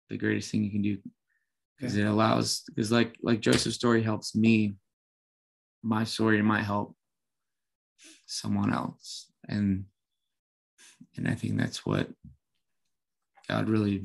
the 0.09 0.17
greatest 0.17 0.51
thing 0.51 0.63
you 0.63 0.71
can 0.71 0.81
do 0.81 0.97
because 1.77 1.95
it 1.95 2.05
allows 2.05 2.63
because 2.67 2.91
like 2.91 3.15
like 3.21 3.39
Joseph's 3.39 3.75
story 3.75 4.03
helps 4.03 4.35
me, 4.35 4.75
my 5.81 6.03
story 6.03 6.41
might 6.41 6.63
help 6.63 6.95
someone 8.25 8.73
else, 8.73 9.31
and 9.47 9.85
and 11.15 11.27
I 11.27 11.35
think 11.35 11.57
that's 11.57 11.85
what 11.85 12.09
God 13.47 13.69
really 13.69 14.03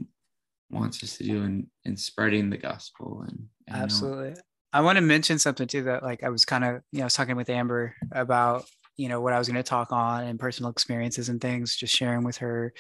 wants 0.71 1.03
us 1.03 1.17
to 1.19 1.25
do 1.25 1.43
in 1.43 1.67
in 1.85 1.97
spreading 1.97 2.51
the 2.51 2.59
gospel 2.59 3.25
and, 3.27 3.47
and 3.69 3.77
absolutely. 3.77 4.31
Know. 4.31 4.41
I 4.73 4.81
want 4.81 4.97
to 4.97 5.03
mention 5.03 5.39
something 5.39 5.69
too 5.69 5.85
that 5.85 6.03
like 6.03 6.25
I 6.25 6.29
was 6.29 6.45
kind 6.45 6.65
of 6.65 6.83
you 6.93 6.99
know 6.99 7.05
I 7.05 7.07
was 7.07 7.15
talking 7.15 7.37
with 7.37 7.51
Amber 7.51 7.95
about 8.13 8.65
you 8.97 9.09
know 9.09 9.21
what 9.21 9.33
I 9.33 9.39
was 9.39 9.49
going 9.49 9.63
to 9.63 9.69
talk 9.69 9.93
on 9.93 10.25
and 10.25 10.39
personal 10.39 10.71
experiences 10.71 11.29
and 11.29 11.41
things, 11.41 11.77
just 11.77 11.95
sharing 11.95 12.25
with 12.25 12.39
her 12.39 12.73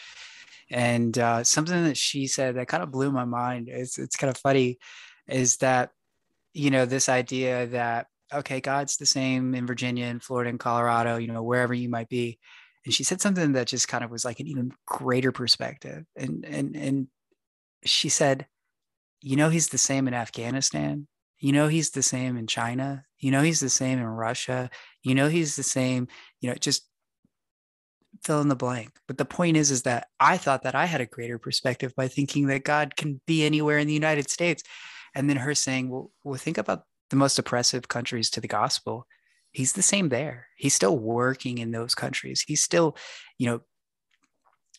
and 0.70 1.16
uh, 1.18 1.44
something 1.44 1.84
that 1.84 1.96
she 1.96 2.26
said 2.26 2.56
that 2.56 2.68
kind 2.68 2.82
of 2.82 2.90
blew 2.90 3.12
my 3.12 3.24
mind. 3.24 3.68
It's 3.68 3.98
it's 3.98 4.16
kind 4.16 4.30
of 4.30 4.38
funny, 4.38 4.78
is 5.28 5.58
that 5.58 5.90
you 6.52 6.70
know 6.70 6.86
this 6.86 7.08
idea 7.08 7.66
that 7.68 8.06
okay, 8.32 8.60
God's 8.60 8.96
the 8.96 9.06
same 9.06 9.54
in 9.54 9.66
Virginia 9.66 10.06
and 10.06 10.22
Florida 10.22 10.50
and 10.50 10.60
Colorado, 10.60 11.16
you 11.16 11.28
know 11.28 11.42
wherever 11.42 11.74
you 11.74 11.88
might 11.88 12.08
be. 12.08 12.38
And 12.84 12.92
she 12.92 13.04
said 13.04 13.20
something 13.20 13.52
that 13.52 13.66
just 13.68 13.88
kind 13.88 14.04
of 14.04 14.10
was 14.10 14.24
like 14.24 14.40
an 14.40 14.46
even 14.46 14.72
greater 14.86 15.32
perspective. 15.32 16.04
And 16.16 16.44
and 16.44 16.76
and 16.76 17.08
she 17.84 18.08
said, 18.08 18.46
you 19.20 19.36
know, 19.36 19.48
he's 19.48 19.68
the 19.68 19.78
same 19.78 20.08
in 20.08 20.14
Afghanistan. 20.14 21.06
You 21.38 21.52
know, 21.52 21.68
he's 21.68 21.90
the 21.90 22.02
same 22.02 22.36
in 22.36 22.46
China. 22.46 23.04
You 23.18 23.30
know, 23.30 23.42
he's 23.42 23.60
the 23.60 23.70
same 23.70 23.98
in 23.98 24.06
Russia. 24.06 24.70
You 25.02 25.14
know, 25.14 25.28
he's 25.28 25.56
the 25.56 25.62
same, 25.62 26.08
you 26.40 26.48
know, 26.48 26.56
just 26.56 26.88
fill 28.24 28.40
in 28.40 28.48
the 28.48 28.56
blank. 28.56 28.92
But 29.06 29.18
the 29.18 29.24
point 29.24 29.56
is, 29.56 29.70
is 29.70 29.82
that 29.82 30.08
I 30.18 30.36
thought 30.36 30.62
that 30.62 30.74
I 30.74 30.86
had 30.86 31.00
a 31.00 31.06
greater 31.06 31.38
perspective 31.38 31.94
by 31.94 32.08
thinking 32.08 32.46
that 32.46 32.64
God 32.64 32.96
can 32.96 33.20
be 33.26 33.44
anywhere 33.44 33.78
in 33.78 33.86
the 33.86 33.94
United 33.94 34.30
States. 34.30 34.62
And 35.14 35.28
then 35.28 35.36
her 35.36 35.54
saying, 35.54 35.90
well, 35.90 36.10
well, 36.24 36.38
think 36.38 36.58
about 36.58 36.82
the 37.10 37.16
most 37.16 37.38
oppressive 37.38 37.88
countries 37.88 38.30
to 38.30 38.40
the 38.40 38.48
gospel. 38.48 39.06
He's 39.52 39.74
the 39.74 39.82
same 39.82 40.08
there. 40.08 40.48
He's 40.56 40.74
still 40.74 40.98
working 40.98 41.58
in 41.58 41.70
those 41.70 41.94
countries. 41.94 42.42
He's 42.46 42.62
still, 42.62 42.96
you 43.38 43.46
know, 43.46 43.60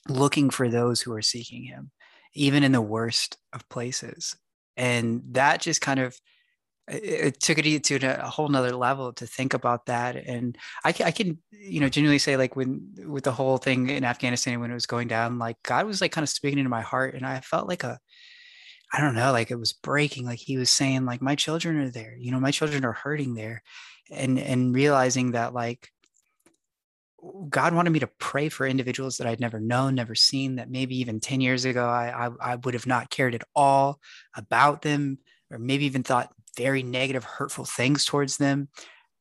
looking 0.09 0.49
for 0.49 0.67
those 0.67 1.01
who 1.01 1.13
are 1.13 1.21
seeking 1.21 1.63
him, 1.63 1.91
even 2.33 2.63
in 2.63 2.71
the 2.71 2.81
worst 2.81 3.37
of 3.53 3.67
places. 3.69 4.35
And 4.75 5.21
that 5.31 5.61
just 5.61 5.79
kind 5.79 5.99
of 5.99 6.19
it 6.87 7.39
took 7.39 7.57
it 7.57 7.83
to 7.83 7.95
a 8.23 8.29
whole 8.29 8.47
nother 8.47 8.75
level 8.75 9.11
to 9.13 9.25
think 9.25 9.53
about 9.53 9.87
that 9.87 10.15
and 10.15 10.57
I, 10.83 10.89
I 10.89 11.11
can 11.11 11.39
you 11.51 11.79
know 11.79 11.89
genuinely 11.89 12.19
say 12.19 12.37
like 12.37 12.55
when 12.55 12.93
with 13.07 13.23
the 13.23 13.31
whole 13.31 13.57
thing 13.57 13.89
in 13.89 14.03
afghanistan 14.03 14.59
when 14.59 14.69
it 14.69 14.75
was 14.75 14.85
going 14.85 15.07
down 15.07 15.39
like 15.39 15.57
god 15.63 15.85
was 15.87 16.01
like 16.01 16.11
kind 16.11 16.23
of 16.23 16.29
speaking 16.29 16.59
into 16.59 16.69
my 16.69 16.81
heart 16.81 17.15
and 17.15 17.25
i 17.25 17.39
felt 17.39 17.67
like 17.67 17.83
a 17.83 17.99
I 18.93 19.01
don't 19.01 19.15
know, 19.15 19.31
like 19.31 19.51
it 19.51 19.59
was 19.59 19.73
breaking. 19.73 20.25
Like 20.25 20.39
he 20.39 20.57
was 20.57 20.69
saying, 20.69 21.05
like, 21.05 21.21
my 21.21 21.35
children 21.35 21.77
are 21.81 21.89
there, 21.89 22.15
you 22.17 22.31
know, 22.31 22.39
my 22.39 22.51
children 22.51 22.85
are 22.85 22.93
hurting 22.93 23.33
there. 23.33 23.61
And 24.11 24.37
and 24.37 24.73
realizing 24.73 25.31
that 25.31 25.53
like 25.53 25.89
God 27.49 27.73
wanted 27.73 27.89
me 27.89 27.99
to 27.99 28.09
pray 28.19 28.49
for 28.49 28.67
individuals 28.67 29.17
that 29.17 29.27
I'd 29.27 29.39
never 29.39 29.59
known, 29.59 29.95
never 29.95 30.15
seen, 30.15 30.57
that 30.57 30.69
maybe 30.69 30.95
even 30.99 31.19
10 31.19 31.41
years 31.41 31.65
ago 31.65 31.87
I, 31.87 32.27
I, 32.27 32.51
I 32.51 32.55
would 32.55 32.75
have 32.75 32.85
not 32.85 33.09
cared 33.09 33.33
at 33.33 33.43
all 33.55 33.99
about 34.35 34.81
them, 34.83 35.17
or 35.49 35.57
maybe 35.57 35.85
even 35.85 36.03
thought 36.03 36.31
very 36.57 36.83
negative, 36.83 37.23
hurtful 37.23 37.65
things 37.65 38.05
towards 38.05 38.37
them. 38.37 38.69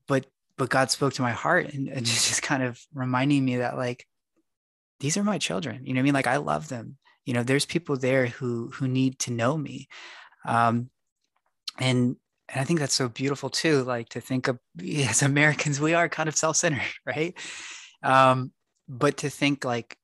But 0.09 0.27
but 0.57 0.71
God 0.71 0.91
spoke 0.91 1.15
to 1.15 1.23
my 1.23 1.33
heart 1.33 1.73
and, 1.73 1.89
and 1.89 2.07
just 2.07 2.43
kind 2.43 2.63
of 2.63 2.81
reminding 2.93 3.45
me 3.45 3.57
that 3.57 3.77
like 3.77 4.07
these 5.01 5.17
are 5.17 5.25
my 5.25 5.39
children. 5.39 5.85
You 5.85 5.93
know 5.93 5.99
what 5.99 6.03
I 6.03 6.05
mean? 6.05 6.15
Like 6.15 6.27
I 6.27 6.37
love 6.37 6.69
them. 6.69 6.97
You 7.25 7.35
know, 7.35 7.43
there's 7.43 7.67
people 7.67 7.97
there 7.97 8.27
who 8.27 8.71
who 8.75 8.89
need 8.89 9.19
to 9.21 9.33
know 9.33 9.57
me. 9.57 9.89
Um, 10.47 10.91
and 11.79 12.17
and 12.49 12.61
I 12.61 12.65
think 12.65 12.79
that's 12.79 12.95
so 12.95 13.09
beautiful 13.09 13.51
too. 13.51 13.83
Like 13.83 14.11
to 14.11 14.21
think 14.21 14.49
of 14.49 14.59
as 15.09 15.23
Americans, 15.23 15.81
we 15.81 15.95
are 15.95 16.09
kind 16.09 16.29
of 16.29 16.37
self-centered, 16.37 16.83
right? 17.07 17.37
Um, 18.03 18.53
but 18.89 19.19
to 19.19 19.31
think 19.31 19.65
like 19.65 19.97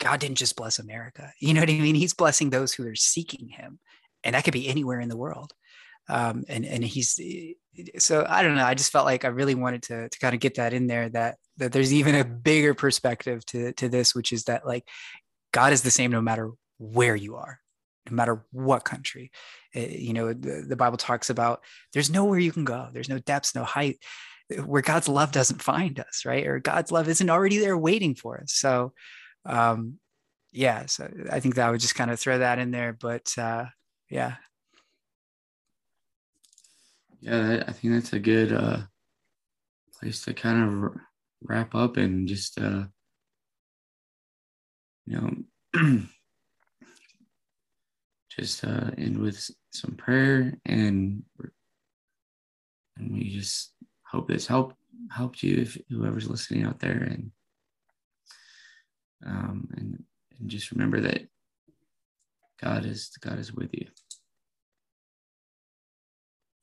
God 0.00 0.20
didn't 0.20 0.38
just 0.38 0.56
bless 0.56 0.78
America. 0.78 1.32
You 1.40 1.54
know 1.54 1.60
what 1.60 1.70
I 1.70 1.78
mean? 1.78 1.94
He's 1.94 2.14
blessing 2.14 2.50
those 2.50 2.72
who 2.72 2.86
are 2.86 2.96
seeking 2.96 3.48
him. 3.48 3.78
And 4.24 4.34
that 4.34 4.44
could 4.44 4.52
be 4.52 4.68
anywhere 4.68 5.00
in 5.00 5.08
the 5.08 5.16
world. 5.16 5.52
Um, 6.08 6.44
and 6.48 6.64
and 6.66 6.84
he's 6.84 7.18
so 7.98 8.26
I 8.28 8.42
don't 8.42 8.56
know. 8.56 8.64
I 8.64 8.74
just 8.74 8.92
felt 8.92 9.06
like 9.06 9.24
I 9.24 9.28
really 9.28 9.54
wanted 9.54 9.82
to 9.84 10.08
to 10.08 10.18
kind 10.18 10.34
of 10.34 10.40
get 10.40 10.56
that 10.56 10.72
in 10.72 10.86
there 10.86 11.08
that 11.10 11.36
that 11.56 11.72
there's 11.72 11.92
even 11.92 12.14
a 12.14 12.24
bigger 12.24 12.74
perspective 12.74 13.44
to 13.46 13.72
to 13.74 13.88
this, 13.88 14.14
which 14.14 14.32
is 14.32 14.44
that 14.44 14.66
like 14.66 14.86
God 15.52 15.72
is 15.72 15.82
the 15.82 15.90
same 15.90 16.10
no 16.10 16.20
matter 16.20 16.50
where 16.78 17.16
you 17.16 17.36
are, 17.36 17.60
no 18.10 18.16
matter 18.16 18.44
what 18.50 18.84
country. 18.84 19.30
It, 19.72 19.90
eh, 19.90 19.96
you 19.98 20.12
know, 20.12 20.32
the, 20.32 20.64
the 20.68 20.76
Bible 20.76 20.98
talks 20.98 21.30
about 21.30 21.62
there's 21.92 22.10
nowhere 22.10 22.38
you 22.38 22.52
can 22.52 22.64
go. 22.64 22.88
There's 22.92 23.08
no 23.08 23.18
depths, 23.18 23.54
no 23.54 23.64
height 23.64 23.98
where 24.64 24.82
God's 24.82 25.08
love 25.08 25.32
doesn't 25.32 25.62
find 25.62 25.98
us, 26.00 26.24
right? 26.24 26.46
Or 26.46 26.60
God's 26.60 26.92
love 26.92 27.08
isn't 27.08 27.30
already 27.30 27.58
there 27.58 27.78
waiting 27.78 28.14
for 28.14 28.40
us. 28.40 28.52
So, 28.52 28.92
um, 29.46 29.98
yeah, 30.52 30.86
so 30.86 31.10
I 31.30 31.40
think 31.40 31.54
that 31.54 31.66
I 31.66 31.70
would 31.70 31.80
just 31.80 31.94
kind 31.94 32.10
of 32.10 32.20
throw 32.20 32.38
that 32.38 32.58
in 32.58 32.70
there. 32.70 32.92
But 32.92 33.32
uh, 33.38 33.66
yeah, 34.10 34.34
yeah, 37.20 37.64
I 37.66 37.72
think 37.72 37.94
that's 37.94 38.12
a 38.12 38.18
good 38.18 38.52
uh, 38.52 38.78
place 39.98 40.24
to 40.24 40.34
kind 40.34 40.84
of 40.84 40.94
wrap 41.42 41.74
up 41.74 41.96
and 41.96 42.28
just, 42.28 42.60
uh, 42.60 42.84
you 45.06 45.44
know, 45.74 46.00
just 48.30 48.64
uh, 48.64 48.90
end 48.98 49.18
with 49.18 49.50
some 49.72 49.94
prayer 49.96 50.54
and 50.66 51.22
and 52.96 53.12
we 53.12 53.28
just 53.30 53.72
hope 54.06 54.28
this 54.28 54.46
helped 54.46 54.76
helped 55.10 55.42
you 55.42 55.60
if 55.60 55.76
whoever's 55.90 56.28
listening 56.28 56.64
out 56.64 56.78
there 56.78 56.92
and 56.92 57.30
um, 59.26 59.68
and 59.76 60.02
and 60.38 60.48
just 60.48 60.70
remember 60.70 61.00
that 61.00 61.22
God 62.60 62.84
is 62.84 63.10
God 63.20 63.38
is 63.38 63.52
with 63.52 63.70
you. 63.72 63.86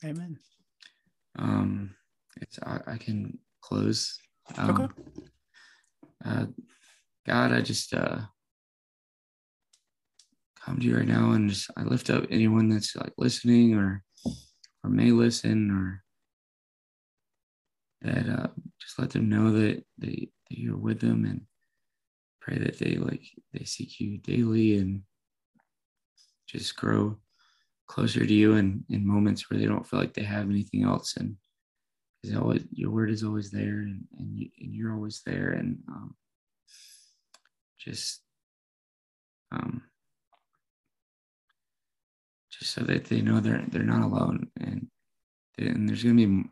Amen. 0.04 0.38
Um, 1.38 1.95
it's 2.41 2.60
I, 2.64 2.80
I 2.88 2.97
can 2.97 3.38
close. 3.62 4.18
Um, 4.58 4.70
okay. 4.72 4.93
Uh, 6.26 6.45
God, 7.28 7.52
I 7.52 7.62
just 7.62 7.93
uh, 7.93 8.20
come 10.60 10.80
to 10.80 10.86
you 10.86 10.97
right 10.97 11.08
now 11.08 11.32
and 11.32 11.49
just 11.49 11.70
I 11.78 11.84
lift 11.84 12.10
up 12.10 12.26
anyone 12.30 12.70
that's 12.70 12.95
like 12.95 13.14
listening 13.18 13.76
or 13.76 14.04
or 14.84 14.89
may 14.89 15.12
listen 15.12 15.72
or 15.72 16.04
that 18.02 18.28
uh, 18.28 18.47
just 18.80 18.97
let 18.97 19.12
them 19.12 19.30
know 19.30 19.52
that 19.52 19.84
they 19.97 20.30
that 20.49 20.58
you're 20.58 20.78
with 20.78 20.99
them 20.99 21.26
and 21.26 21.41
pray 22.41 22.58
that 22.58 22.80
they 22.80 22.95
like 22.95 23.24
they 23.54 23.64
seek 23.64 23.99
you 23.99 24.18
daily 24.18 24.78
and 24.78 25.04
just 26.47 26.76
grow 26.76 27.18
closer 27.91 28.25
to 28.25 28.33
you 28.33 28.53
in, 28.55 28.85
in 28.89 29.05
moments 29.05 29.49
where 29.49 29.59
they 29.59 29.65
don't 29.65 29.85
feel 29.85 29.99
like 29.99 30.13
they 30.13 30.23
have 30.23 30.49
anything 30.49 30.83
else. 30.83 31.17
And 31.17 31.35
always 32.37 32.63
your 32.71 32.89
word 32.89 33.11
is 33.11 33.23
always 33.23 33.51
there 33.51 33.79
and, 33.79 34.05
and, 34.17 34.39
you, 34.39 34.49
and 34.61 34.73
you're 34.73 34.93
always 34.93 35.21
there. 35.25 35.49
And 35.49 35.77
um, 35.89 36.15
just 37.77 38.21
um, 39.51 39.81
just 42.49 42.71
so 42.71 42.81
that 42.81 43.05
they 43.05 43.19
know 43.19 43.41
they're 43.41 43.65
they're 43.67 43.83
not 43.83 44.03
alone. 44.03 44.47
And 44.61 44.87
and 45.57 45.89
there's 45.89 46.03
gonna 46.03 46.15
be 46.15 46.43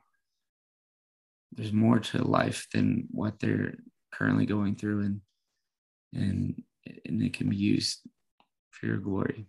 there's 1.53 1.71
more 1.71 1.99
to 1.99 2.21
life 2.21 2.67
than 2.73 3.07
what 3.11 3.39
they're 3.39 3.75
currently 4.13 4.45
going 4.45 4.75
through. 4.75 5.05
And 5.05 5.21
and 6.13 6.63
and 7.05 7.23
it 7.23 7.31
can 7.31 7.49
be 7.49 7.55
used 7.55 7.99
for 8.71 8.87
your 8.87 8.97
glory 8.97 9.47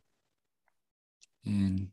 and 1.45 1.89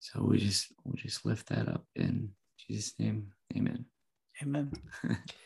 so 0.00 0.22
we 0.22 0.38
just 0.38 0.72
we 0.84 0.96
just 1.00 1.24
lift 1.24 1.48
that 1.48 1.68
up 1.68 1.84
in 1.96 2.30
Jesus' 2.58 2.94
name. 2.98 3.32
Amen. 3.56 3.86
Amen. 4.42 4.72